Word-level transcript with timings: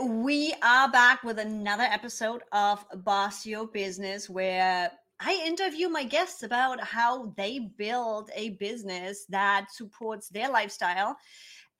we 0.00 0.54
are 0.62 0.88
back 0.90 1.24
with 1.24 1.38
another 1.38 1.82
episode 1.82 2.42
of 2.52 2.84
Boss 3.04 3.44
Your 3.44 3.66
Business 3.66 4.30
where 4.30 4.92
I 5.18 5.42
interview 5.44 5.88
my 5.88 6.04
guests 6.04 6.44
about 6.44 6.80
how 6.80 7.32
they 7.36 7.70
build 7.76 8.30
a 8.34 8.50
business 8.50 9.24
that 9.28 9.66
supports 9.72 10.28
their 10.28 10.50
lifestyle. 10.50 11.16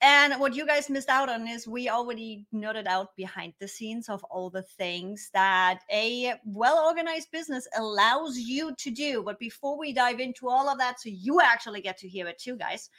And 0.01 0.35
what 0.41 0.55
you 0.55 0.67
guys 0.67 0.91
missed 0.91 1.09
out 1.09 1.29
on 1.29 1.47
is 1.47 1.67
we 1.67 1.89
already 1.89 2.47
noted 2.53 2.87
out 2.87 3.17
behind 3.17 3.53
the 3.61 3.69
scenes 3.69 4.09
of 4.09 4.23
all 4.25 4.51
the 4.51 4.63
things 4.63 5.31
that 5.33 5.81
a 5.93 6.35
well 6.45 6.85
organized 6.85 7.31
business 7.33 7.69
allows 7.77 8.39
you 8.39 8.75
to 8.79 8.91
do. 8.91 9.23
But 9.25 9.39
before 9.39 9.79
we 9.79 9.93
dive 9.93 10.21
into 10.21 10.49
all 10.49 10.69
of 10.69 10.79
that, 10.79 11.01
so 11.01 11.09
you 11.09 11.41
actually 11.41 11.81
get 11.81 11.99
to 11.99 12.09
hear 12.09 12.27
it 12.29 12.39
too, 12.39 12.57
guys, 12.57 12.91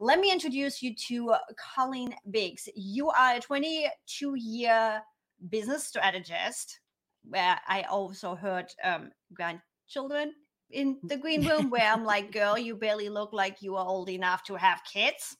let 0.00 0.20
me 0.20 0.30
introduce 0.30 0.82
you 0.82 0.94
to 1.08 1.34
Colleen 1.74 2.14
Biggs. 2.30 2.68
You 2.74 3.10
are 3.10 3.36
a 3.36 3.40
22 3.40 4.34
year 4.36 5.02
business 5.48 5.86
strategist, 5.86 6.80
where 7.24 7.58
I 7.66 7.82
also 7.82 8.34
heard 8.34 8.66
um, 8.84 9.10
grandchildren 9.34 10.32
in 10.70 10.98
the 11.02 11.16
green 11.16 11.46
room, 11.46 11.70
where 11.70 11.90
I'm 11.90 12.04
like, 12.04 12.32
girl, 12.32 12.56
you 12.56 12.76
barely 12.76 13.08
look 13.08 13.32
like 13.32 13.60
you 13.60 13.76
are 13.76 13.86
old 13.86 14.08
enough 14.08 14.44
to 14.44 14.54
have 14.54 14.80
kids. 14.90 15.36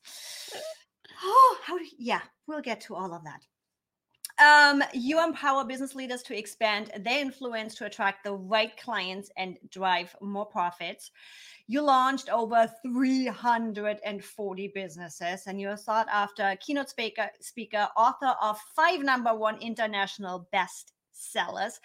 Oh, 1.20 1.58
how 1.64 1.76
do 1.76 1.84
yeah, 1.98 2.20
we'll 2.46 2.60
get 2.60 2.80
to 2.82 2.94
all 2.94 3.12
of 3.12 3.24
that. 3.24 3.40
Um, 4.40 4.84
you 4.92 5.22
empower 5.22 5.64
business 5.64 5.94
leaders 5.96 6.22
to 6.24 6.36
expand 6.36 6.90
their 7.00 7.20
influence 7.20 7.74
to 7.76 7.86
attract 7.86 8.22
the 8.24 8.34
right 8.34 8.76
clients 8.76 9.30
and 9.36 9.58
drive 9.70 10.14
more 10.20 10.46
profits. 10.46 11.10
You 11.66 11.82
launched 11.82 12.30
over 12.30 12.72
340 12.82 14.68
businesses, 14.74 15.46
and 15.46 15.60
you're 15.60 15.76
sought 15.76 16.06
after 16.10 16.56
keynote 16.60 16.88
speaker, 16.88 17.28
speaker, 17.40 17.88
author 17.96 18.34
of 18.40 18.58
five 18.74 19.02
number 19.02 19.34
one 19.34 19.58
international 19.60 20.48
best 20.52 20.92
sellers. 21.12 21.80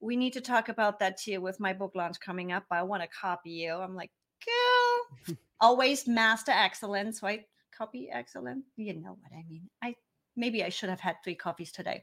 We 0.00 0.16
need 0.16 0.32
to 0.32 0.40
talk 0.40 0.68
about 0.68 0.98
that 1.00 1.18
too 1.18 1.40
with 1.40 1.60
my 1.60 1.72
book 1.72 1.92
launch 1.94 2.18
coming 2.18 2.50
up. 2.50 2.64
I 2.70 2.82
want 2.82 3.02
to 3.02 3.08
copy 3.08 3.50
you. 3.50 3.74
I'm 3.74 3.94
like, 3.94 4.10
girl, 4.44 5.36
always 5.60 6.08
master 6.08 6.52
excellence, 6.52 7.22
right? 7.22 7.44
Copy 7.76 8.08
excellent. 8.10 8.64
You 8.76 8.94
know 8.94 9.18
what 9.20 9.32
I 9.32 9.44
mean. 9.48 9.68
I 9.82 9.94
maybe 10.40 10.64
I 10.64 10.70
should 10.70 10.88
have 10.88 11.00
had 11.00 11.16
three 11.22 11.34
coffees 11.34 11.70
today. 11.70 12.02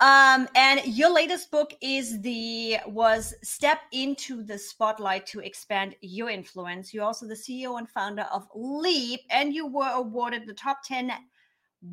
Um, 0.00 0.46
and 0.54 0.80
your 0.84 1.12
latest 1.12 1.50
book 1.50 1.72
is 1.80 2.20
the 2.20 2.78
was 2.86 3.34
Step 3.42 3.80
into 3.92 4.44
the 4.44 4.58
Spotlight 4.58 5.26
to 5.28 5.40
Expand 5.40 5.96
Your 6.02 6.30
Influence. 6.30 6.94
You're 6.94 7.04
also 7.04 7.26
the 7.26 7.34
CEO 7.34 7.78
and 7.78 7.88
founder 7.88 8.26
of 8.32 8.46
Leap, 8.54 9.20
and 9.30 9.54
you 9.54 9.66
were 9.66 9.90
awarded 9.90 10.46
the 10.46 10.54
top 10.54 10.78
10 10.84 11.10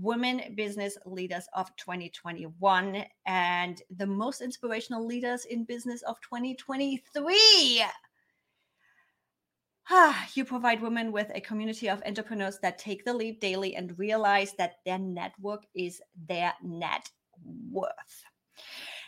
women 0.02 0.42
business 0.56 0.98
leaders 1.06 1.48
of 1.54 1.76
2021 1.76 3.06
and 3.26 3.82
the 3.98 4.08
most 4.08 4.42
inspirational 4.42 5.06
leaders 5.06 5.46
in 5.46 5.64
business 5.66 6.02
of 6.04 6.20
2023. 6.22 7.84
Ah, 9.90 10.28
you 10.34 10.46
provide 10.46 10.82
women 10.82 11.12
with 11.12 11.30
a 11.36 11.42
community 11.42 11.90
of 11.90 12.02
entrepreneurs 12.06 12.58
that 12.62 12.78
take 12.78 13.04
the 13.04 13.14
lead 13.14 13.40
daily 13.40 13.76
and 13.76 13.98
realize 14.00 14.54
that 14.58 14.76
their 14.86 14.98
network 14.98 15.64
is 15.76 16.02
their 16.28 16.54
net 16.64 17.10
worth. 17.70 18.24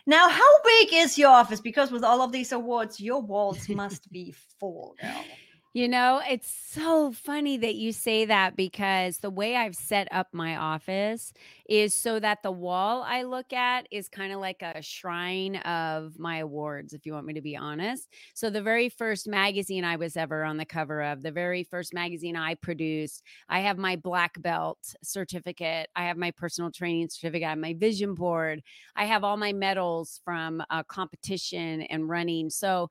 Now, 0.08 0.30
how 0.30 0.64
big 0.64 0.90
is 0.94 1.18
your 1.18 1.30
office? 1.30 1.62
Because 1.62 1.92
with 1.92 2.04
all 2.04 2.22
of 2.22 2.32
these 2.32 2.52
awards, 2.52 3.00
your 3.00 3.22
walls 3.22 3.68
must 3.70 4.12
be 4.12 4.34
full. 4.60 4.96
Girl. 5.02 5.26
You 5.76 5.90
know, 5.90 6.22
it's 6.26 6.48
so 6.50 7.12
funny 7.12 7.58
that 7.58 7.76
you 7.76 7.92
say 7.92 8.24
that 8.24 8.56
because 8.56 9.18
the 9.18 9.30
way 9.30 9.58
I've 9.58 9.76
set 9.76 10.08
up 10.10 10.30
my 10.32 10.56
office 10.56 11.34
is 11.68 11.94
so 11.94 12.18
that 12.22 12.44
the 12.44 12.52
wall 12.52 13.04
I 13.04 13.24
look 13.24 13.52
at 13.52 13.86
is 13.92 14.08
kind 14.08 14.32
of 14.32 14.40
like 14.40 14.62
a 14.62 14.82
shrine 14.82 15.58
of 15.58 16.18
my 16.18 16.38
awards, 16.38 16.94
if 16.94 17.06
you 17.06 17.12
want 17.12 17.26
me 17.26 17.34
to 17.34 17.42
be 17.42 17.58
honest. 17.58 18.08
So, 18.36 18.50
the 18.50 18.62
very 18.62 18.88
first 18.88 19.28
magazine 19.28 19.84
I 19.84 19.98
was 19.98 20.16
ever 20.16 20.46
on 20.46 20.56
the 20.56 20.64
cover 20.66 21.04
of, 21.04 21.24
the 21.24 21.32
very 21.34 21.66
first 21.66 21.94
magazine 21.94 22.38
I 22.38 22.56
produced, 22.56 23.22
I 23.50 23.60
have 23.60 23.78
my 23.78 23.98
black 23.98 24.42
belt 24.42 24.96
certificate, 25.04 25.90
I 25.94 26.06
have 26.06 26.16
my 26.16 26.32
personal 26.32 26.72
training 26.72 27.10
certificate, 27.10 27.48
I 27.48 27.50
have 27.50 27.58
my 27.60 27.74
vision 27.74 28.14
board, 28.16 28.64
I 28.96 29.04
have 29.08 29.26
all 29.26 29.36
my 29.36 29.52
medals 29.52 30.22
from 30.24 30.64
uh, 30.70 30.84
competition 30.84 31.82
and 31.82 32.08
running. 32.08 32.50
So, 32.50 32.90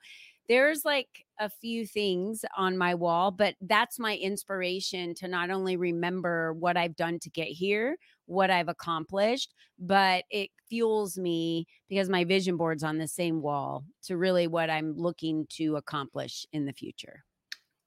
there's 0.49 0.84
like 0.84 1.25
a 1.41 1.49
few 1.49 1.87
things 1.87 2.44
on 2.56 2.78
my 2.78 2.94
wall, 2.94 3.31
but 3.31 3.55
that's 3.60 3.99
my 3.99 4.16
inspiration 4.16 5.15
to 5.15 5.28
not 5.28 5.50
only 5.50 5.77
remember 5.77 6.53
what 6.53 6.77
I've 6.77 6.97
done 6.97 7.19
to 7.21 7.31
get 7.31 7.49
here, 7.49 7.97
what 8.27 8.50
I've 8.50 8.69
accomplished, 8.69 9.54
but 9.78 10.25
it 10.31 10.50
fuels 10.69 11.19
me 11.19 11.66
because 11.88 12.09
my 12.09 12.25
vision 12.25 12.56
board's 12.56 12.84
on 12.84 12.99
the 12.99 13.09
same 13.09 13.43
wall 13.43 13.84
to 14.04 14.16
really 14.16 14.47
what 14.47 14.71
I'm 14.71 14.97
looking 14.97 15.47
to 15.50 15.77
accomplish 15.77 16.47
in 16.53 16.66
the 16.66 16.72
future. 16.72 17.25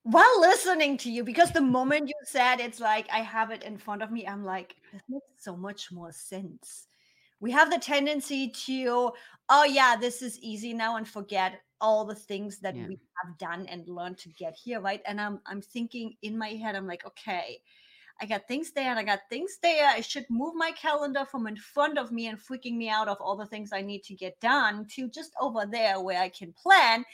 While 0.04 0.40
listening 0.40 0.98
to 1.00 1.12
you, 1.12 1.24
because 1.24 1.52
the 1.52 1.62
moment 1.62 2.08
you 2.08 2.16
said 2.24 2.60
it's 2.60 2.80
like 2.80 3.08
I 3.12 3.20
have 3.20 3.52
it 3.52 3.64
in 3.64 3.78
front 3.78 4.02
of 4.02 4.12
me, 4.12 4.26
I'm 4.26 4.46
like, 4.46 4.76
this 4.94 5.02
makes 5.10 5.26
so 5.44 5.58
much 5.58 5.92
more 5.92 6.14
sense. 6.14 6.88
We 7.40 7.52
have 7.52 7.70
the 7.70 7.78
tendency 7.78 8.50
to, 8.66 9.12
oh 9.50 9.64
yeah, 9.66 9.96
this 9.96 10.22
is 10.22 10.40
easy 10.40 10.74
now 10.74 10.96
and 10.96 11.08
forget 11.08 11.60
all 11.82 12.06
the 12.06 12.16
things 12.16 12.60
that 12.60 12.76
yeah. 12.76 12.88
we 12.88 13.00
have 13.24 13.38
done 13.38 13.66
and 13.68 13.88
learned 13.88 14.18
to 14.20 14.30
get 14.30 14.56
here, 14.56 14.80
right? 14.80 15.02
And 15.06 15.20
I'm 15.20 15.40
I'm 15.46 15.62
thinking 15.62 16.16
in 16.22 16.38
my 16.38 16.50
head, 16.50 16.76
I'm 16.76 16.88
like, 16.88 17.06
okay, 17.06 17.60
I 18.22 18.26
got 18.26 18.48
things 18.48 18.72
there 18.72 18.90
and 18.90 19.00
I 19.00 19.04
got 19.04 19.20
things 19.30 19.58
there. 19.62 19.88
I 19.88 20.02
should 20.02 20.26
move 20.30 20.56
my 20.56 20.72
calendar 20.72 21.26
from 21.26 21.48
in 21.48 21.56
front 21.56 21.98
of 21.98 22.12
me 22.12 22.28
and 22.28 22.40
freaking 22.40 22.78
me 22.78 22.90
out 22.90 23.08
of 23.08 23.18
all 23.22 23.36
the 23.36 23.46
things 23.46 23.72
I 23.72 23.82
need 23.82 24.04
to 24.06 24.16
get 24.16 24.40
done 24.40 24.88
to 24.96 25.08
just 25.10 25.32
over 25.40 25.66
there 25.66 26.00
where 26.00 26.20
I 26.20 26.30
can 26.30 26.54
plan 26.54 27.06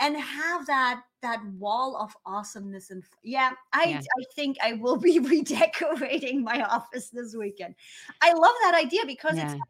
and 0.00 0.16
have 0.16 0.66
that 0.66 1.02
that 1.22 1.40
wall 1.58 1.96
of 1.96 2.14
awesomeness 2.26 2.90
and 2.90 3.02
yeah 3.22 3.52
i 3.72 3.84
yeah. 3.84 3.98
i 3.98 4.24
think 4.34 4.56
i 4.62 4.72
will 4.74 4.96
be 4.96 5.18
redecorating 5.34 6.42
my 6.42 6.62
office 6.62 7.10
this 7.10 7.34
weekend 7.34 7.74
i 8.20 8.32
love 8.32 8.54
that 8.62 8.74
idea 8.74 9.06
because 9.06 9.36
yeah. 9.36 9.52
it's 9.52 9.60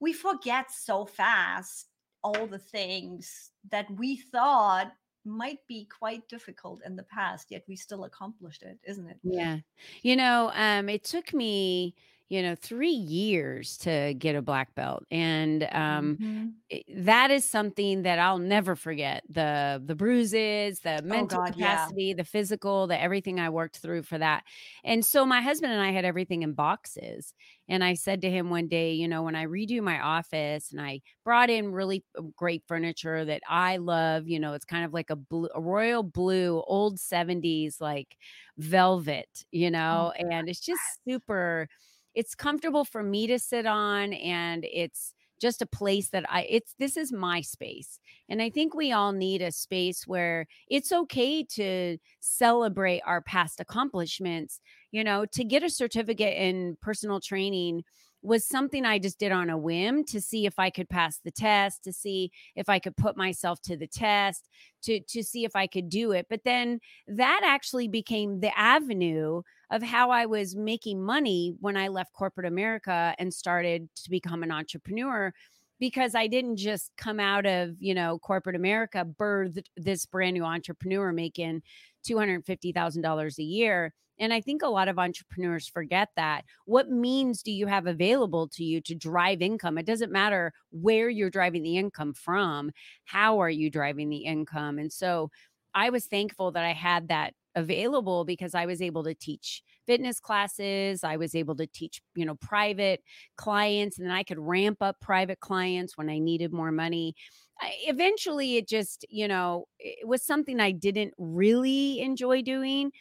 we 0.00 0.12
forget 0.12 0.70
so 0.70 1.04
fast 1.04 1.88
all 2.26 2.46
the 2.46 2.58
things 2.58 3.50
that 3.70 3.86
we 3.90 4.16
thought 4.16 4.92
might 5.24 5.58
be 5.66 5.88
quite 5.98 6.26
difficult 6.28 6.80
in 6.86 6.96
the 6.96 7.02
past 7.04 7.50
yet 7.50 7.64
we 7.68 7.76
still 7.76 8.04
accomplished 8.04 8.62
it 8.62 8.78
isn't 8.84 9.08
it? 9.08 9.18
Yeah. 9.22 9.58
You 10.02 10.16
know 10.16 10.50
um 10.54 10.88
it 10.88 11.04
took 11.04 11.32
me 11.34 11.94
you 12.28 12.42
know, 12.42 12.54
three 12.54 12.90
years 12.90 13.76
to 13.78 14.14
get 14.18 14.34
a 14.34 14.42
black 14.42 14.74
belt, 14.74 15.04
and 15.10 15.62
um, 15.72 16.18
mm-hmm. 16.20 17.04
that 17.04 17.30
is 17.30 17.48
something 17.48 18.02
that 18.02 18.18
I'll 18.18 18.38
never 18.38 18.74
forget. 18.74 19.22
the 19.28 19.82
The 19.84 19.94
bruises, 19.94 20.80
the 20.80 21.00
oh, 21.02 21.06
mental 21.06 21.40
oh 21.40 21.44
God, 21.44 21.54
capacity, 21.54 22.04
yeah. 22.04 22.14
the 22.14 22.24
physical, 22.24 22.86
the 22.86 23.00
everything 23.00 23.38
I 23.38 23.50
worked 23.50 23.78
through 23.78 24.02
for 24.02 24.18
that. 24.18 24.42
And 24.84 25.04
so 25.04 25.24
my 25.24 25.40
husband 25.40 25.72
and 25.72 25.82
I 25.82 25.92
had 25.92 26.04
everything 26.04 26.42
in 26.42 26.52
boxes. 26.54 27.32
And 27.68 27.82
I 27.82 27.94
said 27.94 28.22
to 28.22 28.30
him 28.30 28.48
one 28.48 28.68
day, 28.68 28.92
you 28.92 29.08
know, 29.08 29.22
when 29.22 29.34
I 29.34 29.46
redo 29.46 29.80
my 29.82 30.00
office, 30.00 30.70
and 30.70 30.80
I 30.80 31.00
brought 31.24 31.50
in 31.50 31.72
really 31.72 32.04
uh, 32.16 32.22
great 32.36 32.62
furniture 32.66 33.24
that 33.24 33.42
I 33.48 33.78
love. 33.78 34.28
You 34.28 34.40
know, 34.40 34.54
it's 34.54 34.64
kind 34.64 34.84
of 34.84 34.92
like 34.92 35.10
a 35.10 35.16
blue, 35.16 35.48
a 35.54 35.60
royal 35.60 36.02
blue, 36.02 36.62
old 36.66 37.00
seventies 37.00 37.80
like 37.80 38.16
velvet. 38.56 39.44
You 39.50 39.68
oh 39.68 39.70
know, 39.70 40.12
and 40.16 40.48
it's 40.48 40.60
just 40.60 40.80
super 41.08 41.68
it's 42.16 42.34
comfortable 42.34 42.84
for 42.84 43.02
me 43.02 43.28
to 43.28 43.38
sit 43.38 43.66
on 43.66 44.14
and 44.14 44.64
it's 44.64 45.12
just 45.38 45.60
a 45.60 45.66
place 45.66 46.08
that 46.08 46.24
I 46.30 46.46
it's 46.48 46.74
this 46.78 46.96
is 46.96 47.12
my 47.12 47.42
space. 47.42 48.00
And 48.28 48.40
I 48.40 48.48
think 48.48 48.74
we 48.74 48.90
all 48.90 49.12
need 49.12 49.42
a 49.42 49.52
space 49.52 50.06
where 50.06 50.46
it's 50.68 50.92
okay 50.92 51.44
to 51.44 51.98
celebrate 52.20 53.02
our 53.06 53.20
past 53.20 53.60
accomplishments. 53.60 54.60
You 54.92 55.04
know, 55.04 55.26
to 55.34 55.44
get 55.44 55.62
a 55.62 55.68
certificate 55.68 56.38
in 56.38 56.78
personal 56.80 57.20
training 57.20 57.84
was 58.26 58.44
something 58.44 58.84
I 58.84 58.98
just 58.98 59.18
did 59.18 59.32
on 59.32 59.50
a 59.50 59.56
whim 59.58 60.04
to 60.06 60.20
see 60.20 60.46
if 60.46 60.58
I 60.58 60.70
could 60.70 60.88
pass 60.88 61.18
the 61.18 61.30
test, 61.30 61.84
to 61.84 61.92
see 61.92 62.32
if 62.56 62.68
I 62.68 62.78
could 62.78 62.96
put 62.96 63.16
myself 63.16 63.60
to 63.62 63.76
the 63.76 63.86
test, 63.86 64.48
to 64.82 65.00
to 65.00 65.22
see 65.22 65.44
if 65.44 65.54
I 65.54 65.66
could 65.66 65.88
do 65.88 66.12
it. 66.12 66.26
But 66.28 66.42
then 66.44 66.80
that 67.06 67.42
actually 67.44 67.88
became 67.88 68.40
the 68.40 68.56
avenue 68.58 69.42
of 69.70 69.82
how 69.82 70.10
I 70.10 70.26
was 70.26 70.56
making 70.56 71.02
money 71.04 71.54
when 71.60 71.76
I 71.76 71.88
left 71.88 72.12
corporate 72.12 72.46
America 72.46 73.14
and 73.18 73.32
started 73.32 73.88
to 74.04 74.10
become 74.10 74.42
an 74.42 74.50
entrepreneur 74.52 75.32
because 75.78 76.14
I 76.14 76.26
didn't 76.26 76.56
just 76.56 76.90
come 76.96 77.20
out 77.20 77.46
of, 77.46 77.76
you 77.78 77.94
know, 77.94 78.18
corporate 78.18 78.56
America, 78.56 79.04
birthed 79.04 79.66
this 79.76 80.06
brand 80.06 80.34
new 80.34 80.44
entrepreneur 80.44 81.12
making 81.12 81.62
$250,000 82.08 83.38
a 83.38 83.42
year. 83.42 83.92
And 84.18 84.32
I 84.32 84.40
think 84.40 84.62
a 84.62 84.68
lot 84.68 84.88
of 84.88 84.98
entrepreneurs 84.98 85.68
forget 85.68 86.08
that. 86.16 86.44
What 86.64 86.90
means 86.90 87.42
do 87.42 87.52
you 87.52 87.66
have 87.66 87.86
available 87.86 88.48
to 88.54 88.64
you 88.64 88.80
to 88.82 88.94
drive 88.94 89.42
income? 89.42 89.78
It 89.78 89.86
doesn't 89.86 90.12
matter 90.12 90.52
where 90.70 91.08
you're 91.08 91.30
driving 91.30 91.62
the 91.62 91.76
income 91.76 92.14
from, 92.14 92.70
how 93.04 93.40
are 93.40 93.50
you 93.50 93.70
driving 93.70 94.08
the 94.08 94.24
income? 94.24 94.78
And 94.78 94.92
so 94.92 95.30
I 95.74 95.90
was 95.90 96.06
thankful 96.06 96.52
that 96.52 96.64
I 96.64 96.72
had 96.72 97.08
that 97.08 97.34
available 97.54 98.24
because 98.24 98.54
I 98.54 98.66
was 98.66 98.82
able 98.82 99.04
to 99.04 99.14
teach 99.14 99.62
fitness 99.86 100.20
classes. 100.20 101.04
I 101.04 101.16
was 101.16 101.34
able 101.34 101.56
to 101.56 101.66
teach, 101.66 102.00
you 102.14 102.24
know, 102.24 102.34
private 102.36 103.02
clients, 103.36 103.98
and 103.98 104.06
then 104.06 104.14
I 104.14 104.22
could 104.22 104.38
ramp 104.38 104.78
up 104.80 105.00
private 105.00 105.40
clients 105.40 105.96
when 105.96 106.10
I 106.10 106.18
needed 106.18 106.52
more 106.52 106.72
money. 106.72 107.14
I, 107.60 107.72
eventually, 107.86 108.56
it 108.56 108.68
just, 108.68 109.06
you 109.08 109.28
know, 109.28 109.66
it 109.78 110.06
was 110.06 110.22
something 110.22 110.60
I 110.60 110.70
didn't 110.72 111.14
really 111.18 112.00
enjoy 112.00 112.42
doing. 112.42 112.92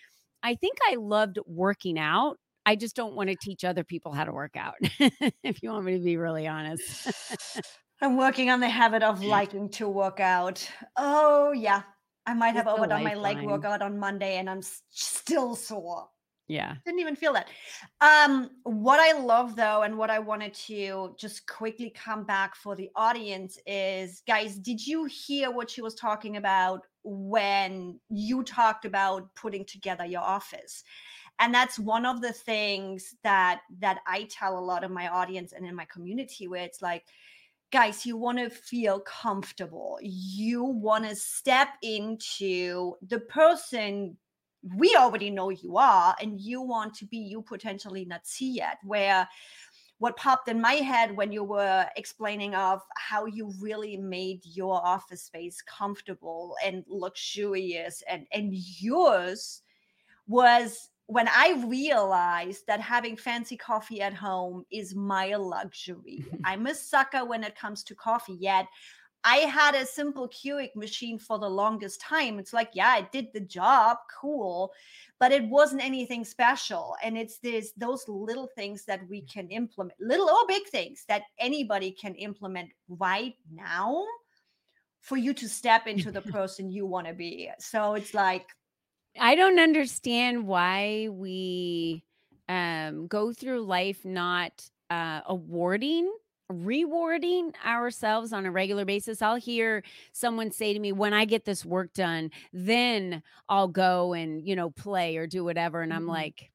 I 0.46 0.54
think 0.54 0.78
I 0.88 0.96
loved 0.96 1.40
working 1.48 1.98
out. 1.98 2.38
I 2.68 2.76
just 2.76 2.96
don't 2.96 3.16
want 3.16 3.30
to 3.32 3.36
teach 3.36 3.64
other 3.64 3.84
people 3.84 4.12
how 4.12 4.26
to 4.26 4.32
work 4.32 4.56
out, 4.56 4.76
if 5.44 5.64
you 5.64 5.72
want 5.72 5.86
me 5.86 5.98
to 5.98 6.04
be 6.04 6.18
really 6.18 6.48
honest. 6.48 7.10
I'm 8.02 8.16
working 8.16 8.52
on 8.52 8.60
the 8.60 8.70
habit 8.70 9.02
of 9.02 9.24
liking 9.24 9.70
to 9.70 9.90
work 9.90 10.20
out. 10.20 10.68
Oh, 10.98 11.52
yeah. 11.52 11.82
I 12.28 12.36
might 12.36 12.56
have 12.56 12.68
overdone 12.68 13.04
my 13.04 13.16
leg 13.16 13.42
workout 13.42 13.82
on 13.82 13.98
Monday 13.98 14.38
and 14.38 14.48
I'm 14.48 14.62
still 14.90 15.56
sore. 15.56 16.10
Yeah. 16.48 16.76
Didn't 16.86 17.00
even 17.00 17.16
feel 17.16 17.34
that. 17.34 17.50
Um, 18.02 18.52
what 18.64 19.00
I 19.00 19.18
love 19.20 19.56
though, 19.56 19.82
and 19.82 19.98
what 19.98 20.12
I 20.12 20.20
wanted 20.20 20.54
to 20.54 21.16
just 21.18 21.48
quickly 21.48 21.90
come 21.90 22.24
back 22.24 22.56
for 22.56 22.76
the 22.76 22.92
audience 22.96 23.58
is 23.66 24.22
guys, 24.28 24.58
did 24.60 24.86
you 24.86 25.06
hear 25.06 25.50
what 25.50 25.72
she 25.72 25.82
was 25.82 25.96
talking 25.96 26.38
about 26.38 26.82
when 27.06 28.00
you 28.10 28.44
talked 28.44 28.84
about 28.86 29.34
putting 29.36 29.64
together 29.64 30.06
your 30.06 30.22
office? 30.22 30.84
And 31.40 31.54
that's 31.54 31.78
one 31.78 32.06
of 32.06 32.22
the 32.22 32.34
things 32.34 33.16
that 33.24 33.62
that 33.80 34.00
I 34.08 34.28
tell 34.30 34.58
a 34.58 34.60
lot 34.60 34.84
of 34.84 34.92
my 34.92 35.10
audience 35.10 35.54
and 35.54 35.66
in 35.66 35.76
my 35.76 35.86
community 35.86 36.48
where 36.48 36.64
it's 36.64 36.82
like, 36.82 37.06
guys, 37.72 38.06
you 38.06 38.18
want 38.18 38.38
to 38.40 38.50
feel 38.50 39.02
comfortable. 39.02 40.00
You 40.02 40.64
want 40.64 41.08
to 41.08 41.16
step 41.16 41.70
into 41.82 42.96
the 43.08 43.20
person 43.20 44.18
we 44.76 44.96
already 44.96 45.30
know 45.30 45.50
you 45.50 45.78
are, 45.78 46.16
and 46.20 46.42
you 46.42 46.62
want 46.62 46.96
to 46.96 47.06
be 47.06 47.18
you 47.18 47.42
potentially 47.42 48.06
not 48.06 48.26
see 48.26 48.52
yet. 48.52 48.78
Where 48.84 49.28
what 49.98 50.18
popped 50.18 50.50
in 50.50 50.60
my 50.60 50.74
head 50.74 51.16
when 51.16 51.32
you 51.32 51.44
were 51.44 51.86
explaining 51.96 52.54
of 52.54 52.82
how 52.98 53.26
you 53.26 53.54
really 53.60 53.98
made 53.98 54.42
your 54.44 54.86
office 54.86 55.24
space 55.24 55.62
comfortable 55.62 56.56
and 56.64 56.84
luxurious 56.88 58.04
and 58.10 58.28
and 58.32 58.54
yours 58.54 59.62
was 60.28 60.90
when 61.08 61.28
I 61.28 61.64
realized 61.68 62.66
that 62.68 62.82
having 62.82 63.16
fancy 63.16 63.56
coffee 63.56 64.02
at 64.02 64.14
home 64.14 64.66
is 64.72 64.96
my 64.96 65.36
luxury. 65.36 66.26
I'm 66.44 66.66
a 66.68 66.74
sucker 66.74 67.24
when 67.26 67.44
it 67.44 67.56
comes 67.56 67.84
to 67.84 67.96
coffee, 67.96 68.38
yet 68.40 68.68
I 69.26 69.38
had 69.38 69.74
a 69.74 69.88
simple 69.88 70.30
Keurig 70.30 70.76
machine 70.76 71.18
for 71.18 71.40
the 71.40 71.50
longest 71.50 72.00
time. 72.00 72.38
It's 72.38 72.54
like, 72.54 72.70
yeah, 72.74 73.00
it 73.00 73.12
did 73.12 73.30
the 73.34 73.40
job, 73.40 73.98
cool, 74.22 74.72
but 75.20 75.32
it 75.32 75.44
wasn't 75.50 75.84
anything 75.84 76.24
special. 76.24 76.96
And 77.04 77.18
it's 77.18 77.40
this 77.40 77.74
those 77.76 78.06
little 78.08 78.48
things 78.56 78.86
that 78.86 79.02
we 79.10 79.22
can 79.22 79.50
implement, 79.50 80.00
little 80.00 80.30
or 80.30 80.46
big 80.48 80.68
things 80.68 81.06
that 81.08 81.24
anybody 81.40 81.92
can 81.92 82.14
implement 82.16 82.70
right 82.88 83.34
now 83.52 84.06
for 85.02 85.18
you 85.18 85.34
to 85.34 85.50
step 85.50 85.88
into 85.88 86.12
the 86.12 86.22
person 86.32 86.72
you 86.72 86.86
want 86.86 87.08
to 87.08 87.14
be. 87.14 87.50
So 87.58 87.96
it's 87.96 88.14
like 88.14 88.46
I 89.20 89.34
don't 89.34 89.60
understand 89.60 90.46
why 90.46 91.08
we 91.10 92.04
um 92.48 93.08
go 93.08 93.34
through 93.34 93.62
life 93.62 94.06
not 94.06 94.70
uh 94.92 95.22
awarding 95.26 96.14
rewarding 96.50 97.54
ourselves 97.66 98.34
on 98.34 98.46
a 98.46 98.52
regular 98.52 98.86
basis. 98.86 99.22
I'll 99.22 99.36
hear 99.36 99.84
someone 100.12 100.52
say 100.52 100.74
to 100.74 100.80
me, 100.80 100.92
when 100.92 101.14
I 101.14 101.26
get 101.26 101.46
this 101.46 101.66
work 101.66 101.94
done, 101.94 102.32
then 102.54 103.24
I'll 103.50 103.68
go 103.68 104.14
and, 104.14 104.48
you 104.48 104.56
know, 104.56 104.70
play 104.70 105.18
or 105.18 105.28
do 105.28 105.44
whatever. 105.44 105.82
And 105.82 105.94
I'm 105.94 106.02
mm-hmm. 106.02 106.10
like, 106.10 106.52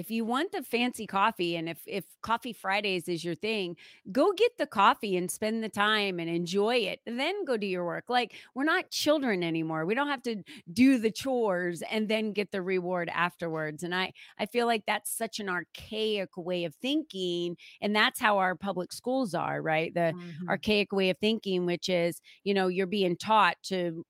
if 0.00 0.10
you 0.10 0.24
want 0.24 0.50
the 0.50 0.62
fancy 0.62 1.06
coffee 1.06 1.56
and 1.56 1.68
if 1.68 1.82
if 1.86 2.04
coffee 2.22 2.54
fridays 2.54 3.06
is 3.06 3.22
your 3.22 3.34
thing 3.34 3.76
go 4.10 4.32
get 4.32 4.50
the 4.56 4.66
coffee 4.66 5.14
and 5.18 5.30
spend 5.30 5.62
the 5.62 5.68
time 5.68 6.18
and 6.18 6.30
enjoy 6.30 6.76
it 6.76 7.00
then 7.04 7.44
go 7.44 7.56
do 7.56 7.66
your 7.66 7.84
work. 7.84 8.04
Like 8.08 8.34
we're 8.54 8.64
not 8.64 8.90
children 8.90 9.42
anymore. 9.42 9.84
We 9.84 9.94
don't 9.94 10.08
have 10.08 10.22
to 10.22 10.42
do 10.72 10.98
the 10.98 11.10
chores 11.10 11.82
and 11.90 12.08
then 12.08 12.32
get 12.32 12.50
the 12.50 12.62
reward 12.62 13.10
afterwards 13.12 13.82
and 13.82 13.94
i 13.94 14.12
i 14.38 14.46
feel 14.46 14.66
like 14.66 14.84
that's 14.86 15.10
such 15.10 15.38
an 15.38 15.48
archaic 15.50 16.30
way 16.36 16.64
of 16.64 16.74
thinking 16.76 17.56
and 17.82 17.94
that's 17.94 18.18
how 18.18 18.38
our 18.38 18.54
public 18.54 18.92
schools 18.92 19.34
are 19.34 19.60
right? 19.60 19.92
The 19.92 20.14
mm-hmm. 20.16 20.48
archaic 20.48 20.92
way 20.92 21.10
of 21.10 21.18
thinking 21.18 21.66
which 21.66 21.90
is 21.90 22.22
you 22.44 22.54
know 22.54 22.68
you're 22.68 22.86
being 22.86 23.16
taught 23.16 23.56
to 23.64 24.04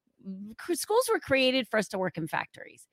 schools 0.75 1.08
were 1.10 1.19
created 1.19 1.66
for 1.69 1.78
us 1.78 1.88
to 1.88 1.98
work 1.98 2.16
in 2.16 2.28
factories 2.28 2.87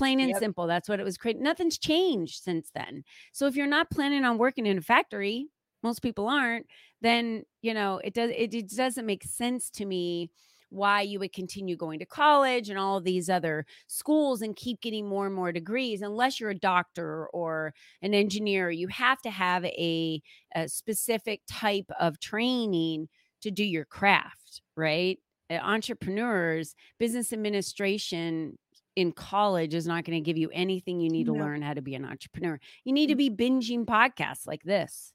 plain 0.00 0.20
and 0.20 0.30
yep. 0.30 0.38
simple. 0.38 0.66
That's 0.66 0.88
what 0.88 1.00
it 1.00 1.04
was 1.04 1.18
created. 1.18 1.42
Nothing's 1.42 1.78
changed 1.78 2.42
since 2.42 2.70
then. 2.74 3.04
So 3.32 3.46
if 3.46 3.54
you're 3.54 3.66
not 3.66 3.90
planning 3.90 4.24
on 4.24 4.38
working 4.38 4.66
in 4.66 4.78
a 4.78 4.82
factory, 4.82 5.46
most 5.82 6.00
people 6.00 6.28
aren't, 6.28 6.66
then 7.00 7.44
you 7.62 7.74
know 7.74 8.00
it 8.02 8.14
does 8.14 8.30
it, 8.30 8.54
it 8.54 8.70
doesn't 8.70 9.06
make 9.06 9.24
sense 9.24 9.70
to 9.70 9.84
me 9.84 10.30
why 10.70 11.00
you 11.02 11.18
would 11.18 11.32
continue 11.32 11.76
going 11.76 11.98
to 11.98 12.06
college 12.06 12.70
and 12.70 12.78
all 12.78 13.00
these 13.00 13.28
other 13.28 13.66
schools 13.88 14.40
and 14.40 14.56
keep 14.56 14.80
getting 14.80 15.06
more 15.06 15.26
and 15.26 15.34
more 15.34 15.52
degrees 15.52 16.00
unless 16.00 16.38
you're 16.38 16.50
a 16.50 16.58
doctor 16.58 17.26
or 17.32 17.74
an 18.02 18.14
engineer 18.14 18.70
you 18.70 18.86
have 18.86 19.20
to 19.20 19.30
have 19.30 19.64
a, 19.64 20.22
a 20.54 20.68
specific 20.68 21.40
type 21.50 21.90
of 21.98 22.20
training 22.20 23.08
to 23.42 23.50
do 23.50 23.64
your 23.64 23.84
craft 23.84 24.62
right 24.76 25.18
eh, 25.50 25.58
entrepreneurs 25.58 26.76
business 27.00 27.32
administration 27.32 28.56
in 28.96 29.12
college 29.12 29.74
is 29.74 29.86
not 29.86 30.04
going 30.04 30.16
to 30.16 30.24
give 30.24 30.36
you 30.36 30.50
anything 30.52 31.00
you 31.00 31.10
need 31.10 31.26
no. 31.26 31.34
to 31.34 31.40
learn 31.40 31.62
how 31.62 31.74
to 31.74 31.82
be 31.82 31.94
an 31.94 32.04
entrepreneur. 32.04 32.58
You 32.84 32.92
need 32.92 33.08
to 33.08 33.14
mm. 33.14 33.18
be 33.18 33.30
binging 33.30 33.84
podcasts 33.84 34.46
like 34.46 34.62
this. 34.62 35.12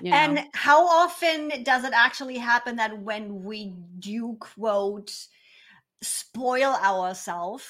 You 0.00 0.10
know? 0.10 0.16
And 0.16 0.44
how 0.54 0.86
often 0.86 1.62
does 1.62 1.84
it 1.84 1.92
actually 1.94 2.36
happen 2.36 2.76
that 2.76 2.98
when 2.98 3.44
we 3.44 3.74
do 3.98 4.36
quote 4.38 5.12
spoil 6.02 6.74
ourselves, 6.82 7.64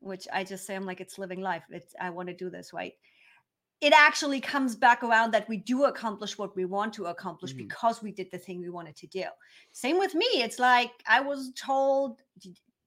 which 0.00 0.26
I 0.32 0.44
just 0.44 0.66
say 0.66 0.74
I'm 0.74 0.84
like 0.84 1.00
it's 1.00 1.18
living 1.18 1.40
life. 1.40 1.64
It's 1.70 1.94
I 2.00 2.10
want 2.10 2.28
to 2.28 2.34
do 2.34 2.50
this, 2.50 2.72
right? 2.72 2.92
It 3.80 3.92
actually 3.92 4.40
comes 4.40 4.74
back 4.74 5.02
around 5.02 5.32
that 5.32 5.48
we 5.48 5.58
do 5.58 5.84
accomplish 5.84 6.38
what 6.38 6.56
we 6.56 6.64
want 6.64 6.94
to 6.94 7.06
accomplish 7.06 7.50
mm-hmm. 7.50 7.68
because 7.68 8.02
we 8.02 8.10
did 8.10 8.30
the 8.30 8.38
thing 8.38 8.60
we 8.60 8.70
wanted 8.70 8.96
to 8.96 9.06
do. 9.06 9.24
Same 9.72 9.98
with 9.98 10.14
me. 10.14 10.26
It's 10.34 10.58
like 10.58 10.90
I 11.06 11.20
was 11.20 11.52
told 11.54 12.20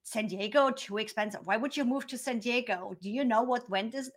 San 0.09 0.25
Diego 0.25 0.71
too 0.71 0.97
expensive. 0.97 1.41
Why 1.44 1.56
would 1.56 1.77
you 1.77 1.85
move 1.85 2.07
to 2.07 2.17
San 2.17 2.39
Diego? 2.39 2.95
Do 3.00 3.11
you 3.11 3.23
know 3.23 3.44
what 3.44 3.69
went 3.69 3.94
is? 3.94 4.09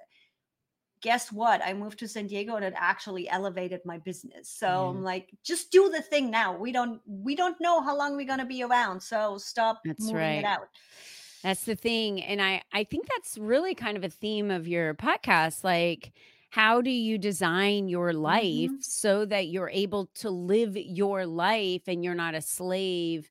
Guess 1.03 1.31
what? 1.31 1.61
I 1.63 1.75
moved 1.75 1.99
to 1.99 2.09
San 2.09 2.29
Diego 2.29 2.57
and 2.57 2.65
it 2.65 2.73
actually 2.77 3.29
elevated 3.29 3.81
my 3.85 3.99
business. 3.99 4.49
So 4.49 4.67
mm. 4.69 4.89
I'm 4.89 5.03
like, 5.03 5.29
just 5.45 5.71
do 5.71 5.91
the 5.91 6.01
thing 6.01 6.31
now. 6.31 6.57
We 6.57 6.73
don't 6.73 7.03
we 7.07 7.37
don't 7.37 7.61
know 7.61 7.83
how 7.83 7.95
long 7.95 8.17
we're 8.17 8.27
gonna 8.27 8.47
be 8.47 8.63
around. 8.63 9.03
So 9.03 9.37
stop 9.37 9.83
that's 9.85 10.05
moving 10.05 10.17
right. 10.17 10.39
it 10.39 10.45
out. 10.47 10.69
That's 11.43 11.65
the 11.65 11.77
thing. 11.77 12.23
And 12.23 12.41
I 12.41 12.63
I 12.73 12.85
think 12.85 13.07
that's 13.09 13.37
really 13.37 13.75
kind 13.75 13.99
of 13.99 14.05
a 14.05 14.09
theme 14.09 14.51
of 14.51 14.67
your 14.67 14.95
podcast. 14.95 15.63
Like 15.63 16.13
how 16.49 16.81
do 16.81 16.91
you 16.91 17.19
design 17.19 17.89
your 17.89 18.15
life 18.15 18.71
mm-hmm. 18.71 18.81
so 18.81 19.27
that 19.27 19.49
you're 19.49 19.71
able 19.71 20.07
to 20.15 20.31
live 20.31 20.75
your 20.75 21.27
life 21.27 21.83
and 21.87 22.03
you're 22.03 22.15
not 22.15 22.35
a 22.35 22.41
slave 22.41 23.31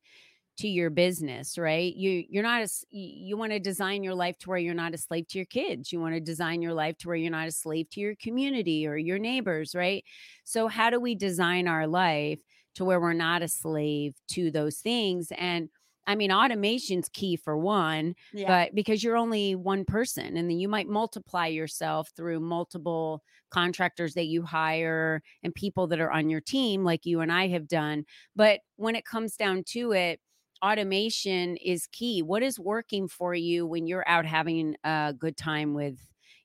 to 0.62 0.68
your 0.68 0.90
business 0.90 1.58
right 1.58 1.96
you 1.96 2.24
you're 2.30 2.44
not 2.44 2.62
as 2.62 2.86
you 2.92 3.36
want 3.36 3.52
to 3.52 3.60
design 3.60 4.04
your 4.04 4.14
life 4.14 4.38
to 4.38 4.50
where 4.50 4.60
you're 4.60 4.74
not 4.74 4.94
a 4.94 4.98
slave 4.98 5.28
to 5.28 5.40
your 5.40 5.46
kids 5.46 5.92
you 5.92 6.00
want 6.00 6.14
to 6.14 6.20
design 6.20 6.62
your 6.62 6.74
life 6.74 6.98
to 6.98 7.08
where 7.08 7.18
you're 7.18 7.32
not 7.32 7.48
a 7.48 7.52
slave 7.52 7.90
to 7.90 8.00
your 8.00 8.16
community 8.22 8.86
or 8.86 8.96
your 8.96 9.18
neighbors 9.18 9.74
right 9.74 10.04
so 10.44 10.68
how 10.68 10.90
do 10.90 11.00
we 11.00 11.16
design 11.16 11.68
our 11.68 11.88
life 11.88 12.40
to 12.76 12.86
where 12.86 13.00
we're 13.00 13.14
not 13.14 13.42
a 13.42 13.48
slave 13.48 14.14
to 14.28 14.52
those 14.52 14.78
things 14.78 15.32
and 15.38 15.70
I 16.08 16.16
mean, 16.16 16.32
automation's 16.32 17.10
key 17.10 17.36
for 17.36 17.56
one, 17.56 18.16
yeah. 18.34 18.48
but 18.48 18.76
because 18.76 19.04
you're 19.04 19.16
only 19.16 19.56
one 19.56 19.86
person, 19.86 20.36
and 20.36 20.50
then 20.50 20.58
you 20.58 20.68
might 20.68 20.88
multiply 20.88 21.46
yourself 21.46 22.10
through 22.18 22.40
multiple 22.40 23.22
contractors 23.52 24.16
that 24.16 24.26
you 24.26 24.42
hire 24.42 25.22
and 25.44 25.54
people 25.54 25.88
that 25.88 26.02
are 26.02 26.12
on 26.12 26.30
your 26.30 26.42
team, 26.42 26.84
like 26.84 27.06
you 27.06 27.22
and 27.22 27.32
I 27.32 27.50
have 27.50 27.68
done. 27.68 28.06
But 28.36 28.62
when 28.78 28.96
it 28.96 29.06
comes 29.06 29.36
down 29.36 29.64
to 29.70 29.92
it, 29.92 30.20
automation 30.64 31.58
is 31.58 31.88
key. 31.88 32.22
What 32.22 32.44
is 32.44 32.60
working 32.60 33.08
for 33.08 33.34
you 33.34 33.66
when 33.66 33.88
you're 33.88 34.08
out 34.08 34.26
having 34.26 34.76
a 34.84 35.14
good 35.18 35.38
time 35.38 35.74
with 35.74 35.98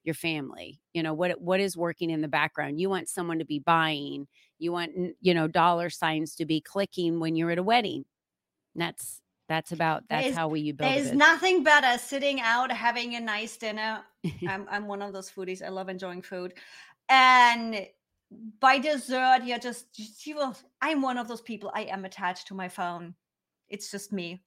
your 0.05 0.15
family? 0.15 0.81
You 0.95 1.03
know, 1.03 1.15
what 1.15 1.41
what 1.41 1.61
is 1.61 1.77
working 1.77 2.11
in 2.11 2.21
the 2.21 2.29
background? 2.29 2.81
You 2.81 2.89
want 2.89 3.09
someone 3.09 3.39
to 3.39 3.45
be 3.45 3.59
buying. 3.59 4.27
You 4.59 4.73
want 4.73 4.93
you 5.21 5.35
know 5.35 5.49
dollar 5.49 5.91
signs 5.91 6.35
to 6.37 6.47
be 6.47 6.61
clicking 6.61 7.21
when 7.21 7.37
you're 7.37 7.51
at 7.51 7.59
a 7.59 7.63
wedding. 7.63 8.05
that's 8.75 9.21
that's 9.49 9.71
about 9.71 10.03
that's 10.09 10.25
there's, 10.25 10.37
how 10.37 10.49
we 10.49 10.61
you 10.61 10.75
build. 10.75 10.93
There's 10.93 11.13
nothing 11.13 11.63
better 11.63 11.99
sitting 11.99 12.41
out 12.41 12.73
having 12.73 13.15
a 13.15 13.21
nice 13.21 13.57
dinner. 13.57 14.03
I'm 14.49 14.67
I'm 14.71 14.89
one 14.89 15.03
of 15.03 15.13
those 15.13 15.31
foodies. 15.31 15.63
I 15.65 15.69
love 15.69 15.89
enjoying 15.89 16.23
food, 16.23 16.55
and 17.09 17.87
by 18.61 18.79
dessert, 18.79 19.45
you're 19.45 19.59
just 19.59 19.87
you 20.27 20.37
will. 20.37 20.57
I'm 20.81 21.03
one 21.03 21.19
of 21.19 21.29
those 21.29 21.43
people. 21.43 21.71
I 21.75 21.83
am 21.83 22.05
attached 22.05 22.49
to 22.49 22.55
my 22.55 22.69
phone 22.69 23.15
it's 23.69 23.91
just 23.91 24.13
me 24.13 24.43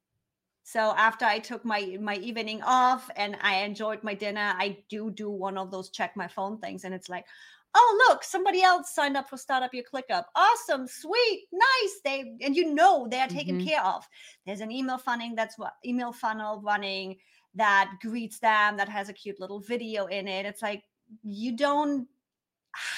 So 0.63 0.93
after 0.95 1.25
I 1.25 1.39
took 1.39 1.65
my 1.65 1.97
my 1.99 2.15
evening 2.17 2.61
off 2.63 3.09
and 3.15 3.35
I 3.41 3.63
enjoyed 3.63 4.03
my 4.03 4.13
dinner, 4.13 4.53
I 4.55 4.77
do 4.87 5.09
do 5.09 5.29
one 5.31 5.57
of 5.57 5.71
those 5.71 5.89
check 5.89 6.15
my 6.15 6.27
phone 6.27 6.59
things, 6.59 6.83
and 6.83 6.93
it's 6.93 7.09
like, 7.09 7.25
oh 7.73 8.05
look, 8.07 8.23
somebody 8.23 8.61
else 8.61 8.93
signed 8.93 9.17
up 9.17 9.29
for 9.29 9.37
Startup 9.37 9.73
Your 9.73 9.83
ClickUp. 9.91 10.25
Awesome, 10.35 10.87
sweet, 10.87 11.47
nice. 11.51 11.93
They 12.03 12.35
and 12.41 12.55
you 12.55 12.73
know 12.73 13.07
they 13.09 13.19
are 13.19 13.27
taken 13.27 13.57
mm-hmm. 13.57 13.67
care 13.67 13.83
of. 13.83 14.07
There's 14.45 14.61
an 14.61 14.71
email 14.71 14.99
funding 14.99 15.33
that's 15.35 15.57
what 15.57 15.73
email 15.83 16.11
funnel 16.11 16.61
running 16.61 17.17
that 17.55 17.91
greets 18.01 18.37
them 18.39 18.77
that 18.77 18.89
has 18.89 19.09
a 19.09 19.13
cute 19.13 19.39
little 19.39 19.59
video 19.59 20.05
in 20.05 20.27
it. 20.27 20.45
It's 20.45 20.61
like 20.61 20.83
you 21.23 21.57
don't 21.57 22.07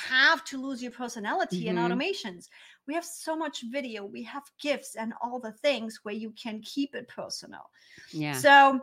have 0.10 0.44
to 0.46 0.62
lose 0.62 0.84
your 0.84 0.92
personality 0.92 1.66
mm-hmm. 1.66 1.78
in 1.78 1.84
automations. 1.84 2.48
We 2.92 2.96
have 2.96 3.06
so 3.06 3.38
much 3.38 3.64
video, 3.72 4.04
we 4.04 4.22
have 4.24 4.44
gifts 4.60 4.98
and 4.98 5.14
all 5.24 5.40
the 5.40 5.54
things 5.54 6.02
where 6.04 6.14
you 6.14 6.32
can 6.32 6.60
keep 6.60 6.94
it 6.94 7.08
personal. 7.08 7.70
Yeah. 8.12 8.34
So 8.34 8.82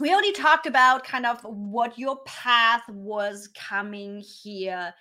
we 0.00 0.12
already 0.12 0.32
talked 0.32 0.66
about 0.66 1.04
kind 1.04 1.24
of 1.24 1.40
what 1.42 1.96
your 1.96 2.18
path 2.24 2.82
was 2.88 3.48
coming 3.54 4.18
here. 4.18 4.92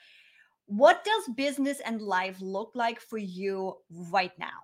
What 0.68 1.04
does 1.04 1.34
business 1.36 1.80
and 1.80 2.04
life 2.04 2.38
look 2.40 2.70
like 2.76 3.00
for 3.00 3.18
you 3.18 3.78
right 3.90 4.38
now? 4.38 4.60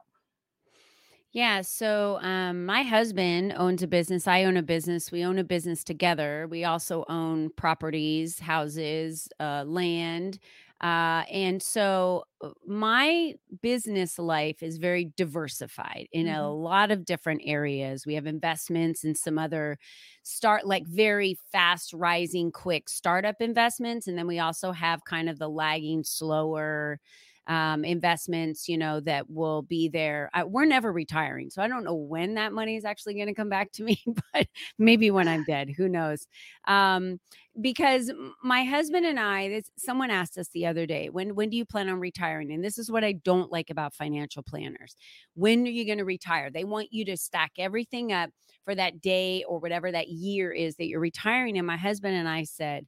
Yeah. 1.31 1.62
So, 1.62 2.19
um, 2.22 2.67
my 2.67 2.84
husband 2.84 3.55
owns 3.57 3.81
a 3.81 3.88
business. 3.88 4.27
I 4.27 4.43
own 4.43 4.57
a 4.57 4.63
business. 4.63 5.12
We 5.12 5.25
own 5.25 5.39
a 5.39 5.43
business 5.43 5.84
together. 5.84 6.48
We 6.51 6.65
also 6.65 7.03
own 7.10 7.50
properties, 7.57 8.39
houses, 8.39 9.27
uh, 9.39 9.63
land. 9.65 10.38
Uh, 10.85 11.23
and 11.31 11.63
so 11.63 12.25
uh, 12.41 12.49
my 12.67 13.33
business 13.63 14.19
life 14.19 14.61
is 14.61 14.77
very 14.77 15.11
diversified 15.17 16.07
in 16.11 16.27
mm-hmm. 16.27 16.39
a 16.39 16.53
lot 16.53 16.91
of 16.91 17.05
different 17.05 17.41
areas. 17.43 18.05
We 18.05 18.13
have 18.13 18.27
investments 18.27 19.03
and 19.03 19.17
some 19.17 19.39
other 19.39 19.79
start 20.21 20.67
like 20.67 20.85
very 20.85 21.39
fast 21.51 21.91
rising, 21.91 22.51
quick 22.51 22.87
startup 22.87 23.41
investments. 23.41 24.05
And 24.05 24.15
then 24.15 24.27
we 24.27 24.37
also 24.37 24.71
have 24.73 25.03
kind 25.05 25.27
of 25.27 25.39
the 25.39 25.49
lagging, 25.49 26.03
slower 26.03 26.99
um, 27.47 27.85
investments, 27.85 28.67
you 28.67 28.77
know, 28.77 28.99
that 29.01 29.29
will 29.29 29.61
be 29.61 29.87
there. 29.87 30.29
I, 30.33 30.43
we're 30.43 30.65
never 30.65 30.91
retiring. 30.91 31.49
So 31.49 31.61
I 31.61 31.67
don't 31.67 31.83
know 31.83 31.95
when 31.95 32.35
that 32.35 32.53
money 32.53 32.75
is 32.75 32.85
actually 32.85 33.15
going 33.15 33.27
to 33.27 33.33
come 33.33 33.49
back 33.49 33.71
to 33.73 33.83
me, 33.83 34.03
but 34.33 34.47
maybe 34.79 35.11
when 35.11 35.27
I'm 35.27 35.43
dead, 35.43 35.69
who 35.75 35.87
knows? 35.87 36.27
Um, 36.67 37.19
because 37.61 38.11
my 38.43 38.63
husband 38.63 39.05
and 39.05 39.19
I, 39.19 39.47
this, 39.47 39.71
someone 39.77 40.11
asked 40.11 40.37
us 40.37 40.49
the 40.49 40.65
other 40.65 40.85
day, 40.85 41.09
when 41.09 41.35
when 41.35 41.49
do 41.49 41.55
you 41.55 41.65
plan 41.65 41.87
on 41.87 41.99
retiring? 41.99 42.51
And 42.51 42.63
this 42.63 42.77
is 42.77 42.91
what 42.91 43.03
I 43.03 43.13
don't 43.13 43.51
like 43.51 43.69
about 43.69 43.93
financial 43.93 44.43
planners. 44.43 44.95
When 45.35 45.65
are 45.65 45.69
you 45.69 45.85
going 45.85 45.99
to 45.99 46.05
retire? 46.05 46.49
They 46.49 46.65
want 46.65 46.91
you 46.91 47.05
to 47.05 47.15
stack 47.15 47.53
everything 47.57 48.11
up 48.11 48.31
for 48.65 48.75
that 48.75 48.99
day 48.99 49.43
or 49.47 49.59
whatever 49.59 49.91
that 49.91 50.09
year 50.09 50.51
is 50.51 50.75
that 50.75 50.87
you're 50.87 50.99
retiring. 50.99 51.57
And 51.57 51.67
my 51.67 51.77
husband 51.77 52.15
and 52.15 52.27
I 52.27 52.43
said, 52.43 52.87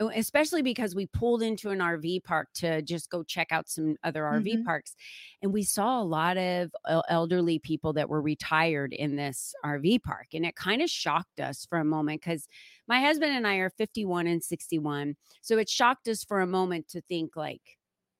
especially 0.00 0.62
because 0.62 0.94
we 0.94 1.06
pulled 1.06 1.42
into 1.42 1.70
an 1.70 1.78
RV 1.78 2.24
park 2.24 2.48
to 2.54 2.82
just 2.82 3.10
go 3.10 3.22
check 3.22 3.48
out 3.50 3.68
some 3.68 3.96
other 4.04 4.22
RV 4.22 4.46
mm-hmm. 4.46 4.62
parks. 4.64 4.94
And 5.42 5.52
we 5.52 5.62
saw 5.62 6.00
a 6.00 6.04
lot 6.04 6.36
of 6.36 6.70
elderly 7.08 7.58
people 7.58 7.92
that 7.94 8.08
were 8.08 8.20
retired 8.20 8.92
in 8.92 9.16
this 9.16 9.54
RV 9.64 10.02
park. 10.02 10.28
And 10.34 10.44
it 10.44 10.54
kind 10.56 10.82
of 10.82 10.90
shocked 10.90 11.40
us 11.40 11.66
for 11.66 11.78
a 11.78 11.84
moment 11.84 12.20
because 12.20 12.46
my 12.86 13.00
husband 13.00 13.32
and 13.32 13.46
I 13.46 13.56
are 13.56 13.70
51 13.70 14.26
and 14.26 14.42
61. 14.42 15.16
So 15.40 15.58
it 15.58 15.68
shocked 15.68 16.08
us 16.08 16.24
for 16.24 16.40
a 16.40 16.46
moment 16.46 16.88
to 16.88 17.00
think, 17.02 17.36
like, 17.36 17.62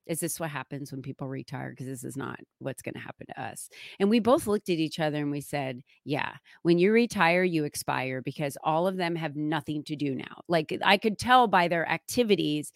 is 0.06 0.20
this 0.20 0.38
what 0.38 0.50
happens 0.50 0.92
when 0.92 1.02
people 1.02 1.28
retire? 1.28 1.70
Because 1.70 1.86
this 1.86 2.04
is 2.04 2.16
not 2.16 2.38
what's 2.58 2.82
going 2.82 2.94
to 2.94 3.00
happen 3.00 3.26
to 3.28 3.42
us. 3.42 3.68
And 3.98 4.08
we 4.08 4.20
both 4.20 4.46
looked 4.46 4.68
at 4.68 4.78
each 4.78 5.00
other 5.00 5.18
and 5.18 5.30
we 5.30 5.40
said, 5.40 5.82
Yeah, 6.04 6.32
when 6.62 6.78
you 6.78 6.92
retire, 6.92 7.42
you 7.42 7.64
expire 7.64 8.22
because 8.22 8.56
all 8.62 8.86
of 8.86 8.96
them 8.96 9.16
have 9.16 9.36
nothing 9.36 9.82
to 9.84 9.96
do 9.96 10.14
now. 10.14 10.42
Like 10.48 10.76
I 10.84 10.96
could 10.96 11.18
tell 11.18 11.48
by 11.48 11.68
their 11.68 11.88
activities, 11.88 12.72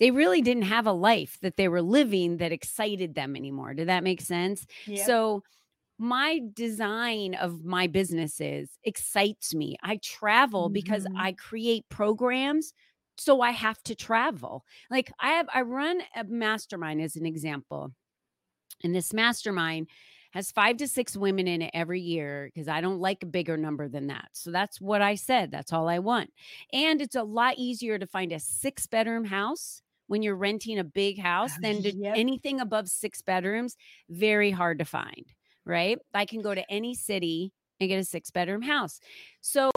they 0.00 0.10
really 0.10 0.42
didn't 0.42 0.64
have 0.64 0.86
a 0.86 0.92
life 0.92 1.38
that 1.42 1.56
they 1.56 1.68
were 1.68 1.82
living 1.82 2.38
that 2.38 2.52
excited 2.52 3.14
them 3.14 3.36
anymore. 3.36 3.74
Did 3.74 3.88
that 3.88 4.04
make 4.04 4.20
sense? 4.20 4.66
Yep. 4.86 5.06
So, 5.06 5.42
my 5.96 6.40
design 6.52 7.34
of 7.36 7.64
my 7.64 7.86
businesses 7.86 8.68
excites 8.82 9.54
me. 9.54 9.76
I 9.80 10.00
travel 10.02 10.64
mm-hmm. 10.64 10.72
because 10.72 11.06
I 11.16 11.32
create 11.32 11.88
programs 11.88 12.74
so 13.16 13.40
I 13.40 13.50
have 13.50 13.82
to 13.84 13.94
travel. 13.94 14.64
Like 14.90 15.12
I 15.20 15.32
have 15.32 15.48
I 15.52 15.62
run 15.62 16.00
a 16.16 16.24
mastermind 16.24 17.00
as 17.00 17.16
an 17.16 17.26
example. 17.26 17.92
And 18.82 18.94
this 18.94 19.12
mastermind 19.12 19.88
has 20.32 20.50
5 20.50 20.78
to 20.78 20.88
6 20.88 21.16
women 21.16 21.46
in 21.46 21.62
it 21.62 21.70
every 21.72 22.00
year 22.00 22.50
because 22.52 22.66
I 22.66 22.80
don't 22.80 22.98
like 22.98 23.22
a 23.22 23.26
bigger 23.26 23.56
number 23.56 23.88
than 23.88 24.08
that. 24.08 24.30
So 24.32 24.50
that's 24.50 24.80
what 24.80 25.00
I 25.00 25.14
said. 25.14 25.52
That's 25.52 25.72
all 25.72 25.88
I 25.88 26.00
want. 26.00 26.32
And 26.72 27.00
it's 27.00 27.14
a 27.14 27.22
lot 27.22 27.54
easier 27.56 28.00
to 28.00 28.06
find 28.06 28.32
a 28.32 28.40
6 28.40 28.86
bedroom 28.88 29.24
house 29.24 29.80
when 30.08 30.22
you're 30.22 30.36
renting 30.36 30.78
a 30.78 30.84
big 30.84 31.20
uh, 31.20 31.22
house 31.22 31.52
than 31.62 31.82
to 31.82 31.94
yep. 31.94 32.14
anything 32.16 32.60
above 32.60 32.88
6 32.88 33.22
bedrooms, 33.22 33.76
very 34.10 34.50
hard 34.50 34.80
to 34.80 34.84
find, 34.84 35.24
right? 35.64 35.98
I 36.12 36.24
can 36.24 36.42
go 36.42 36.54
to 36.54 36.68
any 36.70 36.94
city 36.94 37.52
and 37.80 37.88
get 37.88 38.00
a 38.00 38.04
6 38.04 38.30
bedroom 38.32 38.62
house. 38.62 39.00
So 39.40 39.70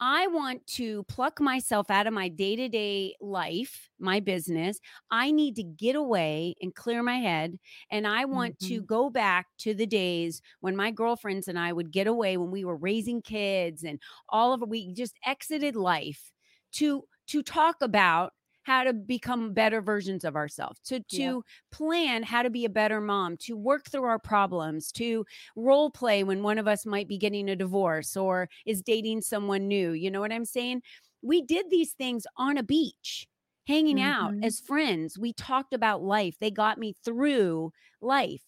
I 0.00 0.26
want 0.26 0.66
to 0.68 1.04
pluck 1.04 1.40
myself 1.40 1.90
out 1.90 2.06
of 2.06 2.12
my 2.12 2.28
day 2.28 2.54
to 2.56 2.68
day 2.68 3.14
life, 3.20 3.88
my 3.98 4.20
business. 4.20 4.78
I 5.10 5.30
need 5.30 5.56
to 5.56 5.62
get 5.62 5.96
away 5.96 6.54
and 6.60 6.74
clear 6.74 7.02
my 7.02 7.16
head. 7.16 7.58
And 7.90 8.06
I 8.06 8.26
want 8.26 8.58
mm-hmm. 8.58 8.74
to 8.74 8.82
go 8.82 9.08
back 9.08 9.46
to 9.60 9.72
the 9.72 9.86
days 9.86 10.42
when 10.60 10.76
my 10.76 10.90
girlfriends 10.90 11.48
and 11.48 11.58
I 11.58 11.72
would 11.72 11.90
get 11.90 12.06
away 12.06 12.36
when 12.36 12.50
we 12.50 12.64
were 12.64 12.76
raising 12.76 13.22
kids 13.22 13.84
and 13.84 13.98
all 14.28 14.52
of. 14.52 14.62
We 14.66 14.92
just 14.92 15.16
exited 15.24 15.76
life 15.76 16.32
to 16.72 17.04
to 17.28 17.42
talk 17.42 17.76
about 17.80 18.32
how 18.66 18.82
to 18.82 18.92
become 18.92 19.52
better 19.52 19.80
versions 19.80 20.24
of 20.24 20.34
ourselves, 20.34 20.80
to 20.80 20.98
to 20.98 21.16
yeah. 21.16 21.38
plan 21.70 22.24
how 22.24 22.42
to 22.42 22.50
be 22.50 22.64
a 22.64 22.68
better 22.68 23.00
mom, 23.00 23.36
to 23.36 23.56
work 23.56 23.88
through 23.88 24.02
our 24.02 24.18
problems, 24.18 24.90
to 24.90 25.24
role 25.54 25.88
play 25.88 26.24
when 26.24 26.42
one 26.42 26.58
of 26.58 26.66
us 26.66 26.84
might 26.84 27.06
be 27.06 27.16
getting 27.16 27.48
a 27.48 27.54
divorce 27.54 28.16
or 28.16 28.48
is 28.66 28.82
dating 28.82 29.20
someone 29.20 29.68
new. 29.68 29.92
You 29.92 30.10
know 30.10 30.20
what 30.20 30.32
I'm 30.32 30.44
saying? 30.44 30.82
We 31.22 31.42
did 31.42 31.66
these 31.70 31.92
things 31.92 32.26
on 32.36 32.58
a 32.58 32.64
beach 32.64 33.28
hanging 33.68 33.98
mm-hmm. 33.98 34.06
out 34.08 34.34
as 34.42 34.58
friends. 34.58 35.16
We 35.16 35.32
talked 35.32 35.72
about 35.72 36.02
life. 36.02 36.34
They 36.40 36.50
got 36.50 36.76
me 36.76 36.96
through 37.04 37.70
life 38.00 38.42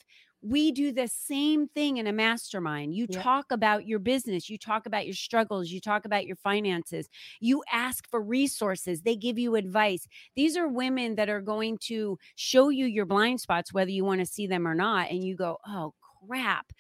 we 0.49 0.73
do 0.73 0.93
the 0.93 1.09
same 1.09 1.69
thing 1.69 1.99
in 1.99 2.07
a 2.07 2.13
mastermind. 2.13 2.95
You 2.95 3.07
talk 3.07 3.47
about 3.51 3.87
your 3.87 3.99
business, 3.99 4.49
you 4.49 4.57
talk 4.57 4.87
about 4.87 5.05
your 5.05 5.15
struggles, 5.15 5.71
you 5.71 5.81
talk 5.81 6.05
about 6.05 6.27
your 6.27 6.37
finances, 6.37 7.09
you 7.41 7.63
ask 7.71 8.09
for 8.11 8.23
resources, 8.23 9.03
they 9.03 9.17
give 9.17 9.39
you 9.39 9.57
advice. 9.57 10.07
These 10.37 10.57
are 10.57 10.69
women 10.69 11.17
that 11.17 11.29
are 11.29 11.43
going 11.43 11.79
to 11.83 12.19
show 12.37 12.71
you 12.71 12.87
your 12.87 13.07
blind 13.07 13.41
spots, 13.41 13.73
whether 13.73 13.91
you 13.91 14.05
want 14.05 14.21
to 14.21 14.27
see 14.27 14.47
them 14.47 14.67
or 14.67 14.75
not. 14.75 15.11
And 15.11 15.23
you 15.23 15.37
go, 15.37 15.59
oh, 15.67 15.93
crap. 16.27 16.73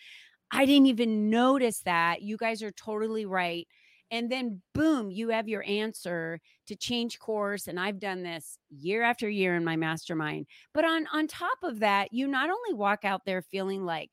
I 0.50 0.64
didn't 0.64 0.86
even 0.86 1.28
notice 1.28 1.80
that. 1.80 2.22
You 2.22 2.38
guys 2.38 2.62
are 2.62 2.70
totally 2.70 3.26
right 3.26 3.68
and 4.10 4.30
then 4.30 4.60
boom 4.74 5.10
you 5.10 5.28
have 5.28 5.48
your 5.48 5.64
answer 5.66 6.40
to 6.66 6.76
change 6.76 7.18
course 7.18 7.66
and 7.66 7.78
i've 7.78 7.98
done 7.98 8.22
this 8.22 8.58
year 8.70 9.02
after 9.02 9.28
year 9.28 9.54
in 9.56 9.64
my 9.64 9.76
mastermind 9.76 10.46
but 10.74 10.84
on 10.84 11.06
on 11.12 11.26
top 11.26 11.58
of 11.62 11.80
that 11.80 12.12
you 12.12 12.26
not 12.26 12.50
only 12.50 12.74
walk 12.74 13.04
out 13.04 13.22
there 13.24 13.42
feeling 13.42 13.84
like 13.84 14.10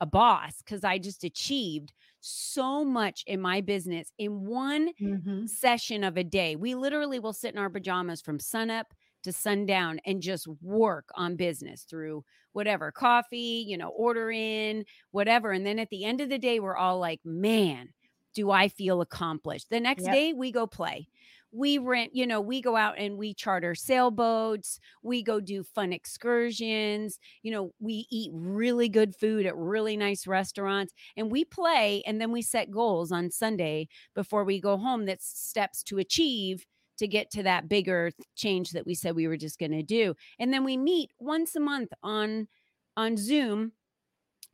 a 0.00 0.06
boss 0.06 0.62
because 0.62 0.84
i 0.84 0.98
just 0.98 1.24
achieved 1.24 1.92
so 2.20 2.84
much 2.84 3.24
in 3.26 3.40
my 3.40 3.60
business 3.60 4.12
in 4.18 4.46
one 4.46 4.90
mm-hmm. 5.00 5.46
session 5.46 6.04
of 6.04 6.16
a 6.16 6.24
day 6.24 6.56
we 6.56 6.74
literally 6.74 7.18
will 7.18 7.32
sit 7.32 7.52
in 7.52 7.58
our 7.58 7.70
pajamas 7.70 8.20
from 8.20 8.38
sunup 8.38 8.86
to 9.22 9.32
sundown 9.32 10.00
and 10.04 10.20
just 10.20 10.46
work 10.60 11.08
on 11.14 11.36
business 11.36 11.86
through 11.88 12.24
whatever 12.52 12.92
coffee, 12.92 13.64
you 13.66 13.76
know, 13.76 13.88
order 13.88 14.30
in, 14.30 14.84
whatever. 15.10 15.52
And 15.52 15.66
then 15.66 15.78
at 15.78 15.90
the 15.90 16.04
end 16.04 16.20
of 16.20 16.28
the 16.28 16.38
day, 16.38 16.60
we're 16.60 16.76
all 16.76 16.98
like, 16.98 17.20
man, 17.24 17.88
do 18.34 18.50
I 18.50 18.68
feel 18.68 19.00
accomplished? 19.00 19.68
The 19.70 19.80
next 19.80 20.04
yep. 20.04 20.12
day, 20.12 20.32
we 20.32 20.52
go 20.52 20.66
play. 20.66 21.08
We 21.54 21.76
rent, 21.76 22.14
you 22.14 22.26
know, 22.26 22.40
we 22.40 22.62
go 22.62 22.76
out 22.76 22.94
and 22.96 23.18
we 23.18 23.34
charter 23.34 23.74
sailboats. 23.74 24.80
We 25.02 25.22
go 25.22 25.38
do 25.38 25.62
fun 25.62 25.92
excursions. 25.92 27.18
You 27.42 27.52
know, 27.52 27.74
we 27.78 28.06
eat 28.10 28.30
really 28.32 28.88
good 28.88 29.14
food 29.14 29.44
at 29.44 29.54
really 29.54 29.98
nice 29.98 30.26
restaurants 30.26 30.94
and 31.14 31.30
we 31.30 31.44
play. 31.44 32.02
And 32.06 32.18
then 32.18 32.32
we 32.32 32.40
set 32.40 32.70
goals 32.70 33.12
on 33.12 33.30
Sunday 33.30 33.88
before 34.14 34.44
we 34.44 34.60
go 34.60 34.78
home 34.78 35.04
that's 35.04 35.26
steps 35.26 35.82
to 35.84 35.98
achieve 35.98 36.64
to 36.98 37.06
get 37.06 37.30
to 37.32 37.42
that 37.42 37.68
bigger 37.68 38.12
change 38.34 38.70
that 38.70 38.86
we 38.86 38.94
said 38.94 39.14
we 39.14 39.28
were 39.28 39.36
just 39.36 39.58
going 39.58 39.72
to 39.72 39.82
do. 39.82 40.14
And 40.38 40.52
then 40.54 40.64
we 40.64 40.78
meet 40.78 41.10
once 41.18 41.54
a 41.54 41.60
month 41.60 41.90
on 42.02 42.48
on 42.96 43.16
Zoom 43.16 43.72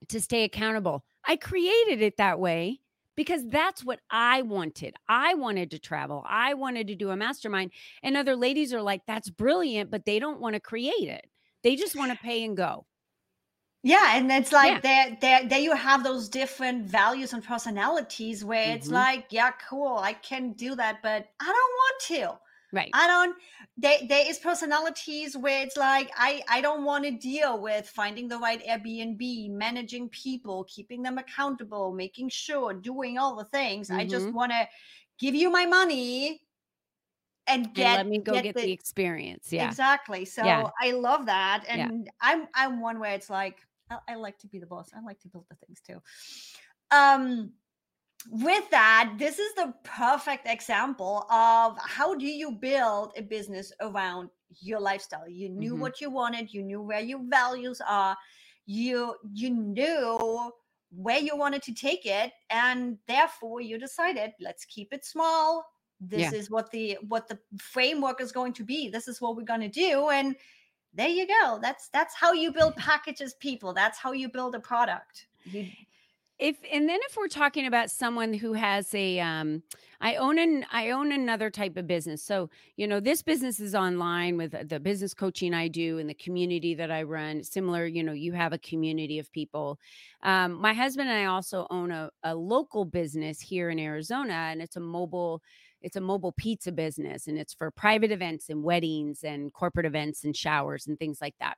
to 0.08 0.20
stay 0.20 0.44
accountable. 0.44 1.04
I 1.24 1.36
created 1.36 2.02
it 2.02 2.16
that 2.16 2.40
way 2.40 2.80
because 3.18 3.44
that's 3.48 3.84
what 3.84 3.98
I 4.08 4.42
wanted. 4.42 4.94
I 5.08 5.34
wanted 5.34 5.72
to 5.72 5.80
travel. 5.80 6.24
I 6.24 6.54
wanted 6.54 6.86
to 6.86 6.94
do 6.94 7.10
a 7.10 7.16
mastermind. 7.16 7.72
And 8.00 8.16
other 8.16 8.36
ladies 8.36 8.72
are 8.72 8.80
like, 8.80 9.02
that's 9.08 9.28
brilliant, 9.28 9.90
but 9.90 10.04
they 10.04 10.20
don't 10.20 10.38
want 10.38 10.54
to 10.54 10.60
create 10.60 11.08
it. 11.08 11.26
They 11.64 11.74
just 11.74 11.96
want 11.96 12.12
to 12.12 12.18
pay 12.18 12.44
and 12.44 12.56
go. 12.56 12.86
Yeah, 13.82 14.16
and 14.16 14.30
it's 14.30 14.52
like 14.52 14.70
yeah. 14.70 14.80
there, 14.80 15.18
there, 15.20 15.48
there 15.48 15.58
you 15.58 15.74
have 15.74 16.04
those 16.04 16.28
different 16.28 16.84
values 16.84 17.32
and 17.32 17.42
personalities 17.42 18.44
where 18.44 18.64
mm-hmm. 18.64 18.76
it's 18.76 18.86
like, 18.86 19.26
yeah, 19.30 19.50
cool, 19.68 19.98
I 19.98 20.12
can 20.12 20.52
do 20.52 20.76
that, 20.76 20.98
but 21.02 21.26
I 21.40 21.44
don't 21.44 21.54
want 21.54 22.00
to. 22.06 22.38
Right. 22.72 22.90
I 22.92 23.06
don't 23.06 23.34
there 23.78 23.98
there 24.08 24.28
is 24.28 24.38
personalities 24.38 25.36
where 25.36 25.62
it's 25.62 25.76
like 25.76 26.10
I 26.16 26.42
I 26.50 26.60
don't 26.60 26.84
want 26.84 27.04
to 27.04 27.10
deal 27.10 27.60
with 27.62 27.88
finding 27.88 28.28
the 28.28 28.38
right 28.38 28.62
Airbnb, 28.66 29.50
managing 29.50 30.10
people, 30.10 30.64
keeping 30.64 31.02
them 31.02 31.16
accountable, 31.16 31.92
making 31.92 32.28
sure, 32.28 32.74
doing 32.74 33.16
all 33.16 33.36
the 33.36 33.44
things. 33.46 33.88
Mm-hmm. 33.88 34.00
I 34.00 34.04
just 34.04 34.26
mm-hmm. 34.26 34.36
want 34.36 34.52
to 34.52 34.68
give 35.18 35.34
you 35.34 35.50
my 35.50 35.64
money 35.64 36.42
and 37.46 37.72
get 37.72 37.86
and 37.86 37.96
let 37.96 38.06
me 38.06 38.18
go 38.18 38.32
get, 38.32 38.44
get 38.44 38.54
the, 38.54 38.62
the, 38.62 38.72
experience. 38.72 39.48
Yeah. 39.50 39.68
Exactly. 39.68 40.24
So 40.24 40.44
yeah. 40.44 40.68
I 40.80 40.92
love 40.92 41.26
that. 41.26 41.64
And 41.68 42.04
yeah. 42.04 42.12
I'm 42.20 42.48
I'm 42.54 42.80
one 42.80 43.00
where 43.00 43.14
it's 43.14 43.30
like 43.30 43.58
I, 43.90 43.98
I 44.08 44.14
like 44.16 44.38
to 44.40 44.46
be 44.46 44.58
the 44.58 44.66
boss. 44.66 44.90
I 44.94 45.00
like 45.00 45.20
to 45.20 45.28
build 45.28 45.46
the 45.48 45.56
things 45.56 45.80
too. 45.80 46.00
Um 46.90 47.52
with 48.30 48.68
that, 48.70 49.14
this 49.18 49.38
is 49.38 49.54
the 49.54 49.72
perfect 49.84 50.46
example 50.46 51.26
of 51.30 51.78
how 51.78 52.14
do 52.14 52.26
you 52.26 52.52
build 52.52 53.12
a 53.16 53.22
business 53.22 53.72
around 53.80 54.30
your 54.60 54.80
lifestyle. 54.80 55.28
You 55.28 55.48
knew 55.48 55.72
mm-hmm. 55.72 55.82
what 55.82 56.00
you 56.00 56.10
wanted, 56.10 56.52
you 56.52 56.62
knew 56.62 56.82
where 56.82 57.00
your 57.00 57.20
values 57.28 57.80
are, 57.86 58.16
you 58.68 59.14
you 59.32 59.50
knew 59.50 60.52
where 60.90 61.18
you 61.18 61.36
wanted 61.36 61.62
to 61.62 61.74
take 61.74 62.04
it 62.04 62.32
and 62.50 62.98
therefore 63.08 63.60
you 63.60 63.78
decided 63.78 64.30
let's 64.40 64.64
keep 64.66 64.92
it 64.92 65.04
small 65.04 65.64
this 66.00 66.32
yeah. 66.32 66.38
is 66.38 66.50
what 66.50 66.70
the 66.70 66.98
what 67.08 67.26
the 67.28 67.38
framework 67.58 68.20
is 68.20 68.30
going 68.30 68.52
to 68.52 68.64
be 68.64 68.88
this 68.88 69.08
is 69.08 69.20
what 69.20 69.36
we're 69.36 69.42
going 69.42 69.60
to 69.60 69.68
do 69.68 70.08
and 70.10 70.36
there 70.94 71.08
you 71.08 71.26
go 71.26 71.58
that's 71.62 71.88
that's 71.88 72.14
how 72.14 72.32
you 72.32 72.52
build 72.52 72.76
packages 72.76 73.34
people 73.34 73.72
that's 73.72 73.98
how 73.98 74.12
you 74.12 74.28
build 74.28 74.54
a 74.54 74.60
product 74.60 75.26
you, 75.44 75.66
if 76.38 76.56
and 76.72 76.88
then 76.88 77.00
if 77.08 77.16
we're 77.16 77.28
talking 77.28 77.66
about 77.66 77.90
someone 77.90 78.32
who 78.32 78.52
has 78.52 78.94
a 78.94 79.18
um 79.18 79.62
i 80.00 80.14
own 80.16 80.38
an 80.38 80.64
i 80.70 80.90
own 80.90 81.10
another 81.12 81.50
type 81.50 81.76
of 81.76 81.86
business. 81.86 82.22
So 82.22 82.48
you 82.76 82.86
know 82.86 83.00
this 83.00 83.22
business 83.22 83.58
is 83.60 83.74
online 83.74 84.36
with 84.36 84.54
the 84.68 84.78
business 84.78 85.14
coaching 85.14 85.52
i 85.52 85.68
do 85.68 85.98
and 85.98 86.08
the 86.08 86.14
community 86.14 86.74
that 86.74 86.90
i 86.90 87.02
run 87.02 87.42
similar 87.42 87.86
you 87.86 88.02
know 88.02 88.12
you 88.12 88.32
have 88.32 88.52
a 88.52 88.58
community 88.58 89.18
of 89.18 89.30
people. 89.32 89.78
Um 90.22 90.60
my 90.60 90.72
husband 90.72 91.08
and 91.08 91.18
i 91.18 91.24
also 91.24 91.66
own 91.70 91.90
a, 91.90 92.10
a 92.22 92.34
local 92.34 92.84
business 92.84 93.40
here 93.40 93.70
in 93.70 93.78
arizona 93.78 94.32
and 94.32 94.62
it's 94.62 94.76
a 94.76 94.80
mobile 94.80 95.42
it's 95.80 95.96
a 95.96 96.00
mobile 96.00 96.32
pizza 96.32 96.72
business 96.72 97.26
and 97.28 97.38
it's 97.38 97.54
for 97.54 97.70
private 97.70 98.10
events 98.10 98.48
and 98.48 98.62
weddings 98.62 99.22
and 99.22 99.52
corporate 99.52 99.86
events 99.86 100.24
and 100.24 100.36
showers 100.36 100.86
and 100.86 100.98
things 100.98 101.20
like 101.20 101.34
that 101.40 101.56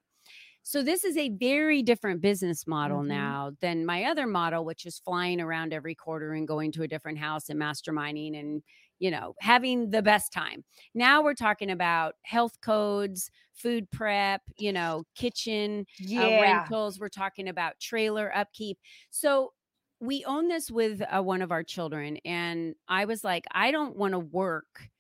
so 0.62 0.82
this 0.82 1.04
is 1.04 1.16
a 1.16 1.30
very 1.30 1.82
different 1.82 2.20
business 2.20 2.66
model 2.66 2.98
mm-hmm. 2.98 3.08
now 3.08 3.52
than 3.60 3.86
my 3.86 4.04
other 4.04 4.26
model, 4.26 4.64
which 4.64 4.86
is 4.86 4.98
flying 4.98 5.40
around 5.40 5.72
every 5.72 5.94
quarter 5.94 6.32
and 6.32 6.46
going 6.46 6.72
to 6.72 6.82
a 6.82 6.88
different 6.88 7.18
house 7.18 7.48
and 7.48 7.60
masterminding 7.60 8.38
and 8.38 8.62
you 8.98 9.10
know 9.10 9.34
having 9.40 9.90
the 9.90 10.02
best 10.02 10.32
time. 10.32 10.64
Now 10.94 11.22
we're 11.22 11.34
talking 11.34 11.70
about 11.70 12.14
health 12.22 12.60
codes, 12.60 13.30
food 13.54 13.90
prep, 13.90 14.42
you 14.56 14.72
know, 14.72 15.04
kitchen 15.14 15.86
uh, 16.02 16.06
yeah. 16.06 16.22
uh, 16.22 16.40
rentals. 16.42 17.00
We're 17.00 17.08
talking 17.08 17.48
about 17.48 17.80
trailer 17.80 18.34
upkeep. 18.36 18.78
So 19.10 19.52
we 20.00 20.24
own 20.24 20.48
this 20.48 20.70
with 20.70 21.02
uh, 21.02 21.22
one 21.22 21.42
of 21.42 21.50
our 21.52 21.62
children, 21.62 22.18
and 22.24 22.74
I 22.88 23.06
was 23.06 23.24
like, 23.24 23.44
I 23.52 23.70
don't 23.70 23.96
want 23.96 24.12
to 24.12 24.18
work 24.18 24.90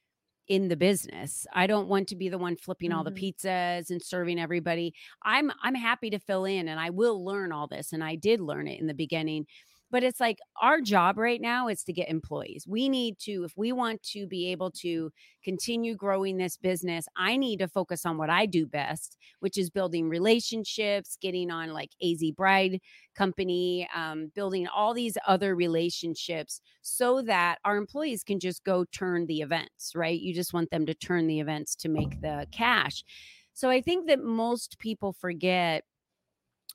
in 0.50 0.66
the 0.66 0.76
business. 0.76 1.46
I 1.54 1.68
don't 1.68 1.86
want 1.86 2.08
to 2.08 2.16
be 2.16 2.28
the 2.28 2.36
one 2.36 2.56
flipping 2.56 2.90
mm-hmm. 2.90 2.98
all 2.98 3.04
the 3.04 3.12
mm-hmm. 3.12 3.48
pizzas 3.48 3.90
and 3.90 4.02
serving 4.02 4.40
everybody. 4.40 4.92
I'm 5.22 5.52
I'm 5.62 5.76
happy 5.76 6.10
to 6.10 6.18
fill 6.18 6.44
in 6.44 6.66
and 6.66 6.78
I 6.80 6.90
will 6.90 7.24
learn 7.24 7.52
all 7.52 7.68
this 7.68 7.92
and 7.92 8.02
I 8.02 8.16
did 8.16 8.40
learn 8.40 8.66
it 8.66 8.80
in 8.80 8.88
the 8.88 8.92
beginning 8.92 9.46
but 9.90 10.02
it's 10.02 10.20
like 10.20 10.38
our 10.60 10.80
job 10.80 11.18
right 11.18 11.40
now 11.40 11.68
is 11.68 11.82
to 11.84 11.92
get 11.92 12.08
employees. 12.08 12.64
We 12.68 12.88
need 12.88 13.18
to, 13.20 13.44
if 13.44 13.52
we 13.56 13.72
want 13.72 14.02
to 14.04 14.26
be 14.26 14.52
able 14.52 14.70
to 14.82 15.10
continue 15.42 15.96
growing 15.96 16.36
this 16.36 16.56
business, 16.56 17.06
I 17.16 17.36
need 17.36 17.58
to 17.58 17.68
focus 17.68 18.06
on 18.06 18.16
what 18.16 18.30
I 18.30 18.46
do 18.46 18.66
best, 18.66 19.16
which 19.40 19.58
is 19.58 19.70
building 19.70 20.08
relationships, 20.08 21.18
getting 21.20 21.50
on 21.50 21.72
like 21.72 21.90
AZ 22.02 22.22
Bride 22.36 22.80
Company, 23.14 23.88
um, 23.94 24.30
building 24.34 24.68
all 24.68 24.94
these 24.94 25.18
other 25.26 25.56
relationships 25.56 26.60
so 26.82 27.22
that 27.22 27.58
our 27.64 27.76
employees 27.76 28.22
can 28.22 28.38
just 28.38 28.64
go 28.64 28.84
turn 28.84 29.26
the 29.26 29.40
events, 29.40 29.92
right? 29.94 30.20
You 30.20 30.32
just 30.32 30.52
want 30.52 30.70
them 30.70 30.86
to 30.86 30.94
turn 30.94 31.26
the 31.26 31.40
events 31.40 31.74
to 31.76 31.88
make 31.88 32.20
the 32.20 32.46
cash. 32.52 33.04
So 33.52 33.68
I 33.68 33.80
think 33.80 34.06
that 34.06 34.22
most 34.22 34.78
people 34.78 35.12
forget 35.12 35.84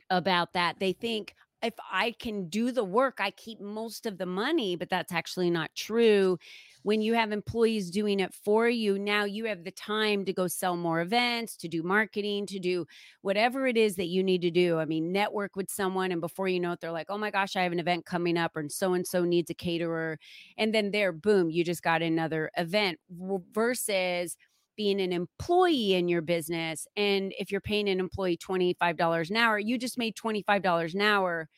about 0.09 0.53
that. 0.53 0.79
They 0.79 0.93
think, 0.93 1.33
if 1.65 1.73
I 1.91 2.11
can 2.19 2.47
do 2.47 2.71
the 2.71 2.83
work, 2.83 3.15
I 3.19 3.31
keep 3.31 3.59
most 3.59 4.05
of 4.05 4.17
the 4.17 4.25
money, 4.25 4.75
but 4.75 4.89
that's 4.89 5.11
actually 5.11 5.49
not 5.49 5.73
true. 5.75 6.37
When 6.83 7.01
you 7.01 7.15
have 7.15 7.31
employees 7.31 7.89
doing 7.89 8.19
it 8.19 8.31
for 8.31 8.69
you, 8.69 8.99
now 8.99 9.23
you 9.23 9.45
have 9.45 9.63
the 9.63 9.71
time 9.71 10.23
to 10.25 10.33
go 10.33 10.47
sell 10.47 10.77
more 10.77 11.01
events, 11.01 11.57
to 11.57 11.67
do 11.67 11.81
marketing, 11.81 12.45
to 12.45 12.59
do 12.59 12.85
whatever 13.21 13.65
it 13.65 13.75
is 13.75 13.95
that 13.95 14.05
you 14.05 14.23
need 14.23 14.43
to 14.43 14.51
do. 14.51 14.77
I 14.77 14.85
mean, 14.85 15.11
network 15.11 15.55
with 15.55 15.71
someone, 15.71 16.11
and 16.11 16.21
before 16.21 16.47
you 16.47 16.59
know 16.59 16.73
it, 16.73 16.81
they're 16.81 16.91
like, 16.91 17.09
oh 17.09 17.17
my 17.17 17.31
gosh, 17.31 17.55
I 17.55 17.63
have 17.63 17.71
an 17.71 17.79
event 17.79 18.05
coming 18.05 18.37
up, 18.37 18.55
and 18.55 18.71
so 18.71 18.93
and 18.93 19.05
so 19.05 19.25
needs 19.25 19.49
a 19.49 19.55
caterer. 19.55 20.19
And 20.59 20.75
then 20.75 20.91
there, 20.91 21.11
boom, 21.11 21.49
you 21.49 21.63
just 21.63 21.81
got 21.81 22.03
another 22.03 22.51
event 22.55 22.99
versus 23.09 24.37
being 24.75 25.01
an 25.01 25.11
employee 25.11 25.93
in 25.93 26.07
your 26.07 26.21
business. 26.21 26.87
And 26.95 27.33
if 27.37 27.51
you're 27.51 27.61
paying 27.61 27.89
an 27.89 27.99
employee 27.99 28.37
$25 28.37 29.29
an 29.29 29.35
hour, 29.37 29.59
you 29.59 29.77
just 29.77 29.97
made 29.97 30.15
$25 30.15 30.93
an 30.93 31.01
hour 31.01 31.49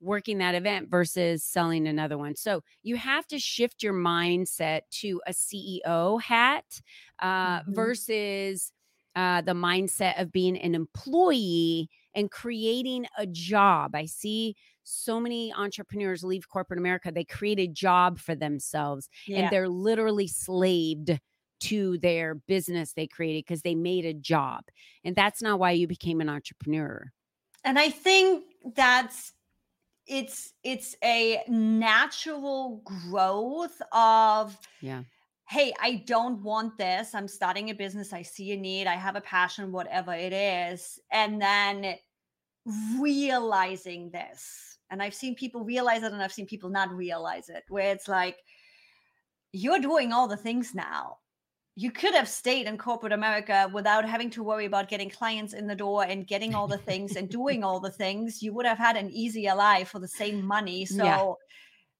working 0.00 0.38
that 0.38 0.54
event 0.54 0.90
versus 0.90 1.42
selling 1.42 1.86
another 1.86 2.18
one. 2.18 2.36
So 2.36 2.62
you 2.82 2.96
have 2.96 3.26
to 3.28 3.38
shift 3.38 3.82
your 3.82 3.94
mindset 3.94 4.82
to 5.00 5.20
a 5.26 5.32
CEO 5.32 6.20
hat 6.20 6.64
uh, 7.20 7.60
mm-hmm. 7.60 7.74
versus 7.74 8.72
uh, 9.14 9.40
the 9.40 9.52
mindset 9.52 10.20
of 10.20 10.30
being 10.30 10.58
an 10.58 10.74
employee 10.74 11.88
and 12.14 12.30
creating 12.30 13.06
a 13.18 13.26
job. 13.26 13.94
I 13.94 14.06
see 14.06 14.54
so 14.82 15.18
many 15.18 15.52
entrepreneurs 15.52 16.22
leave 16.22 16.48
corporate 16.48 16.78
America, 16.78 17.10
they 17.12 17.24
create 17.24 17.58
a 17.58 17.66
job 17.66 18.18
for 18.18 18.34
themselves 18.34 19.08
yeah. 19.26 19.38
and 19.38 19.50
they're 19.50 19.68
literally 19.68 20.28
slaved 20.28 21.18
to 21.60 21.98
their 21.98 22.34
business 22.34 22.92
they 22.92 23.06
created 23.06 23.44
because 23.46 23.62
they 23.62 23.74
made 23.74 24.04
a 24.04 24.14
job. 24.14 24.64
And 25.04 25.16
that's 25.16 25.42
not 25.42 25.58
why 25.58 25.72
you 25.72 25.86
became 25.86 26.20
an 26.20 26.28
entrepreneur. 26.28 27.12
And 27.64 27.78
I 27.78 27.90
think 27.90 28.44
that's 28.74 29.32
it's 30.06 30.52
it's 30.62 30.94
a 31.02 31.42
natural 31.48 32.80
growth 32.84 33.80
of 33.92 34.56
yeah. 34.80 35.02
Hey 35.48 35.72
i 35.80 36.02
don't 36.06 36.42
want 36.42 36.76
this. 36.76 37.14
I'm 37.14 37.28
starting 37.28 37.70
a 37.70 37.74
business. 37.74 38.12
I 38.12 38.22
see 38.22 38.52
a 38.52 38.56
need. 38.56 38.86
I 38.86 38.94
have 38.94 39.16
a 39.16 39.20
passion 39.20 39.72
whatever 39.72 40.12
it 40.12 40.32
is. 40.32 40.98
And 41.12 41.40
then 41.40 41.96
realizing 42.98 44.10
this 44.10 44.78
and 44.90 45.02
i've 45.02 45.14
seen 45.14 45.34
people 45.34 45.64
realize 45.64 46.02
it 46.02 46.12
and 46.12 46.22
i've 46.22 46.32
seen 46.32 46.46
people 46.46 46.68
not 46.68 46.92
realize 46.92 47.48
it 47.48 47.64
where 47.68 47.92
it's 47.92 48.08
like 48.08 48.38
you're 49.52 49.78
doing 49.78 50.12
all 50.12 50.26
the 50.26 50.36
things 50.36 50.74
now 50.74 51.18
you 51.78 51.90
could 51.90 52.14
have 52.14 52.26
stayed 52.26 52.66
in 52.66 52.78
corporate 52.78 53.12
America 53.12 53.70
without 53.70 54.08
having 54.08 54.30
to 54.30 54.42
worry 54.42 54.64
about 54.64 54.88
getting 54.88 55.10
clients 55.10 55.52
in 55.52 55.66
the 55.66 55.74
door 55.74 56.04
and 56.04 56.26
getting 56.26 56.54
all 56.54 56.66
the 56.66 56.78
things 56.78 57.16
and 57.16 57.28
doing 57.28 57.62
all 57.62 57.78
the 57.78 57.90
things. 57.90 58.42
You 58.42 58.54
would 58.54 58.64
have 58.64 58.78
had 58.78 58.96
an 58.96 59.10
easier 59.10 59.54
life 59.54 59.90
for 59.90 59.98
the 59.98 60.08
same 60.08 60.44
money. 60.44 60.86
So 60.96 61.04
yeah. 61.04 61.32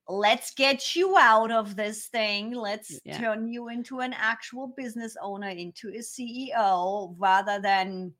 let's 0.08 0.54
get 0.54 0.96
you 0.96 1.18
out 1.18 1.50
of 1.50 1.76
this 1.76 2.06
thing. 2.06 2.54
Let's 2.54 2.98
yeah. 3.04 3.18
turn 3.18 3.48
you 3.48 3.68
into 3.68 4.00
an 4.00 4.14
actual 4.16 4.68
business 4.68 5.14
owner, 5.20 5.50
into 5.50 5.88
a 5.88 5.98
CEO, 5.98 7.14
rather 7.18 7.60
than 7.60 8.14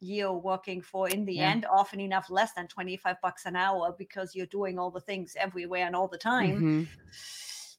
you 0.00 0.32
working 0.32 0.82
for 0.82 1.08
in 1.08 1.24
the 1.24 1.34
yeah. 1.34 1.50
end 1.50 1.66
often 1.70 2.00
enough 2.00 2.30
less 2.30 2.52
than 2.54 2.66
25 2.66 3.16
bucks 3.22 3.46
an 3.46 3.54
hour 3.54 3.94
because 3.96 4.34
you're 4.34 4.46
doing 4.46 4.76
all 4.78 4.90
the 4.90 5.00
things 5.00 5.36
everywhere 5.38 5.86
and 5.86 5.94
all 5.94 6.08
the 6.08 6.18
time. 6.18 6.56
Mm-hmm. 6.56 6.82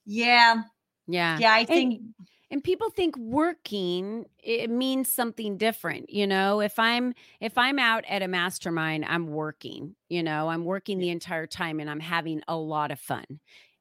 Yeah. 0.05 0.61
Yeah. 1.07 1.37
Yeah. 1.39 1.53
I 1.53 1.65
think. 1.65 1.99
And- 1.99 2.13
and 2.49 2.63
people 2.63 2.89
think 2.89 3.17
working 3.17 4.25
it 4.41 4.69
means 4.69 5.09
something 5.09 5.57
different 5.57 6.09
you 6.09 6.27
know? 6.27 6.61
If 6.61 6.79
i'm 6.79 7.13
if 7.39 7.57
i'm 7.57 7.79
out 7.79 8.03
at 8.07 8.21
a 8.21 8.27
mastermind 8.27 9.05
i'm 9.07 9.27
working 9.27 9.95
you 10.09 10.23
know? 10.23 10.49
I'm 10.49 10.65
working 10.65 10.99
the 10.99 11.09
entire 11.09 11.47
time 11.47 11.79
and 11.79 11.89
i'm 11.89 11.99
having 11.99 12.41
a 12.47 12.55
lot 12.55 12.91
of 12.91 12.99
fun 12.99 13.25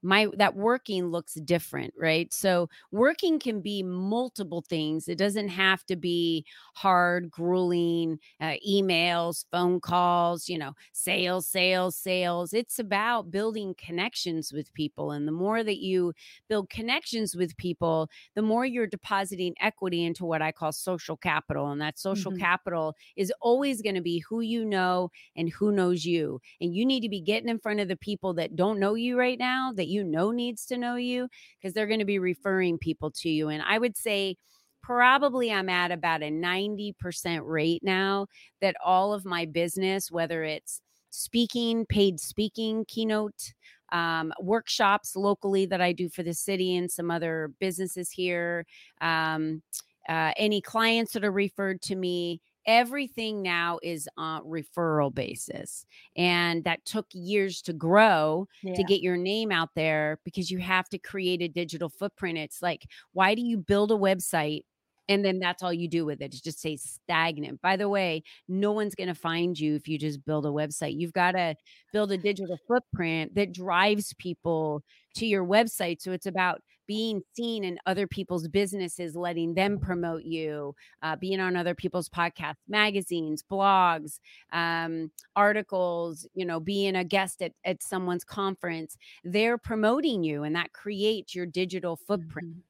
my 0.02 0.28
that 0.37 0.56
working 0.56 1.06
looks 1.06 1.35
different 1.35 1.94
right? 1.98 2.32
So 2.32 2.68
working 2.92 3.38
can 3.38 3.61
be 3.61 3.82
multiple 3.82 4.64
things. 4.68 5.09
It 5.09 5.18
doesn't 5.18 5.48
have 5.48 5.85
to 5.87 5.96
be 5.96 6.44
hard 6.74 7.30
grueling 7.30 8.18
uh, 8.40 8.54
emails 8.66 9.44
phone 9.50 9.80
calls 9.80 10.48
you 10.48 10.59
know 10.59 10.72
sales 10.92 11.46
sales 11.46 11.96
sales. 11.96 12.52
It's 12.52 12.78
about 12.78 13.30
building 13.30 13.74
connections 13.78 14.52
with 14.52 14.72
people 14.74 15.12
and 15.12 15.26
the 15.26 15.32
more 15.32 15.62
that 15.62 15.78
you 15.78 16.12
build 16.48 16.70
connections 16.70 17.35
with 17.35 17.56
people 17.56 18.09
the 18.35 18.42
more 18.42 18.64
you're 18.64 18.87
depositing 18.87 19.54
equity 19.61 20.04
into 20.04 20.24
what 20.24 20.42
i 20.42 20.52
call 20.52 20.72
social 20.72 21.16
capital 21.16 21.70
and 21.70 21.80
that 21.80 21.98
social 21.98 22.32
mm-hmm. 22.32 22.40
capital 22.40 22.94
is 23.16 23.32
always 23.40 23.82
going 23.82 23.94
to 23.94 24.00
be 24.00 24.22
who 24.28 24.40
you 24.40 24.64
know 24.64 25.11
and 25.37 25.50
who 25.50 25.72
knows 25.72 26.04
you 26.04 26.40
and 26.61 26.74
you 26.74 26.85
need 26.85 27.00
to 27.00 27.09
be 27.09 27.20
getting 27.20 27.48
in 27.48 27.59
front 27.59 27.80
of 27.80 27.88
the 27.88 27.96
people 27.96 28.35
that 28.35 28.56
don't 28.56 28.80
know 28.80 28.94
you 28.94 29.18
right 29.18 29.38
now 29.38 29.72
that 29.74 29.86
you 29.87 29.96
you 29.96 30.05
know 30.05 30.31
needs 30.31 30.66
to 30.66 30.77
know 30.77 30.96
you 30.96 31.29
because 31.57 31.75
they're 31.75 31.87
going 31.87 32.01
to 32.01 32.05
be 32.05 32.18
referring 32.18 32.79
people 32.79 33.11
to 33.11 33.29
you. 33.29 33.49
And 33.49 33.62
I 33.66 33.79
would 33.79 33.96
say, 33.96 34.37
probably 34.83 35.51
I'm 35.51 35.68
at 35.68 35.90
about 35.90 36.22
a 36.22 36.31
90% 36.31 37.40
rate 37.42 37.83
now 37.83 38.29
that 38.61 38.77
all 38.85 39.12
of 39.12 39.25
my 39.25 39.44
business, 39.44 40.12
whether 40.12 40.44
it's 40.44 40.81
speaking, 41.11 41.87
paid 41.87 42.20
speaking, 42.20 42.85
keynote, 42.87 43.53
um, 43.90 44.33
workshops 44.40 45.16
locally 45.16 45.66
that 45.66 45.81
I 45.81 45.92
do 45.92 46.09
for 46.09 46.22
the 46.22 46.35
city 46.35 46.77
and 46.77 46.90
some 46.90 47.11
other 47.11 47.53
businesses 47.59 48.11
here, 48.11 48.64
um, 49.01 49.62
uh, 50.09 50.33
any 50.37 50.61
clients 50.61 51.14
that 51.14 51.25
are 51.25 51.33
referred 51.33 51.83
to 51.83 51.96
me, 51.96 52.40
everything 52.66 53.42
now 53.42 53.79
is 53.83 54.09
on 54.16 54.42
referral 54.44 55.14
basis 55.14 55.87
and 56.16 56.64
that 56.64 56.85
took 56.85 57.07
years 57.12 57.62
to 57.62 57.72
grow 57.72 58.46
yeah. 58.62 58.74
to 58.74 58.83
get 58.85 59.00
your 59.00 59.16
name 59.16 59.52
out 59.52 59.70
there 59.74 60.18
because 60.24 60.50
you 60.50 60.59
have 60.59 60.88
to 60.88 60.98
create 60.98 61.42
a 61.42 61.48
digital 61.48 61.88
footprint 61.88 62.38
it's 62.38 62.62
like 62.62 62.87
why 63.12 63.35
do 63.35 63.42
you 63.42 63.57
build 63.57 63.92
a 63.92 63.94
website 63.94 64.62
and 65.09 65.24
then 65.24 65.38
that's 65.38 65.62
all 65.62 65.72
you 65.72 65.88
do 65.88 66.05
with 66.05 66.20
it. 66.20 66.35
It 66.35 66.42
just 66.42 66.59
stays 66.59 66.83
stagnant. 66.83 67.61
By 67.62 67.76
the 67.76 67.88
way, 67.88 68.22
no 68.48 68.72
one's 68.72 68.94
going 68.94 69.09
to 69.09 69.14
find 69.14 69.59
you 69.59 69.74
if 69.76 69.87
you 69.87 69.98
just 69.98 70.24
build 70.24 70.46
a 70.46 70.50
website. 70.50 70.98
You've 70.98 71.12
got 71.12 71.33
to 71.33 71.55
build 71.92 72.12
a 72.12 72.18
digital 72.18 72.59
footprint 72.66 73.35
that 73.37 73.52
drives 73.52 74.12
people 74.14 74.83
to 75.14 75.26
your 75.26 75.44
website. 75.44 76.00
So 76.00 76.12
it's 76.12 76.26
about 76.26 76.61
being 76.87 77.22
seen 77.35 77.64
in 77.64 77.79
other 77.87 78.07
people's 78.07 78.49
businesses, 78.49 79.16
letting 79.16 79.55
them 79.55 79.79
promote 79.79 80.25
you, 80.25 80.75
uh, 81.03 81.16
being 81.16 81.40
on 81.40 81.57
other 81.57 81.75
people's 81.75 82.09
podcasts, 82.09 82.57
magazines, 82.68 83.42
blogs, 83.42 84.18
um, 84.53 85.11
articles, 85.35 86.27
you 86.35 86.44
know, 86.44 86.61
being 86.61 86.96
a 86.96 87.05
guest 87.05 87.42
at, 87.42 87.53
at 87.64 87.83
someone's 87.83 88.25
conference. 88.25 88.96
They're 89.25 89.59
promoting 89.59 90.22
you, 90.22 90.42
and 90.42 90.55
that 90.57 90.72
creates 90.72 91.35
your 91.35 91.46
digital 91.46 91.96
footprint. 91.96 92.49
Mm-hmm 92.49 92.61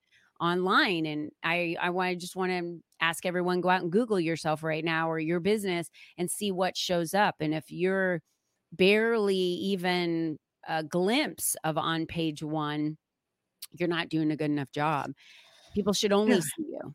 online 0.40 1.06
and 1.06 1.30
i 1.42 1.76
i 1.80 1.88
want 1.90 2.10
to 2.10 2.16
just 2.16 2.36
want 2.36 2.50
to 2.50 2.78
ask 3.00 3.24
everyone 3.24 3.60
go 3.60 3.70
out 3.70 3.82
and 3.82 3.90
google 3.90 4.20
yourself 4.20 4.62
right 4.62 4.84
now 4.84 5.10
or 5.10 5.18
your 5.18 5.40
business 5.40 5.90
and 6.18 6.30
see 6.30 6.52
what 6.52 6.76
shows 6.76 7.14
up 7.14 7.36
and 7.40 7.54
if 7.54 7.70
you're 7.70 8.20
barely 8.72 9.34
even 9.34 10.38
a 10.68 10.82
glimpse 10.82 11.56
of 11.64 11.78
on 11.78 12.06
page 12.06 12.42
one 12.42 12.96
you're 13.72 13.88
not 13.88 14.08
doing 14.08 14.30
a 14.30 14.36
good 14.36 14.50
enough 14.50 14.70
job. 14.70 15.12
People 15.74 15.92
should 15.92 16.12
only 16.12 16.40
see 16.40 16.50
you. 16.58 16.94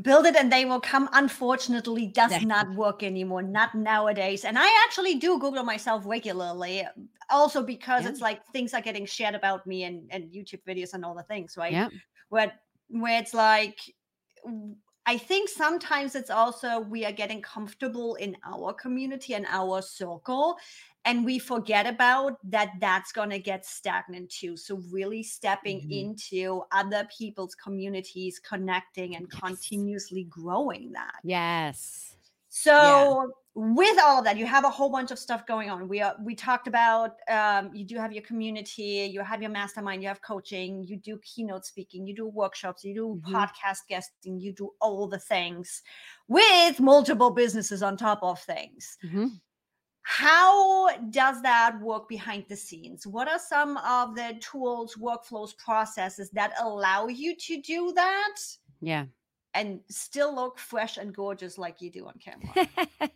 Build 0.00 0.24
it 0.24 0.36
and 0.36 0.50
they 0.50 0.64
will 0.64 0.80
come. 0.80 1.08
Unfortunately 1.12 2.06
does 2.06 2.42
not 2.42 2.74
work 2.74 3.02
anymore 3.02 3.42
not 3.42 3.74
nowadays. 3.74 4.44
And 4.44 4.58
i 4.58 4.84
actually 4.86 5.16
do 5.16 5.38
google 5.38 5.64
myself 5.64 6.04
regularly 6.06 6.86
also 7.30 7.62
because 7.62 8.04
yeah. 8.04 8.10
it's 8.10 8.20
like 8.20 8.40
things 8.52 8.72
are 8.74 8.80
getting 8.80 9.06
shared 9.06 9.34
about 9.34 9.66
me 9.66 9.84
and, 9.84 10.08
and 10.10 10.24
youtube 10.24 10.60
videos 10.66 10.92
and 10.92 11.04
all 11.04 11.14
the 11.14 11.22
things 11.22 11.56
right? 11.56 11.72
Yeah 11.72 11.88
where 12.32 12.50
where 12.88 13.20
it's 13.20 13.34
like 13.34 13.78
I 15.04 15.18
think 15.18 15.48
sometimes 15.48 16.14
it's 16.14 16.30
also 16.30 16.80
we 16.80 17.04
are 17.04 17.12
getting 17.12 17.42
comfortable 17.42 18.14
in 18.16 18.36
our 18.44 18.72
community 18.72 19.34
and 19.34 19.46
our 19.50 19.82
circle 19.82 20.56
and 21.04 21.24
we 21.24 21.38
forget 21.38 21.86
about 21.86 22.38
that 22.50 22.72
that's 22.80 23.10
going 23.10 23.30
to 23.30 23.38
get 23.38 23.66
stagnant 23.66 24.30
too 24.30 24.56
so 24.56 24.80
really 24.90 25.22
stepping 25.22 25.80
mm-hmm. 25.80 25.92
into 25.92 26.62
other 26.70 27.08
people's 27.16 27.54
communities 27.54 28.38
connecting 28.38 29.16
and 29.16 29.26
yes. 29.32 29.40
continuously 29.40 30.24
growing 30.24 30.92
that 30.92 31.16
yes 31.24 32.16
so 32.48 33.32
with 33.54 33.98
all 34.02 34.18
of 34.18 34.24
that 34.24 34.38
you 34.38 34.46
have 34.46 34.64
a 34.64 34.70
whole 34.70 34.88
bunch 34.88 35.10
of 35.10 35.18
stuff 35.18 35.46
going 35.46 35.68
on. 35.68 35.86
We 35.86 36.00
are 36.00 36.16
we 36.22 36.34
talked 36.34 36.66
about 36.68 37.16
um, 37.28 37.70
you 37.74 37.84
do 37.84 37.96
have 37.96 38.12
your 38.12 38.22
community 38.22 39.10
you 39.12 39.20
have 39.20 39.42
your 39.42 39.50
mastermind 39.50 40.02
you 40.02 40.08
have 40.08 40.22
coaching 40.22 40.82
you 40.84 40.96
do 40.96 41.18
keynote 41.18 41.66
speaking 41.66 42.06
you 42.06 42.14
do 42.14 42.26
workshops 42.26 42.82
you 42.82 42.94
do 42.94 43.20
mm-hmm. 43.20 43.34
podcast 43.34 43.80
guesting 43.88 44.40
you 44.40 44.52
do 44.52 44.70
all 44.80 45.06
the 45.06 45.18
things 45.18 45.82
with 46.28 46.80
multiple 46.80 47.30
businesses 47.30 47.82
on 47.82 47.96
top 47.96 48.20
of 48.22 48.40
things. 48.40 48.96
Mm-hmm. 49.04 49.26
how 50.00 50.96
does 51.10 51.42
that 51.42 51.78
work 51.80 52.08
behind 52.08 52.44
the 52.48 52.56
scenes? 52.56 53.06
What 53.06 53.28
are 53.28 53.38
some 53.38 53.76
of 53.76 54.14
the 54.14 54.40
tools 54.40 54.96
workflows 54.96 55.56
processes 55.58 56.30
that 56.30 56.54
allow 56.58 57.06
you 57.08 57.36
to 57.36 57.60
do 57.60 57.92
that? 57.92 58.36
Yeah 58.80 59.04
and 59.54 59.80
still 59.88 60.34
look 60.34 60.58
fresh 60.58 60.96
and 60.96 61.14
gorgeous 61.14 61.58
like 61.58 61.82
you 61.82 61.90
do 61.90 62.06
on 62.06 62.14
camera? 62.18 62.68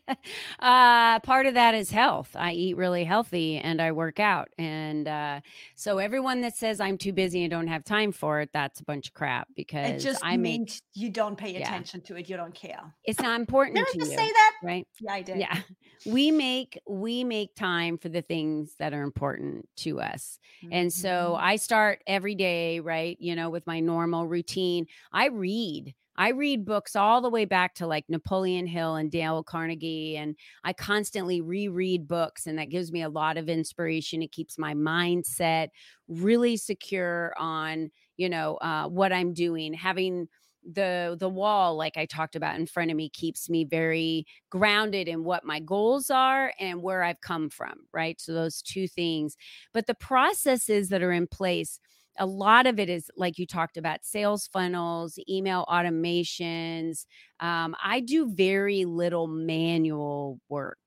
uh, 0.61 1.21
part 1.21 1.47
of 1.47 1.55
that 1.55 1.75
is 1.75 1.91
health. 1.91 2.31
I 2.35 2.53
eat 2.53 2.77
really 2.77 3.05
healthy 3.05 3.59
and 3.59 3.81
I 3.81 3.93
work 3.93 4.21
out. 4.21 4.49
And 4.59 5.09
uh, 5.09 5.41
so 5.75 5.99
everyone 5.99 6.43
that 6.43 6.57
says 6.57 6.81
I'm 6.81 6.99
too 6.99 7.13
busy 7.13 7.43
and 7.43 7.51
don't 7.51 7.69
have 7.69 7.85
time 7.85 8.13
for 8.13 8.41
it, 8.41 8.51
that's 8.53 8.81
a 8.81 8.85
bunch 8.85 9.09
of 9.09 9.15
crap 9.15 9.49
because 9.57 9.91
it 9.91 9.99
just 10.07 10.25
I 10.25 10.37
make 10.37 10.73
you 10.95 11.11
don't 11.11 11.37
pay 11.37 11.57
attention 11.57 12.01
yeah. 12.05 12.09
to 12.09 12.21
it. 12.21 12.29
You 12.29 12.37
don't 12.37 12.55
care. 12.55 12.95
It's 13.05 13.21
not 13.21 13.41
important 13.41 13.77
did 13.77 13.87
to 13.87 13.99
just 13.99 14.11
you. 14.11 14.17
say 14.19 14.27
that? 14.27 14.53
Right? 14.63 14.87
Yeah, 15.01 15.13
I 15.13 15.23
did. 15.23 15.39
Yeah. 15.39 15.59
We 16.05 16.31
make 16.31 16.79
we 16.87 17.25
make 17.25 17.55
time 17.55 17.99
for 17.99 18.09
the 18.09 18.23
things 18.23 18.75
that 18.79 18.93
are 18.93 19.03
important 19.03 19.69
to 19.79 20.01
us. 20.01 20.39
Mm-hmm. 20.63 20.73
And 20.73 20.93
so 20.93 21.09
mm-hmm. 21.09 21.45
I 21.45 21.57
start 21.57 22.03
every 22.07 22.35
day, 22.35 22.81
right? 22.81 23.17
You 23.21 23.35
know, 23.35 23.51
with 23.51 23.67
my 23.67 23.81
normal 23.81 24.27
routine. 24.27 24.87
I 25.13 25.29
read 25.29 25.95
I 26.19 26.31
read 26.31 26.65
books 26.65 26.97
all 26.97 27.21
the 27.21 27.31
way 27.31 27.45
back 27.45 27.75
to 27.77 27.87
like 27.87 28.05
Napoleon 28.09 28.67
Hill 28.67 28.97
and 28.97 29.11
Dale 29.11 29.43
Carnegie, 29.43 30.17
and 30.17 30.37
I 30.65 30.73
constantly 30.73 31.41
reread 31.41 32.09
books, 32.09 32.47
and 32.47 32.59
that 32.59 32.71
gives 32.71 32.93
me 32.93 33.03
a 33.03 33.09
lot 33.09 33.37
of 33.37 33.49
inspiration. 33.49 34.23
It 34.23 34.33
keeps 34.33 34.59
my 34.59 34.75
mindset 34.75 35.69
really 36.09 36.57
secure 36.57 37.35
on 37.39 37.91
you 38.17 38.29
know 38.29 38.57
uh, 38.57 38.89
what 38.89 39.13
I'm 39.13 39.33
doing. 39.33 39.75
Having 39.75 40.29
the 40.73 41.17
the 41.21 41.29
wall 41.29 41.77
like 41.77 41.97
i 41.97 42.05
talked 42.05 42.35
about 42.35 42.59
in 42.59 42.67
front 42.67 42.91
of 42.91 42.97
me 42.97 43.09
keeps 43.09 43.49
me 43.49 43.65
very 43.65 44.27
grounded 44.51 45.07
in 45.07 45.23
what 45.23 45.45
my 45.45 45.61
goals 45.61 46.11
are 46.11 46.53
and 46.59 46.83
where 46.83 47.05
i've 47.05 47.21
come 47.21 47.49
from 47.49 47.75
right 47.93 48.21
so 48.21 48.33
those 48.33 48.63
two 48.63 48.89
things 48.89 49.37
but 49.73 49.87
the 49.87 49.95
processes 49.95 50.89
that 50.89 51.03
are 51.03 51.13
in 51.13 51.27
place 51.27 51.79
a 52.19 52.27
lot 52.27 52.67
of 52.67 52.79
it 52.79 52.89
is 52.89 53.11
like 53.17 53.39
you 53.39 53.47
talked 53.47 53.77
about 53.77 54.05
sales 54.05 54.47
funnels, 54.47 55.19
email 55.29 55.65
automations. 55.69 57.07
Um, 57.41 57.75
I 57.83 58.01
do 58.01 58.33
very 58.33 58.85
little 58.85 59.27
manual 59.27 60.41
work. 60.49 60.79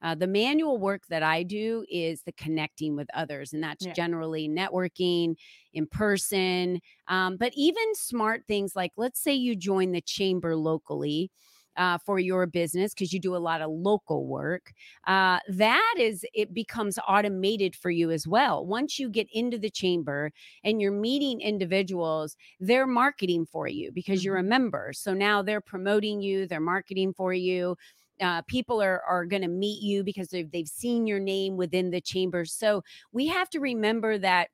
Uh, 0.00 0.14
the 0.14 0.28
manual 0.28 0.78
work 0.78 1.02
that 1.08 1.24
I 1.24 1.42
do 1.42 1.84
is 1.90 2.22
the 2.22 2.32
connecting 2.32 2.94
with 2.94 3.08
others, 3.14 3.52
and 3.52 3.62
that's 3.62 3.84
yeah. 3.84 3.92
generally 3.92 4.48
networking 4.48 5.34
in 5.72 5.86
person. 5.88 6.80
Um, 7.08 7.36
but 7.36 7.52
even 7.56 7.94
smart 7.94 8.44
things 8.46 8.76
like, 8.76 8.92
let's 8.96 9.20
say 9.20 9.34
you 9.34 9.56
join 9.56 9.90
the 9.90 10.00
chamber 10.00 10.54
locally 10.54 11.32
uh, 11.78 11.96
for 12.04 12.18
your 12.18 12.46
business 12.46 12.92
because 12.92 13.12
you 13.12 13.20
do 13.20 13.34
a 13.34 13.38
lot 13.38 13.62
of 13.62 13.70
local 13.70 14.26
work, 14.26 14.72
uh, 15.06 15.38
that 15.48 15.94
is, 15.98 16.26
it 16.34 16.52
becomes 16.52 16.98
automated 17.08 17.74
for 17.74 17.90
you 17.90 18.10
as 18.10 18.26
well. 18.26 18.66
Once 18.66 18.98
you 18.98 19.08
get 19.08 19.28
into 19.32 19.56
the 19.56 19.70
chamber 19.70 20.30
and 20.64 20.82
you're 20.82 20.92
meeting 20.92 21.40
individuals, 21.40 22.36
they're 22.60 22.86
marketing 22.86 23.46
for 23.46 23.68
you 23.68 23.90
because 23.92 24.24
you're 24.24 24.36
a 24.36 24.40
mm-hmm. 24.40 24.48
member. 24.50 24.92
So 24.92 25.14
now 25.14 25.40
they're 25.40 25.60
promoting 25.60 26.20
you, 26.20 26.46
they're 26.46 26.60
marketing 26.60 27.14
for 27.14 27.32
you. 27.32 27.76
Uh, 28.20 28.42
people 28.48 28.82
are 28.82 29.00
are 29.08 29.24
going 29.24 29.42
to 29.42 29.48
meet 29.48 29.80
you 29.80 30.02
because 30.02 30.28
they've, 30.28 30.50
they've 30.50 30.66
seen 30.66 31.06
your 31.06 31.20
name 31.20 31.56
within 31.56 31.90
the 31.90 32.00
chamber. 32.00 32.44
So 32.44 32.82
we 33.12 33.28
have 33.28 33.48
to 33.50 33.60
remember 33.60 34.18
that 34.18 34.48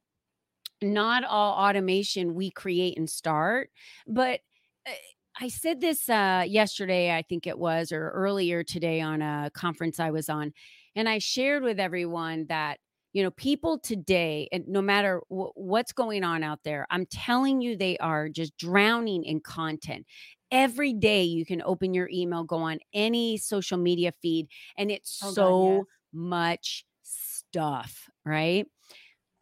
not 0.83 1.25
all 1.25 1.55
automation 1.55 2.35
we 2.35 2.51
create 2.51 2.99
and 2.99 3.09
start, 3.09 3.71
but 4.07 4.41
eh, 4.87 4.93
I 5.41 5.49
said 5.49 5.81
this 5.81 6.09
uh, 6.09 6.45
yesterday, 6.47 7.15
I 7.15 7.23
think 7.23 7.47
it 7.47 7.59
was, 7.59 7.91
or 7.93 8.11
earlier 8.11 8.63
today 8.63 9.01
on 9.01 9.21
a 9.21 9.51
conference 9.53 9.99
I 9.99 10.11
was 10.11 10.29
on. 10.29 10.53
And 10.95 11.09
I 11.09 11.19
shared 11.19 11.63
with 11.63 11.81
everyone 11.81 12.47
that, 12.49 12.79
you 13.13 13.23
know, 13.23 13.33
people 13.33 13.79
today, 13.79 14.49
and 14.53 14.67
no 14.69 14.81
matter 14.81 15.21
w- 15.31 15.51
what's 15.55 15.93
going 15.93 16.23
on 16.23 16.45
out 16.45 16.61
there, 16.65 16.87
I'm 16.91 17.07
telling 17.07 17.61
you, 17.61 17.77
they 17.77 17.97
are 17.99 18.29
just 18.29 18.57
drowning 18.59 19.25
in 19.25 19.41
content. 19.41 20.07
Every 20.53 20.93
day 20.93 21.25
you 21.25 21.45
can 21.45 21.63
open 21.63 21.95
your 21.95 22.09
email, 22.13 22.45
go 22.45 22.59
on 22.59 22.79
any 22.93 23.37
social 23.37 23.79
media 23.79 24.13
feed, 24.23 24.47
and 24.79 24.91
it's 24.91 25.21
oh, 25.25 25.33
so 25.33 25.51
God, 25.51 25.75
yes. 25.75 25.85
much 26.13 26.85
stuff, 27.03 28.09
right? 28.25 28.67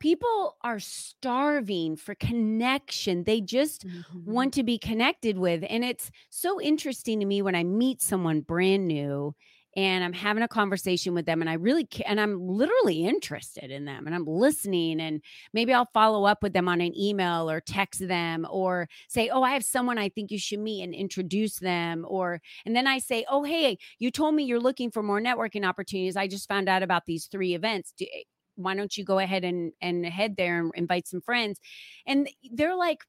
People 0.03 0.57
are 0.62 0.81
starving 0.81 1.95
for 1.95 2.17
connection. 2.17 3.23
They 3.23 3.41
just 3.41 3.87
mm-hmm. 3.87 4.31
want 4.31 4.53
to 4.55 4.65
be 4.65 4.77
connected 4.77 5.38
with. 5.38 5.65
And 5.71 5.85
it's 5.85 6.11
so 6.29 6.61
interesting 6.61 7.21
to 7.21 7.27
me 7.27 7.41
when 7.41 7.55
I 7.55 7.62
meet 7.62 8.03
someone 8.03 8.41
brand 8.41 8.88
new 8.88 9.33
and 9.77 10.03
I'm 10.03 10.12
having 10.12 10.43
a 10.43 10.49
conversation 10.49 11.15
with 11.15 11.25
them 11.25 11.41
and 11.41 11.49
I 11.49 11.55
really 11.55 11.87
ca- 11.87 12.03
and 12.05 12.21
I'm 12.21 12.45
literally 12.49 13.07
interested 13.07 13.71
in 13.71 13.85
them 13.85 14.07
and 14.07 14.15
I'm 14.15 14.27
listening 14.27 15.01
and 15.01 15.23
maybe 15.55 15.73
I'll 15.73 15.88
follow 15.95 16.25
up 16.25 16.43
with 16.43 16.53
them 16.53 16.69
on 16.69 16.81
an 16.81 16.99
email 16.99 17.49
or 17.49 17.61
text 17.61 18.07
them 18.07 18.45
or 18.51 18.88
say, 19.09 19.29
"Oh, 19.29 19.45
I 19.45 19.53
have 19.53 19.65
someone 19.65 19.99
I 19.99 20.09
think 20.09 20.33
you 20.33 20.38
should 20.38 20.59
meet 20.59 20.83
and 20.83 20.93
introduce 20.93 21.61
them." 21.61 22.05
Or 22.09 22.41
and 22.67 22.75
then 22.75 22.88
I 22.88 22.99
say, 22.99 23.25
"Oh, 23.31 23.45
hey, 23.45 23.79
you 24.01 24.11
told 24.11 24.35
me 24.35 24.43
you're 24.43 24.61
looking 24.61 24.91
for 24.91 25.03
more 25.03 25.21
networking 25.21 25.65
opportunities. 25.65 26.17
I 26.17 26.27
just 26.27 26.49
found 26.49 26.69
out 26.69 26.83
about 26.83 27.07
these 27.07 27.27
3 27.27 27.55
events. 27.55 27.95
Do, 27.97 28.05
eh, 28.12 28.25
why 28.62 28.75
don't 28.75 28.96
you 28.96 29.05
go 29.05 29.18
ahead 29.18 29.44
and 29.44 29.72
and 29.81 30.05
head 30.07 30.37
there 30.37 30.61
and 30.61 30.72
invite 30.75 31.09
some 31.09 31.20
friends?" 31.20 31.61
And 32.07 32.29
they're 32.53 32.77
like 32.77 33.05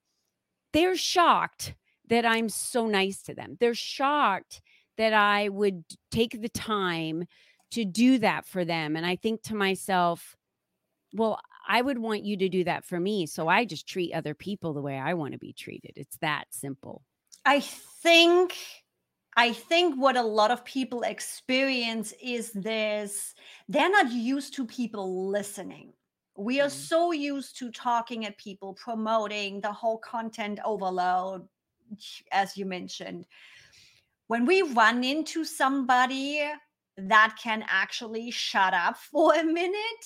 they're 0.73 0.97
shocked 0.97 1.75
that 2.09 2.25
I'm 2.25 2.49
so 2.49 2.87
nice 2.87 3.21
to 3.23 3.33
them. 3.33 3.57
They're 3.59 3.75
shocked 3.75 4.61
that 4.97 5.13
I 5.13 5.49
would 5.49 5.83
take 6.11 6.41
the 6.41 6.49
time 6.49 7.25
to 7.71 7.85
do 7.85 8.19
that 8.19 8.45
for 8.45 8.65
them. 8.65 8.95
And 8.95 9.05
I 9.05 9.15
think 9.15 9.41
to 9.43 9.55
myself, 9.55 10.35
well, 11.13 11.39
I 11.67 11.81
would 11.81 11.97
want 11.97 12.23
you 12.23 12.37
to 12.37 12.49
do 12.49 12.63
that 12.65 12.85
for 12.85 12.99
me. 12.99 13.25
So 13.25 13.47
I 13.47 13.65
just 13.65 13.87
treat 13.87 14.13
other 14.13 14.33
people 14.33 14.73
the 14.73 14.81
way 14.81 14.97
I 14.97 15.13
want 15.13 15.33
to 15.33 15.39
be 15.39 15.53
treated. 15.53 15.93
It's 15.95 16.17
that 16.17 16.45
simple. 16.51 17.03
I 17.45 17.61
think 17.61 18.55
I 19.35 19.53
think 19.53 19.95
what 19.95 20.17
a 20.17 20.21
lot 20.21 20.51
of 20.51 20.63
people 20.65 21.01
experience 21.01 22.13
is 22.21 22.51
this 22.51 23.33
they're 23.67 23.89
not 23.89 24.11
used 24.11 24.53
to 24.55 24.65
people 24.65 25.29
listening. 25.29 25.93
We 26.35 26.61
are 26.61 26.67
mm-hmm. 26.67 26.77
so 26.77 27.11
used 27.11 27.57
to 27.59 27.71
talking 27.71 28.25
at 28.25 28.37
people, 28.37 28.73
promoting 28.73 29.61
the 29.61 29.71
whole 29.71 29.99
content 29.99 30.59
overload, 30.65 31.47
as 32.31 32.57
you 32.57 32.65
mentioned 32.65 33.25
when 34.27 34.45
we 34.45 34.61
run 34.61 35.03
into 35.03 35.45
somebody 35.45 36.41
that 36.97 37.35
can 37.41 37.63
actually 37.67 38.31
shut 38.31 38.73
up 38.73 38.97
for 39.11 39.35
a 39.35 39.43
minute 39.43 40.05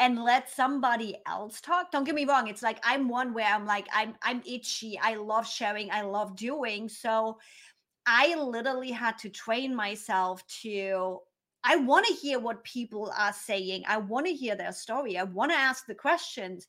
and 0.00 0.18
let 0.18 0.50
somebody 0.50 1.16
else 1.26 1.60
talk 1.60 1.92
don't 1.92 2.04
get 2.04 2.16
me 2.16 2.24
wrong 2.24 2.48
it's 2.48 2.62
like 2.62 2.80
i'm 2.82 3.08
one 3.08 3.32
where 3.32 3.46
i'm 3.46 3.64
like 3.64 3.86
i'm 3.92 4.14
i'm 4.22 4.42
itchy 4.44 4.98
i 5.00 5.14
love 5.14 5.46
sharing 5.46 5.88
i 5.92 6.00
love 6.00 6.34
doing 6.34 6.88
so 6.88 7.38
i 8.06 8.34
literally 8.34 8.90
had 8.90 9.16
to 9.18 9.28
train 9.28 9.74
myself 9.74 10.46
to 10.46 11.18
i 11.62 11.76
want 11.76 12.06
to 12.06 12.12
hear 12.12 12.38
what 12.38 12.64
people 12.64 13.12
are 13.16 13.32
saying 13.32 13.82
i 13.86 13.96
want 13.96 14.26
to 14.26 14.32
hear 14.32 14.54
their 14.56 14.72
story 14.72 15.16
i 15.18 15.22
want 15.22 15.50
to 15.50 15.56
ask 15.56 15.86
the 15.86 15.94
questions 15.94 16.66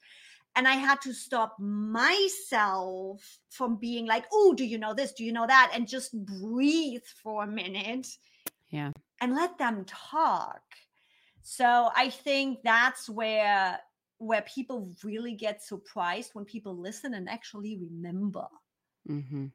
and 0.56 0.68
I 0.68 0.76
had 0.76 1.02
to 1.02 1.14
stop 1.14 1.58
myself 1.60 3.22
from 3.50 3.76
being 3.76 4.06
like, 4.06 4.26
oh, 4.32 4.54
do 4.56 4.64
you 4.64 4.78
know 4.78 4.94
this? 4.94 5.12
Do 5.12 5.26
you 5.26 5.34
know 5.34 5.46
that? 5.46 5.72
And 5.74 5.88
just 5.88 6.14
breathe 6.26 7.04
for 7.22 7.44
a 7.44 7.48
minute. 7.48 8.08
Yeah. 8.70 8.92
And 9.20 9.36
let 9.36 9.58
them 9.58 9.86
talk. 9.86 10.62
So 11.42 11.90
I 11.96 12.10
think 12.10 12.60
that's 12.64 13.10
where 13.10 13.80
where 14.18 14.44
people 14.44 14.90
really 15.04 15.34
get 15.34 15.62
surprised 15.62 16.32
when 16.34 16.46
people 16.46 16.76
listen 16.76 17.14
and 17.14 17.30
actually 17.30 17.78
remember. 17.78 18.48
Mm-hmm. 19.10 19.48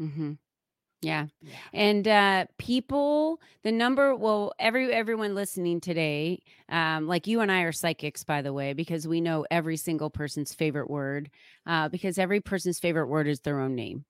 Mm-hmm. 0.00 0.32
Yeah. 1.06 1.26
yeah. 1.42 1.54
And 1.72 2.08
uh 2.08 2.46
people, 2.58 3.40
the 3.62 3.72
number 3.72 4.14
well, 4.16 4.52
every 4.58 4.92
everyone 4.92 5.34
listening 5.34 5.80
today, 5.80 6.42
um, 6.68 7.06
like 7.06 7.26
you 7.26 7.40
and 7.40 7.52
I 7.52 7.62
are 7.62 7.72
psychics, 7.72 8.24
by 8.24 8.42
the 8.42 8.52
way, 8.52 8.72
because 8.72 9.06
we 9.06 9.20
know 9.20 9.46
every 9.50 9.76
single 9.76 10.10
person's 10.10 10.54
favorite 10.54 10.90
word, 10.90 11.30
uh, 11.66 11.88
because 11.88 12.18
every 12.18 12.40
person's 12.40 12.78
favorite 12.80 13.08
word 13.08 13.28
is 13.28 13.40
their 13.40 13.60
own 13.60 13.74
name. 13.74 14.04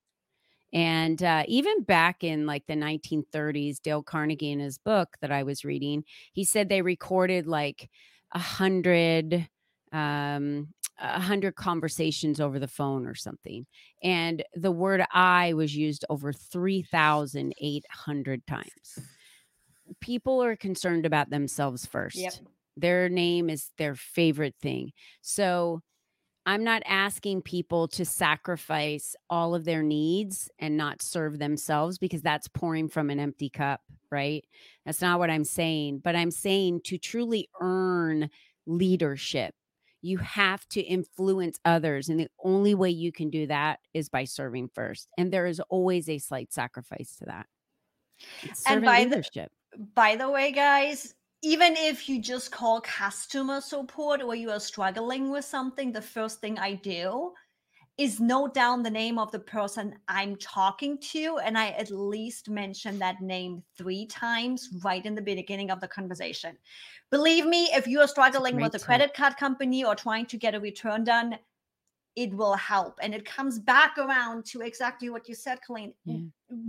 And 0.72 1.22
uh, 1.22 1.44
even 1.48 1.82
back 1.82 2.24
in 2.24 2.46
like 2.46 2.66
the 2.66 2.76
1930s, 2.76 3.80
Dale 3.80 4.02
Carnegie 4.02 4.52
in 4.52 4.60
his 4.60 4.78
book 4.78 5.16
that 5.20 5.32
I 5.32 5.42
was 5.44 5.64
reading, 5.64 6.04
he 6.32 6.44
said 6.44 6.68
they 6.68 6.82
recorded 6.82 7.46
like 7.46 7.90
a 8.32 8.38
hundred 8.38 9.48
um 9.92 10.68
a 10.98 11.20
hundred 11.20 11.56
conversations 11.56 12.40
over 12.40 12.58
the 12.58 12.68
phone 12.68 13.06
or 13.06 13.14
something. 13.14 13.66
And 14.02 14.42
the 14.54 14.72
word 14.72 15.04
I 15.12 15.52
was 15.52 15.76
used 15.76 16.04
over 16.08 16.32
3,800 16.32 18.46
times. 18.46 18.98
People 20.00 20.42
are 20.42 20.56
concerned 20.56 21.06
about 21.06 21.30
themselves 21.30 21.86
first. 21.86 22.16
Yep. 22.16 22.34
Their 22.76 23.08
name 23.08 23.48
is 23.48 23.70
their 23.78 23.94
favorite 23.94 24.56
thing. 24.60 24.92
So 25.22 25.80
I'm 26.44 26.62
not 26.62 26.82
asking 26.86 27.42
people 27.42 27.88
to 27.88 28.04
sacrifice 28.04 29.16
all 29.28 29.54
of 29.54 29.64
their 29.64 29.82
needs 29.82 30.48
and 30.58 30.76
not 30.76 31.02
serve 31.02 31.38
themselves 31.38 31.98
because 31.98 32.22
that's 32.22 32.48
pouring 32.48 32.88
from 32.88 33.10
an 33.10 33.18
empty 33.18 33.50
cup, 33.50 33.80
right? 34.10 34.44
That's 34.84 35.00
not 35.00 35.18
what 35.18 35.30
I'm 35.30 35.44
saying. 35.44 36.02
But 36.04 36.14
I'm 36.14 36.30
saying 36.30 36.82
to 36.84 36.98
truly 36.98 37.48
earn 37.60 38.30
leadership 38.64 39.54
you 40.02 40.18
have 40.18 40.66
to 40.68 40.80
influence 40.80 41.58
others 41.64 42.08
and 42.08 42.20
the 42.20 42.28
only 42.44 42.74
way 42.74 42.90
you 42.90 43.12
can 43.12 43.30
do 43.30 43.46
that 43.46 43.80
is 43.94 44.08
by 44.08 44.24
serving 44.24 44.68
first 44.74 45.08
and 45.18 45.32
there 45.32 45.46
is 45.46 45.60
always 45.68 46.08
a 46.08 46.18
slight 46.18 46.52
sacrifice 46.52 47.16
to 47.16 47.24
that 47.24 47.46
and 48.66 48.84
by 48.84 49.04
leadership. 49.04 49.50
the 49.72 49.78
by 49.94 50.16
the 50.16 50.28
way 50.28 50.52
guys 50.52 51.14
even 51.42 51.74
if 51.76 52.08
you 52.08 52.20
just 52.20 52.50
call 52.50 52.80
customer 52.80 53.60
support 53.60 54.22
or 54.22 54.34
you 54.34 54.50
are 54.50 54.60
struggling 54.60 55.30
with 55.30 55.44
something 55.44 55.92
the 55.92 56.02
first 56.02 56.40
thing 56.40 56.58
i 56.58 56.74
do 56.74 57.32
is 57.98 58.20
note 58.20 58.52
down 58.52 58.82
the 58.82 58.90
name 58.90 59.18
of 59.18 59.32
the 59.32 59.38
person 59.38 59.94
I'm 60.06 60.36
talking 60.36 60.98
to, 61.12 61.38
and 61.42 61.56
I 61.56 61.68
at 61.68 61.90
least 61.90 62.50
mention 62.50 62.98
that 62.98 63.22
name 63.22 63.62
three 63.78 64.06
times 64.06 64.68
right 64.84 65.04
in 65.04 65.14
the 65.14 65.22
beginning 65.22 65.70
of 65.70 65.80
the 65.80 65.88
conversation. 65.88 66.58
Believe 67.10 67.46
me, 67.46 67.70
if 67.72 67.86
you 67.86 68.00
are 68.00 68.08
struggling 68.08 68.56
with 68.60 68.74
a 68.74 68.78
credit 68.78 69.14
card 69.14 69.36
company 69.38 69.84
or 69.84 69.94
trying 69.94 70.26
to 70.26 70.36
get 70.36 70.54
a 70.54 70.60
return 70.60 71.04
done, 71.04 71.38
it 72.16 72.34
will 72.34 72.54
help. 72.54 72.98
And 73.02 73.14
it 73.14 73.24
comes 73.24 73.58
back 73.58 73.96
around 73.96 74.44
to 74.46 74.60
exactly 74.60 75.08
what 75.08 75.28
you 75.28 75.34
said, 75.34 75.60
Colleen. 75.66 75.94
Yeah. 76.04 76.18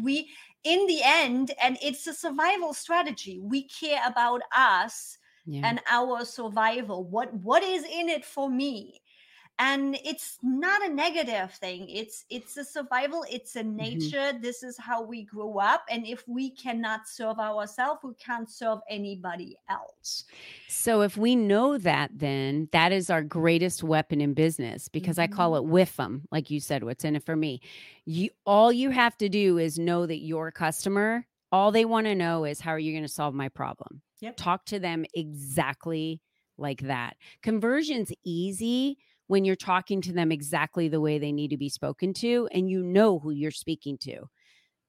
We, 0.01 0.29
in 0.63 0.85
the 0.87 1.01
end, 1.03 1.51
and 1.61 1.77
it's 1.81 2.07
a 2.07 2.13
survival 2.13 2.73
strategy, 2.73 3.39
we 3.39 3.63
care 3.63 4.01
about 4.05 4.41
us 4.55 5.17
yeah. 5.45 5.61
and 5.63 5.81
our 5.89 6.23
survival. 6.25 7.05
What 7.05 7.33
what 7.33 7.63
is 7.63 7.83
in 7.83 8.09
it 8.09 8.25
for 8.25 8.49
me? 8.49 9.01
And 9.59 9.97
it's 10.05 10.37
not 10.43 10.85
a 10.85 10.93
negative 10.93 11.51
thing 11.53 11.87
it's 11.89 12.25
it's 12.29 12.57
a 12.57 12.63
survival 12.63 13.25
it's 13.29 13.55
a 13.55 13.63
mm-hmm. 13.63 13.77
nature 13.77 14.17
mm-hmm. 14.17 14.41
this 14.41 14.63
is 14.63 14.77
how 14.77 15.01
we 15.01 15.23
grew 15.23 15.59
up 15.59 15.83
and 15.89 16.05
if 16.05 16.27
we 16.27 16.49
cannot 16.49 17.07
serve 17.07 17.39
ourselves 17.39 17.99
we 18.03 18.13
can't 18.15 18.49
serve 18.49 18.79
anybody 18.89 19.57
else 19.69 20.25
so 20.67 21.01
if 21.01 21.17
we 21.17 21.35
know 21.35 21.77
that 21.77 22.11
then 22.13 22.67
that 22.71 22.91
is 22.91 23.09
our 23.09 23.23
greatest 23.23 23.83
weapon 23.83 24.21
in 24.21 24.33
business 24.33 24.87
because 24.87 25.17
mm-hmm. 25.17 25.33
i 25.33 25.35
call 25.35 25.51
mm-hmm. 25.51 25.67
it 25.67 25.71
with 25.71 25.95
them 25.97 26.23
like 26.31 26.51
you 26.51 26.59
said 26.59 26.83
what's 26.83 27.05
in 27.05 27.15
it 27.15 27.23
for 27.23 27.35
me 27.35 27.59
you 28.05 28.29
all 28.45 28.71
you 28.71 28.89
have 28.91 29.17
to 29.17 29.29
do 29.29 29.57
is 29.57 29.79
know 29.79 30.05
that 30.05 30.19
your 30.19 30.51
customer 30.51 31.25
all 31.51 31.71
they 31.71 31.85
want 31.85 32.05
to 32.05 32.15
know 32.15 32.43
is 32.43 32.59
how 32.59 32.71
are 32.71 32.79
you 32.79 32.91
going 32.91 33.03
to 33.03 33.07
solve 33.07 33.33
my 33.33 33.49
problem 33.49 34.01
yep. 34.19 34.35
talk 34.37 34.65
to 34.65 34.79
them 34.79 35.05
exactly 35.13 36.21
like 36.57 36.81
that 36.81 37.15
conversion's 37.41 38.11
easy 38.23 38.97
when 39.27 39.45
you're 39.45 39.55
talking 39.55 40.01
to 40.01 40.13
them 40.13 40.31
exactly 40.31 40.87
the 40.87 41.01
way 41.01 41.19
they 41.19 41.31
need 41.31 41.49
to 41.49 41.57
be 41.57 41.69
spoken 41.69 42.13
to 42.13 42.47
and 42.51 42.69
you 42.69 42.81
know 42.83 43.19
who 43.19 43.31
you're 43.31 43.51
speaking 43.51 43.97
to. 43.99 44.27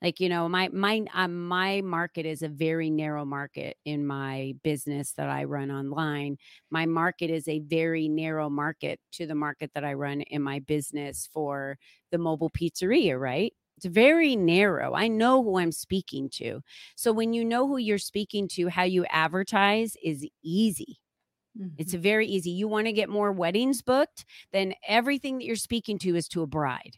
Like 0.03 0.21
you 0.21 0.29
know 0.29 0.49
my 0.49 0.69
my 0.69 1.05
uh, 1.13 1.27
my 1.27 1.81
market 1.81 2.25
is 2.25 2.43
a 2.43 2.49
very 2.49 2.89
narrow 2.89 3.25
market 3.25 3.77
in 3.85 4.07
my 4.07 4.55
business 4.63 5.13
that 5.15 5.29
i 5.29 5.43
run 5.45 5.73
online. 5.73 6.37
My 6.71 6.87
market 6.87 7.31
is 7.31 7.49
a 7.49 7.59
very 7.59 8.09
narrow 8.09 8.49
market 8.49 9.01
to 9.13 9.27
the 9.27 9.35
market 9.35 9.73
that 9.75 9.85
i 9.85 9.95
run 9.95 10.21
in 10.21 10.41
my 10.43 10.61
business 10.61 11.29
for 11.33 11.79
the 12.13 12.19
mobile 12.19 12.51
pizzeria 12.51 13.19
right? 13.19 13.53
It's 13.77 13.87
very 13.87 14.37
narrow. 14.37 14.95
I 14.95 15.09
know 15.09 15.43
who 15.43 15.59
i'm 15.59 15.73
speaking 15.73 16.31
to. 16.35 16.63
So 16.97 17.13
when 17.13 17.33
you 17.33 17.45
know 17.45 17.67
who 17.67 17.79
you're 17.79 17.99
speaking 17.99 18.47
to 18.49 18.69
how 18.69 18.85
you 18.85 19.05
advertise 19.11 19.97
is 20.03 20.25
easy 20.45 21.01
Mm-hmm. 21.59 21.75
It's 21.79 21.95
very 21.95 22.27
easy. 22.27 22.51
You 22.51 22.69
want 22.69 22.87
to 22.87 22.93
get 22.93 23.09
more 23.09 23.33
weddings 23.33 23.83
booked, 23.83 24.25
then 24.53 24.75
everything 24.87 25.39
that 25.39 25.45
you're 25.45 25.57
speaking 25.57 25.99
to 26.01 26.17
is 26.17 26.29
to 26.29 26.43
a 26.43 26.47
bride. 26.47 26.97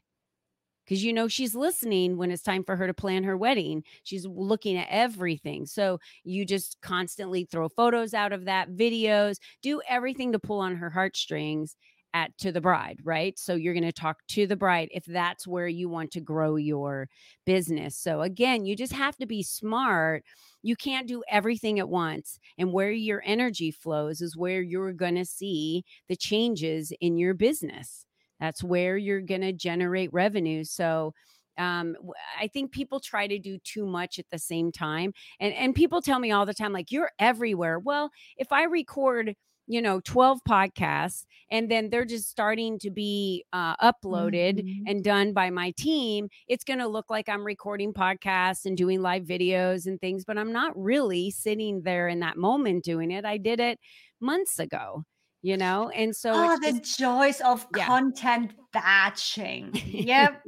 Because 0.84 1.04
you 1.04 1.12
know 1.12 1.28
she's 1.28 1.54
listening 1.54 2.16
when 2.16 2.32
it's 2.32 2.42
time 2.42 2.64
for 2.64 2.74
her 2.74 2.88
to 2.88 2.94
plan 2.94 3.22
her 3.22 3.36
wedding. 3.36 3.84
She's 4.02 4.26
looking 4.26 4.76
at 4.76 4.88
everything. 4.90 5.64
So 5.66 6.00
you 6.24 6.44
just 6.44 6.78
constantly 6.82 7.44
throw 7.44 7.68
photos 7.68 8.12
out 8.12 8.32
of 8.32 8.46
that, 8.46 8.70
videos, 8.70 9.36
do 9.62 9.80
everything 9.88 10.32
to 10.32 10.40
pull 10.40 10.58
on 10.58 10.76
her 10.76 10.90
heartstrings. 10.90 11.76
At 12.14 12.36
to 12.38 12.52
the 12.52 12.60
bride, 12.60 12.98
right? 13.04 13.38
So 13.38 13.54
you're 13.54 13.74
going 13.74 13.84
to 13.84 13.92
talk 13.92 14.18
to 14.28 14.46
the 14.46 14.56
bride 14.56 14.88
if 14.92 15.04
that's 15.04 15.46
where 15.46 15.68
you 15.68 15.88
want 15.88 16.10
to 16.12 16.20
grow 16.20 16.56
your 16.56 17.08
business. 17.46 17.96
So 17.96 18.22
again, 18.22 18.66
you 18.66 18.76
just 18.76 18.92
have 18.92 19.16
to 19.18 19.26
be 19.26 19.42
smart. 19.42 20.24
You 20.62 20.76
can't 20.76 21.08
do 21.08 21.22
everything 21.30 21.78
at 21.78 21.88
once. 21.88 22.38
And 22.58 22.72
where 22.72 22.90
your 22.90 23.22
energy 23.24 23.70
flows 23.70 24.20
is 24.20 24.36
where 24.36 24.60
you're 24.60 24.92
going 24.92 25.16
to 25.16 25.24
see 25.24 25.84
the 26.08 26.16
changes 26.16 26.92
in 27.00 27.16
your 27.16 27.34
business. 27.34 28.06
That's 28.40 28.64
where 28.64 28.96
you're 28.96 29.20
going 29.20 29.42
to 29.42 29.52
generate 29.52 30.12
revenue. 30.12 30.64
So 30.64 31.12
um, 31.58 31.94
I 32.40 32.46
think 32.48 32.72
people 32.72 33.00
try 33.00 33.26
to 33.26 33.38
do 33.38 33.58
too 33.58 33.86
much 33.86 34.18
at 34.18 34.24
the 34.30 34.38
same 34.38 34.72
time. 34.72 35.12
And 35.40 35.52
and 35.54 35.74
people 35.74 36.00
tell 36.00 36.18
me 36.18 36.32
all 36.32 36.46
the 36.46 36.54
time 36.54 36.72
like 36.72 36.90
you're 36.90 37.10
everywhere. 37.18 37.78
Well, 37.78 38.10
if 38.38 38.50
I 38.50 38.64
record 38.64 39.34
you 39.70 39.80
know 39.80 40.00
12 40.00 40.40
podcasts 40.46 41.24
and 41.52 41.70
then 41.70 41.90
they're 41.90 42.04
just 42.04 42.28
starting 42.28 42.76
to 42.80 42.90
be 42.90 43.44
uh, 43.52 43.76
uploaded 43.76 44.58
mm-hmm. 44.58 44.82
and 44.88 45.04
done 45.04 45.32
by 45.32 45.48
my 45.48 45.70
team 45.76 46.28
it's 46.48 46.64
going 46.64 46.80
to 46.80 46.88
look 46.88 47.08
like 47.08 47.28
i'm 47.28 47.46
recording 47.46 47.92
podcasts 47.92 48.66
and 48.66 48.76
doing 48.76 49.00
live 49.00 49.22
videos 49.22 49.86
and 49.86 50.00
things 50.00 50.24
but 50.24 50.36
i'm 50.36 50.52
not 50.52 50.72
really 50.76 51.30
sitting 51.30 51.82
there 51.82 52.08
in 52.08 52.18
that 52.18 52.36
moment 52.36 52.82
doing 52.82 53.12
it 53.12 53.24
i 53.24 53.36
did 53.36 53.60
it 53.60 53.78
months 54.20 54.58
ago 54.58 55.04
you 55.40 55.56
know 55.56 55.88
and 55.90 56.14
so 56.16 56.32
oh 56.34 56.58
the 56.60 56.78
just, 56.80 56.98
joys 56.98 57.40
of 57.42 57.64
yeah. 57.76 57.86
content 57.86 58.52
batching 58.72 59.70
yep 59.86 60.42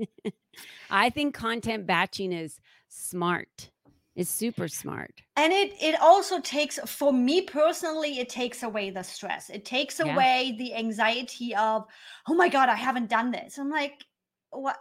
i 0.91 1.09
think 1.09 1.33
content 1.33 1.87
batching 1.87 2.33
is 2.33 2.59
smart 2.89 3.71
is 4.15 4.29
super 4.29 4.69
smart. 4.69 5.23
And 5.37 5.53
it 5.53 5.75
it 5.81 6.01
also 6.01 6.41
takes 6.41 6.79
for 6.87 7.13
me 7.13 7.43
personally 7.43 8.19
it 8.19 8.29
takes 8.29 8.63
away 8.63 8.91
the 8.91 9.03
stress. 9.03 9.51
It 9.51 9.65
takes 9.65 9.99
yeah. 9.99 10.13
away 10.13 10.55
the 10.59 10.75
anxiety 10.75 11.55
of 11.55 11.87
oh 12.29 12.35
my 12.35 12.49
god, 12.49 12.69
I 12.69 12.75
haven't 12.75 13.09
done 13.09 13.31
this. 13.31 13.59
I'm 13.59 13.71
like 13.71 14.05
what 14.51 14.77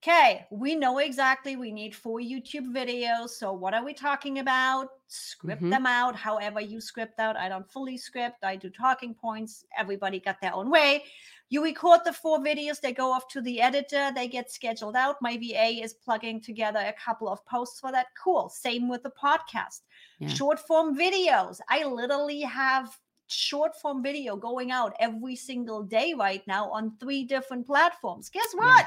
Okay, 0.00 0.46
we 0.50 0.76
know 0.76 0.98
exactly 0.98 1.56
we 1.56 1.72
need 1.72 1.92
four 1.92 2.20
YouTube 2.20 2.72
videos. 2.72 3.30
So 3.30 3.52
what 3.52 3.74
are 3.74 3.84
we 3.84 3.92
talking 3.92 4.38
about? 4.38 4.90
Script 5.08 5.60
mm-hmm. 5.60 5.70
them 5.70 5.86
out 5.86 6.14
however 6.14 6.60
you 6.60 6.80
script 6.80 7.18
out. 7.18 7.36
I 7.36 7.48
don't 7.48 7.68
fully 7.68 7.96
script. 7.96 8.44
I 8.44 8.54
do 8.54 8.70
talking 8.70 9.12
points. 9.12 9.64
Everybody 9.76 10.20
got 10.20 10.40
their 10.40 10.54
own 10.54 10.70
way. 10.70 11.02
You 11.50 11.64
record 11.64 12.00
the 12.04 12.12
four 12.12 12.38
videos, 12.38 12.80
they 12.80 12.92
go 12.92 13.10
off 13.10 13.26
to 13.28 13.40
the 13.40 13.60
editor, 13.60 14.12
they 14.14 14.28
get 14.28 14.52
scheduled 14.52 14.94
out. 14.94 15.16
My 15.20 15.36
VA 15.36 15.82
is 15.82 15.94
plugging 15.94 16.42
together 16.42 16.78
a 16.78 16.92
couple 16.92 17.28
of 17.28 17.44
posts 17.46 17.80
for 17.80 17.90
that. 17.90 18.06
Cool. 18.22 18.50
Same 18.50 18.88
with 18.88 19.02
the 19.02 19.10
podcast. 19.10 19.80
Yeah. 20.20 20.28
Short 20.28 20.60
form 20.60 20.96
videos. 20.96 21.58
I 21.68 21.84
literally 21.84 22.42
have 22.42 22.96
short 23.26 23.74
form 23.80 24.02
video 24.02 24.36
going 24.36 24.70
out 24.70 24.94
every 25.00 25.34
single 25.34 25.82
day 25.82 26.14
right 26.16 26.46
now 26.46 26.70
on 26.70 26.92
three 27.00 27.24
different 27.24 27.66
platforms. 27.66 28.28
Guess 28.28 28.52
what? 28.54 28.80
Yeah 28.80 28.86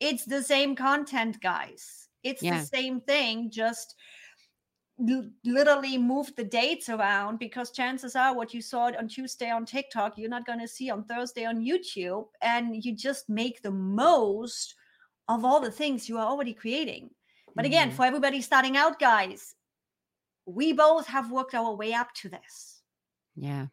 it's 0.00 0.24
the 0.24 0.42
same 0.42 0.74
content, 0.74 1.40
guys. 1.40 2.08
It's 2.22 2.42
yeah. 2.42 2.60
the 2.60 2.66
same 2.66 3.00
thing, 3.00 3.50
just 3.50 3.94
literally 5.44 5.96
move 5.96 6.32
the 6.36 6.44
dates 6.44 6.88
around 6.88 7.38
because 7.38 7.70
chances 7.70 8.16
are 8.16 8.34
what 8.34 8.52
you 8.52 8.60
saw 8.60 8.90
on 8.98 9.08
Tuesday 9.08 9.50
on 9.50 9.64
TikTok, 9.64 10.18
you're 10.18 10.28
not 10.28 10.46
going 10.46 10.60
to 10.60 10.68
see 10.68 10.90
on 10.90 11.04
Thursday 11.04 11.44
on 11.46 11.64
YouTube. 11.64 12.26
And 12.42 12.84
you 12.84 12.94
just 12.94 13.28
make 13.28 13.62
the 13.62 13.70
most 13.70 14.74
of 15.28 15.44
all 15.44 15.60
the 15.60 15.70
things 15.70 16.08
you 16.08 16.18
are 16.18 16.26
already 16.26 16.52
creating. 16.52 17.10
But 17.54 17.64
again, 17.64 17.88
mm-hmm. 17.88 17.96
for 17.96 18.04
everybody 18.04 18.40
starting 18.40 18.76
out, 18.76 18.98
guys, 18.98 19.54
we 20.46 20.72
both 20.72 21.06
have 21.06 21.30
worked 21.30 21.54
our 21.54 21.74
way 21.74 21.94
up 21.94 22.12
to 22.16 22.28
this. 22.28 22.82
Yeah. 23.36 23.66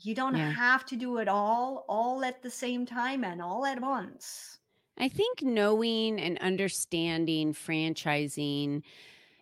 You 0.00 0.14
don't 0.14 0.36
yeah. 0.36 0.52
have 0.52 0.86
to 0.86 0.96
do 0.96 1.18
it 1.18 1.26
all, 1.26 1.84
all 1.88 2.24
at 2.24 2.42
the 2.42 2.50
same 2.50 2.86
time 2.86 3.24
and 3.24 3.42
all 3.42 3.66
at 3.66 3.80
once. 3.80 4.58
I 4.98 5.08
think 5.08 5.42
knowing 5.42 6.20
and 6.20 6.38
understanding 6.38 7.54
franchising, 7.54 8.82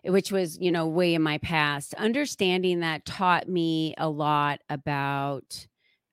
which 0.03 0.31
was, 0.31 0.57
you 0.59 0.71
know, 0.71 0.87
way 0.87 1.15
in 1.15 1.21
my 1.21 1.39
past, 1.39 1.93
understanding 1.95 2.81
that 2.81 3.05
taught 3.05 3.49
me 3.49 3.95
a 3.97 4.09
lot 4.09 4.59
about 4.69 5.67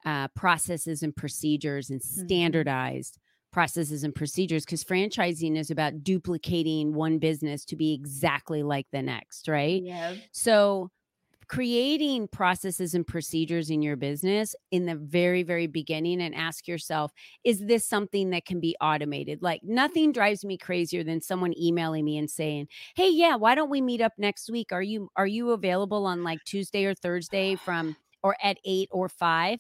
uh, 0.05 0.29
processes 0.29 1.03
and 1.03 1.15
procedures 1.15 1.91
and 1.91 2.01
mm-hmm. 2.01 2.27
standardized 2.27 3.15
mm-hmm. 3.15 3.55
processes 3.55 4.05
and 4.05 4.15
procedures 4.15 4.65
because 4.65 4.85
franchising 4.85 5.59
is 5.59 5.71
about 5.71 6.03
duplicating 6.03 6.95
one 6.95 7.19
business 7.19 7.65
to 7.67 7.77
be 7.77 7.93
exactly 7.93 8.63
like 8.63 8.87
the 8.93 9.03
next, 9.03 9.49
right? 9.49 9.83
Yeah. 9.83 10.15
So 10.33 10.91
creating 11.49 12.29
processes 12.29 12.95
and 12.95 13.07
procedures 13.07 13.71
in 13.71 13.83
your 13.83 13.97
business 13.97 14.55
in 14.71 14.87
the 14.87 14.95
very 14.95 15.43
very 15.43 15.67
beginning 15.67 16.21
and 16.23 16.35
ask 16.35 16.67
yourself 16.67 17.13
is 17.45 17.61
this 17.67 17.87
something 17.87 18.31
that 18.31 18.47
can 18.47 18.61
be 18.61 18.77
automated? 18.81 19.43
Like 19.43 19.61
nothing 19.63 20.13
drives 20.13 20.45
me 20.45 20.57
crazier 20.57 21.05
than 21.05 21.21
someone 21.21 21.59
emailing 21.59 22.05
me 22.05 22.19
and 22.19 22.31
saying 22.31 22.69
hey 22.95 23.11
yeah 23.11 23.37
why 23.37 23.55
don't 23.55 23.71
we 23.71 23.81
meet 23.81 24.01
up 24.01 24.13
next 24.19 24.51
week? 24.51 24.73
Are 24.73 24.83
you 24.83 25.09
are 25.17 25.27
you 25.27 25.51
available 25.51 26.07
on 26.07 26.25
like 26.25 26.43
tuesday 26.45 26.85
or 26.85 26.95
thursday 26.95 27.57
from 27.57 27.97
or 28.23 28.37
at 28.43 28.59
8 28.65 28.89
or 28.91 29.09
5 29.09 29.59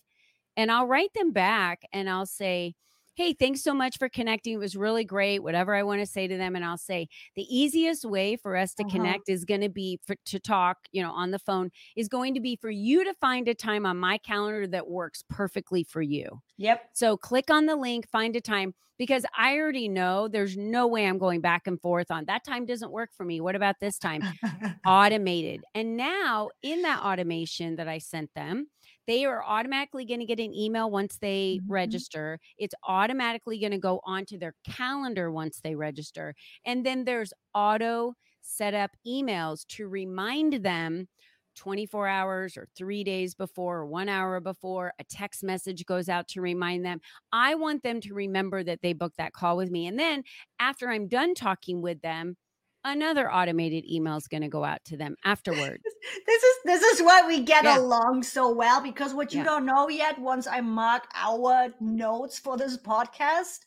and 0.56 0.72
i'll 0.72 0.86
write 0.86 1.12
them 1.14 1.32
back 1.32 1.82
and 1.92 2.08
i'll 2.08 2.26
say 2.26 2.74
hey, 3.14 3.32
thanks 3.32 3.62
so 3.62 3.74
much 3.74 3.98
for 3.98 4.08
connecting. 4.08 4.54
It 4.54 4.58
was 4.58 4.76
really 4.76 5.04
great. 5.04 5.40
Whatever 5.40 5.74
I 5.74 5.82
want 5.82 6.00
to 6.00 6.06
say 6.06 6.26
to 6.26 6.36
them. 6.36 6.56
And 6.56 6.64
I'll 6.64 6.78
say 6.78 7.08
the 7.36 7.42
easiest 7.42 8.04
way 8.04 8.36
for 8.36 8.56
us 8.56 8.74
to 8.74 8.84
uh-huh. 8.84 8.96
connect 8.96 9.28
is 9.28 9.44
going 9.44 9.60
to 9.60 9.68
be 9.68 10.00
for, 10.06 10.16
to 10.26 10.38
talk, 10.38 10.78
you 10.92 11.02
know, 11.02 11.12
on 11.12 11.30
the 11.30 11.38
phone 11.38 11.70
is 11.96 12.08
going 12.08 12.34
to 12.34 12.40
be 12.40 12.56
for 12.56 12.70
you 12.70 13.04
to 13.04 13.14
find 13.20 13.48
a 13.48 13.54
time 13.54 13.86
on 13.86 13.96
my 13.96 14.18
calendar 14.18 14.66
that 14.66 14.88
works 14.88 15.24
perfectly 15.28 15.84
for 15.84 16.02
you. 16.02 16.40
Yep. 16.58 16.90
So 16.94 17.16
click 17.16 17.50
on 17.50 17.66
the 17.66 17.76
link, 17.76 18.08
find 18.08 18.34
a 18.36 18.40
time 18.40 18.74
because 18.98 19.24
I 19.36 19.56
already 19.58 19.88
know 19.88 20.28
there's 20.28 20.56
no 20.56 20.86
way 20.86 21.06
I'm 21.06 21.18
going 21.18 21.40
back 21.40 21.66
and 21.66 21.80
forth 21.80 22.10
on 22.10 22.26
that 22.26 22.44
time 22.44 22.66
doesn't 22.66 22.92
work 22.92 23.10
for 23.16 23.24
me. 23.24 23.40
What 23.40 23.56
about 23.56 23.76
this 23.80 23.98
time? 23.98 24.22
Automated. 24.86 25.64
And 25.74 25.96
now 25.96 26.50
in 26.62 26.82
that 26.82 27.02
automation 27.02 27.76
that 27.76 27.88
I 27.88 27.98
sent 27.98 28.32
them, 28.34 28.68
they 29.06 29.24
are 29.24 29.44
automatically 29.44 30.04
going 30.04 30.20
to 30.20 30.26
get 30.26 30.40
an 30.40 30.54
email 30.54 30.90
once 30.90 31.18
they 31.18 31.58
mm-hmm. 31.60 31.72
register. 31.72 32.38
It's 32.58 32.74
automatically 32.86 33.58
going 33.58 33.72
to 33.72 33.78
go 33.78 34.00
onto 34.04 34.38
their 34.38 34.54
calendar 34.66 35.30
once 35.30 35.60
they 35.62 35.74
register. 35.74 36.34
And 36.64 36.84
then 36.84 37.04
there's 37.04 37.32
auto 37.54 38.14
set 38.40 38.74
up 38.74 38.90
emails 39.06 39.66
to 39.66 39.88
remind 39.88 40.64
them 40.64 41.08
24 41.56 42.08
hours 42.08 42.56
or 42.56 42.66
three 42.76 43.04
days 43.04 43.34
before 43.34 43.78
or 43.78 43.86
one 43.86 44.08
hour 44.08 44.40
before 44.40 44.92
a 44.98 45.04
text 45.04 45.42
message 45.42 45.86
goes 45.86 46.08
out 46.08 46.26
to 46.26 46.40
remind 46.40 46.84
them 46.84 47.00
i 47.32 47.54
want 47.54 47.82
them 47.82 48.00
to 48.00 48.12
remember 48.12 48.64
that 48.64 48.80
they 48.82 48.92
booked 48.92 49.18
that 49.18 49.32
call 49.32 49.56
with 49.56 49.70
me 49.70 49.86
and 49.86 49.98
then 49.98 50.22
after 50.58 50.88
i'm 50.88 51.06
done 51.06 51.32
talking 51.32 51.80
with 51.80 52.00
them 52.02 52.36
another 52.84 53.32
automated 53.32 53.84
email 53.90 54.16
is 54.16 54.28
going 54.28 54.42
to 54.42 54.48
go 54.48 54.64
out 54.64 54.84
to 54.86 54.96
them 54.96 55.16
afterwards. 55.24 55.82
this 56.26 56.42
is 56.42 56.56
this 56.64 56.82
is 56.82 57.02
why 57.02 57.26
we 57.26 57.40
get 57.40 57.64
yeah. 57.64 57.78
along 57.78 58.22
so 58.22 58.52
well 58.52 58.80
because 58.80 59.14
what 59.14 59.32
you 59.32 59.38
yeah. 59.38 59.44
don't 59.44 59.66
know 59.66 59.88
yet 59.88 60.18
once 60.18 60.46
I 60.46 60.60
mark 60.60 61.04
our 61.14 61.68
notes 61.80 62.38
for 62.38 62.56
this 62.56 62.76
podcast 62.78 63.60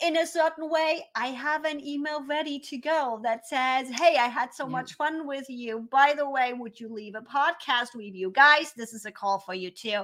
in 0.00 0.16
a 0.16 0.26
certain 0.26 0.70
way, 0.70 1.04
I 1.16 1.28
have 1.28 1.64
an 1.64 1.84
email 1.84 2.24
ready 2.24 2.60
to 2.60 2.78
go 2.78 3.20
that 3.24 3.48
says, 3.48 3.88
Hey, 3.88 4.16
I 4.16 4.28
had 4.28 4.54
so 4.54 4.64
yeah. 4.64 4.72
much 4.72 4.94
fun 4.94 5.26
with 5.26 5.46
you. 5.48 5.88
By 5.90 6.14
the 6.16 6.28
way, 6.28 6.52
would 6.52 6.78
you 6.78 6.88
leave 6.92 7.14
a 7.16 7.20
podcast 7.20 7.94
review? 7.94 8.30
Guys, 8.30 8.72
this 8.76 8.92
is 8.92 9.06
a 9.06 9.12
call 9.12 9.40
for 9.40 9.54
you 9.54 9.70
too. 9.70 10.02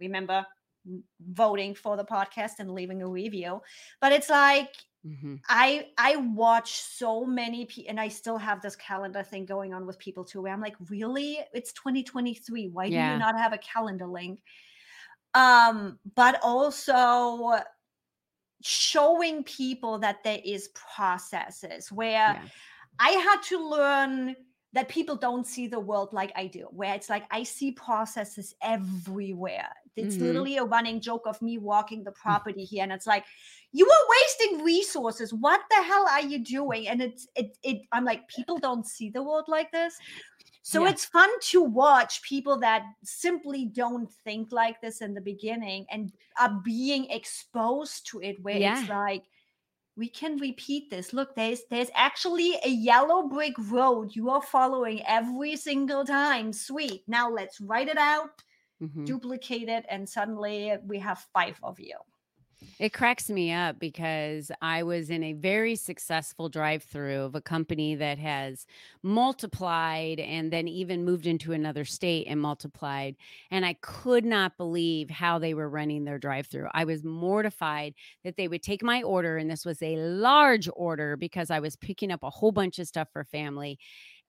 Remember 0.00 0.44
voting 1.32 1.74
for 1.74 1.96
the 1.96 2.04
podcast 2.04 2.52
and 2.58 2.72
leaving 2.72 3.02
a 3.02 3.08
review. 3.08 3.60
But 4.00 4.12
it's 4.12 4.30
like 4.30 4.74
Mm-hmm. 5.06 5.36
I 5.48 5.86
I 5.96 6.16
watch 6.16 6.82
so 6.82 7.24
many 7.24 7.64
people, 7.64 7.90
and 7.90 8.00
I 8.00 8.08
still 8.08 8.36
have 8.36 8.60
this 8.60 8.76
calendar 8.76 9.22
thing 9.22 9.46
going 9.46 9.72
on 9.72 9.86
with 9.86 9.98
people 9.98 10.24
too. 10.24 10.42
Where 10.42 10.52
I'm 10.52 10.60
like, 10.60 10.76
really, 10.90 11.38
it's 11.54 11.72
2023. 11.72 12.68
Why 12.68 12.84
yeah. 12.84 13.08
do 13.08 13.12
you 13.14 13.18
not 13.18 13.38
have 13.38 13.52
a 13.52 13.58
calendar 13.58 14.06
link? 14.06 14.42
Um, 15.32 15.98
but 16.14 16.38
also 16.42 17.60
showing 18.62 19.42
people 19.44 19.98
that 20.00 20.22
there 20.22 20.40
is 20.44 20.68
processes 20.68 21.90
where 21.90 22.10
yeah. 22.10 22.42
I 22.98 23.10
had 23.10 23.42
to 23.44 23.70
learn 23.70 24.36
that 24.72 24.88
people 24.88 25.16
don't 25.16 25.46
see 25.46 25.66
the 25.66 25.80
world 25.80 26.12
like 26.12 26.32
I 26.36 26.46
do, 26.46 26.68
where 26.70 26.94
it's 26.94 27.10
like 27.10 27.24
I 27.30 27.42
see 27.42 27.72
processes 27.72 28.54
everywhere. 28.62 29.70
It's 29.96 30.16
mm-hmm. 30.16 30.24
literally 30.24 30.56
a 30.56 30.64
running 30.64 31.00
joke 31.00 31.26
of 31.26 31.40
me 31.42 31.58
walking 31.58 32.04
the 32.04 32.10
mm. 32.10 32.16
property 32.16 32.64
here, 32.64 32.82
and 32.82 32.92
it's 32.92 33.06
like 33.06 33.24
you 33.72 33.86
are 33.86 34.48
wasting 34.48 34.64
resources. 34.64 35.32
What 35.34 35.60
the 35.70 35.82
hell 35.82 36.06
are 36.08 36.22
you 36.22 36.44
doing? 36.44 36.88
And 36.88 37.02
it's 37.02 37.26
it 37.34 37.56
it. 37.62 37.82
I'm 37.92 38.04
like 38.04 38.28
people 38.28 38.58
don't 38.58 38.86
see 38.86 39.10
the 39.10 39.22
world 39.22 39.46
like 39.48 39.72
this. 39.72 39.96
So 40.62 40.84
yeah. 40.84 40.90
it's 40.90 41.04
fun 41.06 41.28
to 41.40 41.62
watch 41.62 42.22
people 42.22 42.58
that 42.60 42.84
simply 43.02 43.64
don't 43.64 44.12
think 44.24 44.52
like 44.52 44.80
this 44.80 45.00
in 45.00 45.14
the 45.14 45.20
beginning 45.20 45.86
and 45.90 46.12
are 46.38 46.60
being 46.64 47.10
exposed 47.10 48.06
to 48.08 48.20
it, 48.20 48.36
where 48.42 48.58
yeah. 48.58 48.80
it's 48.80 48.88
like 48.88 49.24
we 49.96 50.08
can 50.08 50.38
repeat 50.38 50.88
this 50.88 51.12
look 51.12 51.34
there's 51.34 51.62
there's 51.70 51.90
actually 51.94 52.54
a 52.64 52.68
yellow 52.68 53.28
brick 53.28 53.52
road 53.70 54.14
you 54.14 54.30
are 54.30 54.40
following 54.40 55.02
every 55.06 55.56
single 55.56 56.04
time 56.04 56.52
sweet 56.52 57.02
now 57.06 57.30
let's 57.30 57.60
write 57.60 57.88
it 57.88 57.98
out 57.98 58.42
mm-hmm. 58.82 59.04
duplicate 59.04 59.68
it, 59.68 59.84
and 59.88 60.08
suddenly 60.08 60.74
we 60.86 60.98
have 60.98 61.26
five 61.32 61.58
of 61.62 61.78
you. 61.80 61.96
It 62.78 62.92
cracks 62.92 63.30
me 63.30 63.52
up 63.52 63.78
because 63.78 64.50
I 64.60 64.82
was 64.82 65.10
in 65.10 65.22
a 65.22 65.32
very 65.32 65.76
successful 65.76 66.48
drive 66.48 66.82
through 66.82 67.22
of 67.22 67.34
a 67.34 67.40
company 67.40 67.94
that 67.94 68.18
has 68.18 68.66
multiplied 69.02 70.20
and 70.20 70.52
then 70.52 70.68
even 70.68 71.04
moved 71.04 71.26
into 71.26 71.52
another 71.52 71.84
state 71.84 72.26
and 72.26 72.40
multiplied. 72.40 73.16
And 73.50 73.64
I 73.64 73.74
could 73.80 74.24
not 74.24 74.56
believe 74.56 75.10
how 75.10 75.38
they 75.38 75.54
were 75.54 75.68
running 75.68 76.04
their 76.04 76.18
drive 76.18 76.46
through. 76.46 76.68
I 76.72 76.84
was 76.84 77.04
mortified 77.04 77.94
that 78.24 78.36
they 78.36 78.48
would 78.48 78.62
take 78.62 78.82
my 78.82 79.02
order, 79.02 79.36
and 79.36 79.50
this 79.50 79.64
was 79.64 79.82
a 79.82 79.96
large 79.96 80.68
order 80.74 81.16
because 81.16 81.50
I 81.50 81.60
was 81.60 81.76
picking 81.76 82.10
up 82.10 82.22
a 82.22 82.30
whole 82.30 82.52
bunch 82.52 82.78
of 82.78 82.86
stuff 82.86 83.08
for 83.12 83.24
family. 83.24 83.78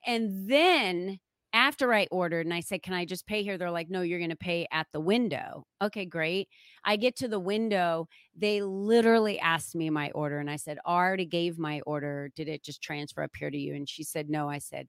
And 0.06 0.50
then 0.50 1.20
after 1.54 1.94
I 1.94 2.08
ordered 2.12 2.46
and 2.46 2.54
I 2.54 2.62
said, 2.62 2.82
Can 2.84 2.94
I 2.94 3.06
just 3.06 3.26
pay 3.26 3.44
here? 3.44 3.58
They're 3.58 3.72
like, 3.72 3.90
No, 3.90 4.02
you're 4.02 4.20
going 4.20 4.30
to 4.30 4.36
pay 4.36 4.68
at 4.72 4.88
the 4.94 5.00
window. 5.00 5.66
Okay, 5.82 6.06
great. 6.06 6.48
I 6.84 6.96
get 6.96 7.16
to 7.18 7.28
the 7.28 7.40
window. 7.40 8.08
They 8.36 8.62
literally 8.62 9.40
asked 9.40 9.76
me 9.76 9.90
my 9.90 10.12
order. 10.12 10.40
And 10.40 10.50
I 10.50 10.56
said, 10.56 10.78
I 10.86 10.92
already 10.92 11.26
gave 11.26 11.58
my 11.58 11.82
order. 11.86 12.32
Did 12.36 12.48
it 12.48 12.64
just 12.64 12.82
transfer 12.82 13.24
up 13.24 13.32
here 13.38 13.52
to 13.52 13.58
you? 13.58 13.76
And 13.76 13.88
she 13.88 14.04
said, 14.04 14.30
No. 14.30 14.50
I 14.50 14.60
said, 14.60 14.88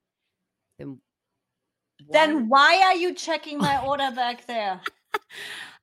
Then 0.78 0.98
why, 2.06 2.12
then 2.12 2.48
why 2.48 2.82
are 2.84 2.96
you 2.96 3.14
checking 3.14 3.58
my 3.58 3.82
order 3.86 4.10
back 4.14 4.46
there? 4.46 4.80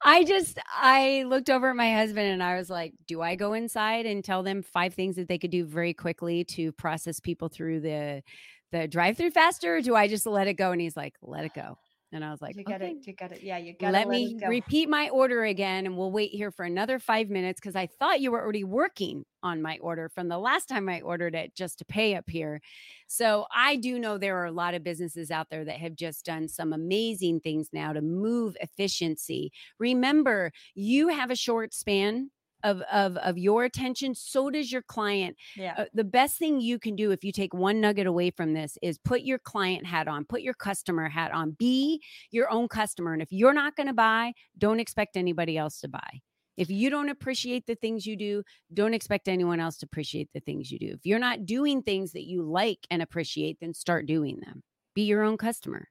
I 0.03 0.23
just 0.23 0.57
I 0.73 1.25
looked 1.27 1.49
over 1.49 1.69
at 1.69 1.75
my 1.75 1.93
husband 1.93 2.27
and 2.27 2.41
I 2.41 2.55
was 2.55 2.69
like, 2.69 2.93
do 3.05 3.21
I 3.21 3.35
go 3.35 3.53
inside 3.53 4.05
and 4.05 4.23
tell 4.23 4.43
them 4.43 4.61
five 4.61 4.93
things 4.93 5.17
that 5.17 5.27
they 5.27 5.37
could 5.37 5.51
do 5.51 5.65
very 5.65 5.93
quickly 5.93 6.45
to 6.45 6.71
process 6.73 7.19
people 7.19 7.49
through 7.49 7.81
the 7.81 8.23
the 8.71 8.87
drive 8.87 9.17
through 9.17 9.31
faster 9.31 9.77
or 9.77 9.81
do 9.81 9.95
I 9.95 10.07
just 10.07 10.25
let 10.25 10.47
it 10.47 10.55
go? 10.55 10.71
And 10.71 10.81
he's 10.81 10.97
like, 10.97 11.15
let 11.21 11.45
it 11.45 11.53
go. 11.53 11.77
And 12.11 12.25
I 12.25 12.31
was 12.31 12.41
like, 12.41 12.55
you 12.55 12.63
got 12.63 12.81
okay. 12.81 12.91
it. 12.91 13.05
You 13.05 13.13
got 13.13 13.31
it. 13.31 13.43
Yeah, 13.43 13.57
you 13.57 13.73
got 13.73 13.93
let, 13.93 14.07
let 14.07 14.09
me 14.09 14.39
repeat 14.47 14.89
my 14.89 15.09
order 15.09 15.43
again 15.43 15.85
and 15.85 15.95
we'll 15.95 16.11
wait 16.11 16.31
here 16.31 16.49
for 16.49 16.65
another 16.65 16.97
five 16.97 17.29
minutes 17.29 17.59
because 17.59 17.75
I 17.75 17.85
thought 17.85 18.19
you 18.19 18.31
were 18.31 18.41
already 18.41 18.63
working 18.63 19.25
on 19.43 19.61
my 19.61 19.77
order 19.79 20.09
from 20.09 20.27
the 20.27 20.39
last 20.39 20.67
time 20.67 20.89
I 20.89 21.01
ordered 21.01 21.35
it 21.35 21.53
just 21.53 21.77
to 21.79 21.85
pay 21.85 22.15
up 22.15 22.27
here. 22.27 22.61
So 23.07 23.45
I 23.55 23.75
do 23.75 23.99
know 23.99 24.17
there 24.17 24.39
are 24.39 24.45
a 24.45 24.51
lot 24.51 24.73
of 24.73 24.83
businesses 24.83 25.29
out 25.29 25.51
there 25.51 25.63
that 25.65 25.77
have 25.77 25.95
just 25.95 26.25
done 26.25 26.47
some 26.47 26.73
amazing 26.73 27.41
things 27.41 27.69
now 27.71 27.93
to 27.93 28.01
move 28.01 28.57
efficiency. 28.59 29.51
Remember, 29.77 30.51
you 30.73 31.09
have 31.09 31.29
a 31.29 31.35
short 31.35 31.75
span 31.75 32.31
of 32.63 32.81
of 32.91 33.17
of 33.17 33.37
your 33.37 33.63
attention 33.63 34.15
so 34.15 34.49
does 34.49 34.71
your 34.71 34.81
client. 34.81 35.35
Yeah. 35.55 35.75
Uh, 35.77 35.85
the 35.93 36.03
best 36.03 36.37
thing 36.37 36.59
you 36.59 36.79
can 36.79 36.95
do 36.95 37.11
if 37.11 37.23
you 37.23 37.31
take 37.31 37.53
one 37.53 37.81
nugget 37.81 38.07
away 38.07 38.31
from 38.31 38.53
this 38.53 38.77
is 38.81 38.97
put 38.97 39.21
your 39.21 39.39
client 39.39 39.85
hat 39.85 40.07
on 40.07 40.25
put 40.25 40.41
your 40.41 40.53
customer 40.53 41.09
hat 41.09 41.31
on. 41.31 41.51
Be 41.51 42.01
your 42.31 42.49
own 42.51 42.67
customer 42.67 43.13
and 43.13 43.21
if 43.21 43.31
you're 43.31 43.53
not 43.53 43.75
going 43.75 43.87
to 43.87 43.93
buy 43.93 44.33
don't 44.57 44.79
expect 44.79 45.17
anybody 45.17 45.57
else 45.57 45.79
to 45.81 45.87
buy. 45.87 46.21
If 46.57 46.69
you 46.69 46.89
don't 46.89 47.09
appreciate 47.09 47.65
the 47.65 47.75
things 47.75 48.05
you 48.05 48.15
do 48.15 48.43
don't 48.73 48.93
expect 48.93 49.27
anyone 49.27 49.59
else 49.59 49.77
to 49.77 49.85
appreciate 49.85 50.29
the 50.33 50.41
things 50.41 50.71
you 50.71 50.79
do. 50.79 50.89
If 50.89 51.05
you're 51.05 51.19
not 51.19 51.45
doing 51.45 51.81
things 51.81 52.11
that 52.13 52.25
you 52.25 52.43
like 52.43 52.79
and 52.89 53.01
appreciate 53.01 53.57
then 53.61 53.73
start 53.73 54.05
doing 54.05 54.39
them. 54.45 54.63
Be 54.95 55.03
your 55.03 55.23
own 55.23 55.37
customer. 55.37 55.87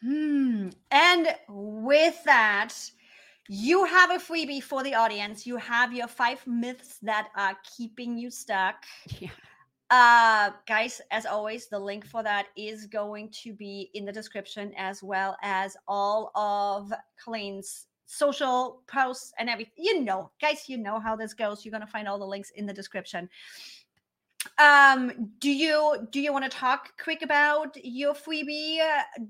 Hmm. 0.00 0.68
and 0.90 1.28
with 1.48 2.22
that 2.24 2.74
you 3.48 3.84
have 3.84 4.10
a 4.10 4.18
freebie 4.18 4.62
for 4.62 4.82
the 4.82 4.94
audience. 4.94 5.46
You 5.46 5.56
have 5.58 5.92
your 5.92 6.08
five 6.08 6.44
myths 6.46 6.98
that 7.02 7.28
are 7.36 7.56
keeping 7.76 8.16
you 8.16 8.30
stuck. 8.30 8.84
Yeah. 9.18 9.30
Uh, 9.90 10.50
guys, 10.66 11.00
as 11.10 11.26
always, 11.26 11.68
the 11.68 11.78
link 11.78 12.06
for 12.06 12.22
that 12.22 12.46
is 12.56 12.86
going 12.86 13.30
to 13.42 13.52
be 13.52 13.90
in 13.94 14.04
the 14.04 14.12
description 14.12 14.72
as 14.76 15.02
well 15.02 15.36
as 15.42 15.76
all 15.86 16.32
of 16.34 16.92
Colleen's 17.22 17.86
social 18.06 18.82
posts 18.86 19.32
and 19.38 19.48
everything. 19.48 19.74
You 19.76 20.02
know, 20.02 20.30
guys, 20.40 20.68
you 20.68 20.78
know 20.78 20.98
how 20.98 21.14
this 21.14 21.34
goes. 21.34 21.64
You're 21.64 21.72
gonna 21.72 21.86
find 21.86 22.08
all 22.08 22.18
the 22.18 22.26
links 22.26 22.50
in 22.56 22.66
the 22.66 22.72
description. 22.72 23.28
Um, 24.58 25.30
do 25.38 25.50
you 25.50 26.08
do 26.10 26.20
you 26.20 26.32
want 26.32 26.44
to 26.44 26.50
talk 26.50 26.92
quick 27.02 27.22
about 27.22 27.76
your 27.82 28.14
freebie? 28.14 28.78
Uh, 28.80 29.24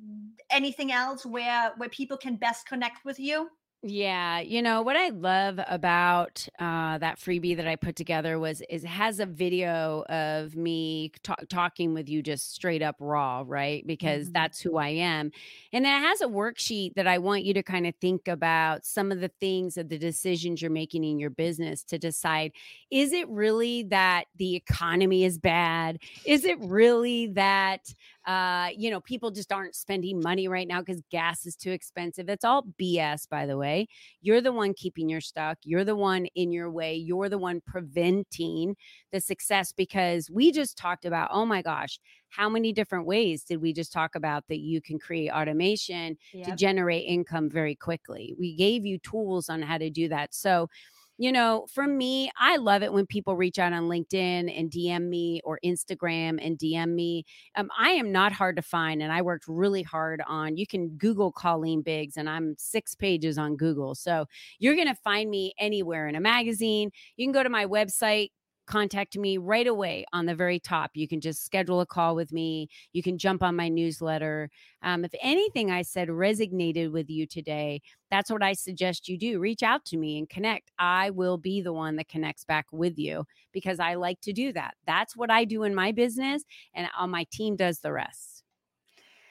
anything 0.50 0.92
else 0.92 1.26
where 1.26 1.72
where 1.76 1.88
people 1.88 2.16
can 2.16 2.36
best 2.36 2.66
connect 2.66 3.04
with 3.04 3.18
you? 3.18 3.48
Yeah, 3.86 4.40
you 4.40 4.62
know 4.62 4.80
what 4.80 4.96
I 4.96 5.10
love 5.10 5.60
about 5.68 6.48
uh, 6.58 6.96
that 6.96 7.18
freebie 7.18 7.54
that 7.58 7.68
I 7.68 7.76
put 7.76 7.96
together 7.96 8.38
was 8.38 8.62
is 8.70 8.82
it 8.82 8.88
has 8.88 9.20
a 9.20 9.26
video 9.26 10.04
of 10.08 10.56
me 10.56 11.12
talk, 11.22 11.46
talking 11.50 11.92
with 11.92 12.08
you 12.08 12.22
just 12.22 12.54
straight 12.54 12.80
up 12.80 12.96
raw, 12.98 13.44
right? 13.46 13.86
Because 13.86 14.24
mm-hmm. 14.24 14.32
that's 14.32 14.62
who 14.62 14.78
I 14.78 14.88
am, 14.88 15.32
and 15.70 15.84
then 15.84 16.02
it 16.02 16.06
has 16.06 16.22
a 16.22 16.26
worksheet 16.28 16.94
that 16.94 17.06
I 17.06 17.18
want 17.18 17.44
you 17.44 17.52
to 17.52 17.62
kind 17.62 17.86
of 17.86 17.94
think 18.00 18.26
about 18.26 18.86
some 18.86 19.12
of 19.12 19.20
the 19.20 19.30
things 19.38 19.76
of 19.76 19.90
the 19.90 19.98
decisions 19.98 20.62
you're 20.62 20.70
making 20.70 21.04
in 21.04 21.18
your 21.18 21.28
business 21.28 21.82
to 21.84 21.98
decide: 21.98 22.52
is 22.90 23.12
it 23.12 23.28
really 23.28 23.82
that 23.82 24.24
the 24.38 24.56
economy 24.56 25.24
is 25.24 25.36
bad? 25.36 25.98
Is 26.24 26.46
it 26.46 26.56
really 26.58 27.26
that 27.34 27.92
uh, 28.26 28.68
you 28.76 28.90
know, 28.90 29.00
people 29.00 29.30
just 29.30 29.52
aren't 29.52 29.74
spending 29.74 30.20
money 30.20 30.48
right 30.48 30.66
now 30.66 30.80
because 30.80 31.02
gas 31.10 31.44
is 31.44 31.56
too 31.56 31.70
expensive. 31.70 32.28
It's 32.28 32.44
all 32.44 32.64
BS, 32.80 33.28
by 33.28 33.44
the 33.46 33.56
way. 33.56 33.86
You're 34.22 34.40
the 34.40 34.52
one 34.52 34.72
keeping 34.74 35.08
your 35.08 35.20
stuck. 35.20 35.58
You're 35.62 35.84
the 35.84 35.96
one 35.96 36.26
in 36.34 36.50
your 36.50 36.70
way. 36.70 36.94
You're 36.94 37.28
the 37.28 37.38
one 37.38 37.60
preventing 37.66 38.76
the 39.12 39.20
success 39.20 39.72
because 39.72 40.30
we 40.30 40.52
just 40.52 40.78
talked 40.78 41.04
about, 41.04 41.28
oh 41.32 41.44
my 41.44 41.60
gosh, 41.60 41.98
how 42.30 42.48
many 42.48 42.72
different 42.72 43.06
ways 43.06 43.44
did 43.44 43.60
we 43.60 43.72
just 43.72 43.92
talk 43.92 44.14
about 44.16 44.44
that 44.48 44.58
you 44.58 44.80
can 44.80 44.98
create 44.98 45.30
automation 45.30 46.16
yep. 46.32 46.46
to 46.48 46.56
generate 46.56 47.06
income 47.06 47.48
very 47.48 47.76
quickly? 47.76 48.34
We 48.38 48.56
gave 48.56 48.84
you 48.84 48.98
tools 48.98 49.48
on 49.48 49.62
how 49.62 49.78
to 49.78 49.90
do 49.90 50.08
that. 50.08 50.34
So, 50.34 50.68
you 51.16 51.30
know, 51.30 51.66
for 51.72 51.86
me, 51.86 52.30
I 52.36 52.56
love 52.56 52.82
it 52.82 52.92
when 52.92 53.06
people 53.06 53.36
reach 53.36 53.58
out 53.58 53.72
on 53.72 53.84
LinkedIn 53.84 54.58
and 54.58 54.70
DM 54.70 55.08
me 55.08 55.40
or 55.44 55.60
Instagram 55.64 56.38
and 56.44 56.58
DM 56.58 56.94
me. 56.94 57.24
Um, 57.54 57.70
I 57.78 57.90
am 57.90 58.10
not 58.10 58.32
hard 58.32 58.56
to 58.56 58.62
find, 58.62 59.02
and 59.02 59.12
I 59.12 59.22
worked 59.22 59.44
really 59.46 59.82
hard 59.82 60.22
on. 60.26 60.56
You 60.56 60.66
can 60.66 60.90
Google 60.96 61.30
Colleen 61.30 61.82
Biggs, 61.82 62.16
and 62.16 62.28
I'm 62.28 62.56
six 62.58 62.94
pages 62.94 63.38
on 63.38 63.56
Google, 63.56 63.94
so 63.94 64.26
you're 64.58 64.74
to 64.88 64.94
find 64.94 65.30
me 65.30 65.54
anywhere 65.58 66.08
in 66.08 66.16
a 66.16 66.20
magazine. 66.20 66.90
You 67.16 67.26
can 67.26 67.32
go 67.32 67.42
to 67.42 67.48
my 67.48 67.66
website, 67.66 68.30
contact 68.66 69.16
me 69.16 69.38
right 69.38 69.66
away 69.66 70.04
on 70.12 70.26
the 70.26 70.34
very 70.34 70.58
top. 70.58 70.92
You 70.94 71.06
can 71.06 71.20
just 71.20 71.44
schedule 71.44 71.80
a 71.80 71.86
call 71.86 72.14
with 72.14 72.32
me. 72.32 72.68
You 72.92 73.02
can 73.02 73.18
jump 73.18 73.42
on 73.42 73.56
my 73.56 73.68
newsletter. 73.68 74.50
Um, 74.82 75.04
if 75.04 75.12
anything 75.20 75.70
I 75.70 75.82
said 75.82 76.08
resonated 76.08 76.92
with 76.92 77.08
you 77.08 77.26
today, 77.26 77.82
that's 78.10 78.30
what 78.30 78.42
I 78.42 78.52
suggest 78.52 79.08
you 79.08 79.18
do. 79.18 79.38
Reach 79.38 79.62
out 79.62 79.84
to 79.86 79.96
me 79.96 80.18
and 80.18 80.28
connect. 80.28 80.70
I 80.78 81.10
will 81.10 81.38
be 81.38 81.60
the 81.60 81.72
one 81.72 81.96
that 81.96 82.08
connects 82.08 82.44
back 82.44 82.66
with 82.72 82.98
you 82.98 83.24
because 83.52 83.80
I 83.80 83.94
like 83.94 84.20
to 84.22 84.32
do 84.32 84.52
that. 84.52 84.74
That's 84.86 85.16
what 85.16 85.30
I 85.30 85.44
do 85.44 85.62
in 85.62 85.74
my 85.74 85.92
business, 85.92 86.44
and 86.74 86.88
uh, 86.98 87.06
my 87.06 87.26
team 87.30 87.56
does 87.56 87.80
the 87.80 87.92
rest. 87.92 88.33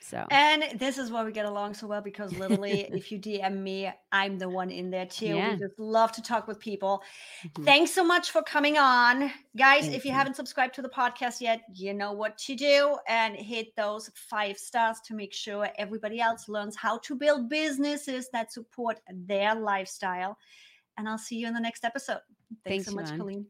So 0.04 0.26
and 0.32 0.78
this 0.80 0.98
is 0.98 1.12
why 1.12 1.24
we 1.24 1.32
get 1.32 1.46
along 1.46 1.76
so 1.76 1.88
well 1.88 2.02
because 2.02 2.38
literally, 2.38 2.82
if 2.92 3.10
you 3.10 3.18
DM 3.18 3.62
me, 3.62 3.90
I'm 4.12 4.38
the 4.38 4.50
one 4.50 4.70
in 4.70 4.90
there 4.90 5.06
too. 5.06 5.28
Yeah. 5.28 5.54
We 5.54 5.60
just 5.60 5.80
love 5.80 6.12
to 6.14 6.22
talk 6.22 6.46
with 6.46 6.60
people. 6.60 7.02
Mm-hmm. 7.46 7.64
Thanks 7.64 7.92
so 7.92 8.04
much 8.04 8.32
for 8.32 8.42
coming 8.42 8.78
on, 8.78 9.32
guys. 9.56 9.84
Thank 9.84 9.96
if 9.96 10.04
you, 10.04 10.12
you 10.12 10.18
haven't 10.18 10.36
subscribed 10.36 10.76
to 10.76 10.82
the 10.82 10.90
podcast 10.90 11.40
yet, 11.40 11.62
you 11.74 11.94
know 11.94 12.12
what 12.12 12.38
to 12.40 12.56
do 12.56 12.98
and 13.08 13.36
hit 13.36 13.74
those 13.78 14.12
five 14.14 14.58
stars 14.58 15.00
to 15.06 15.14
make 15.14 15.34
sure 15.34 15.70
everybody 15.78 16.20
else 16.20 16.50
learns 16.50 16.76
how 16.76 16.98
to 17.00 17.16
build 17.16 17.48
businesses 17.48 18.28
that 18.34 18.52
support 18.52 19.00
their 19.10 19.56
lifestyle. 19.56 20.38
And 20.98 21.08
I'll 21.08 21.18
see 21.18 21.38
you 21.38 21.48
in 21.48 21.54
the 21.54 21.62
next 21.62 21.86
episode. 21.86 22.20
Thanks, 22.66 22.86
Thanks 22.86 22.86
so 22.88 22.96
much, 22.96 23.18
Colleen. 23.18 23.46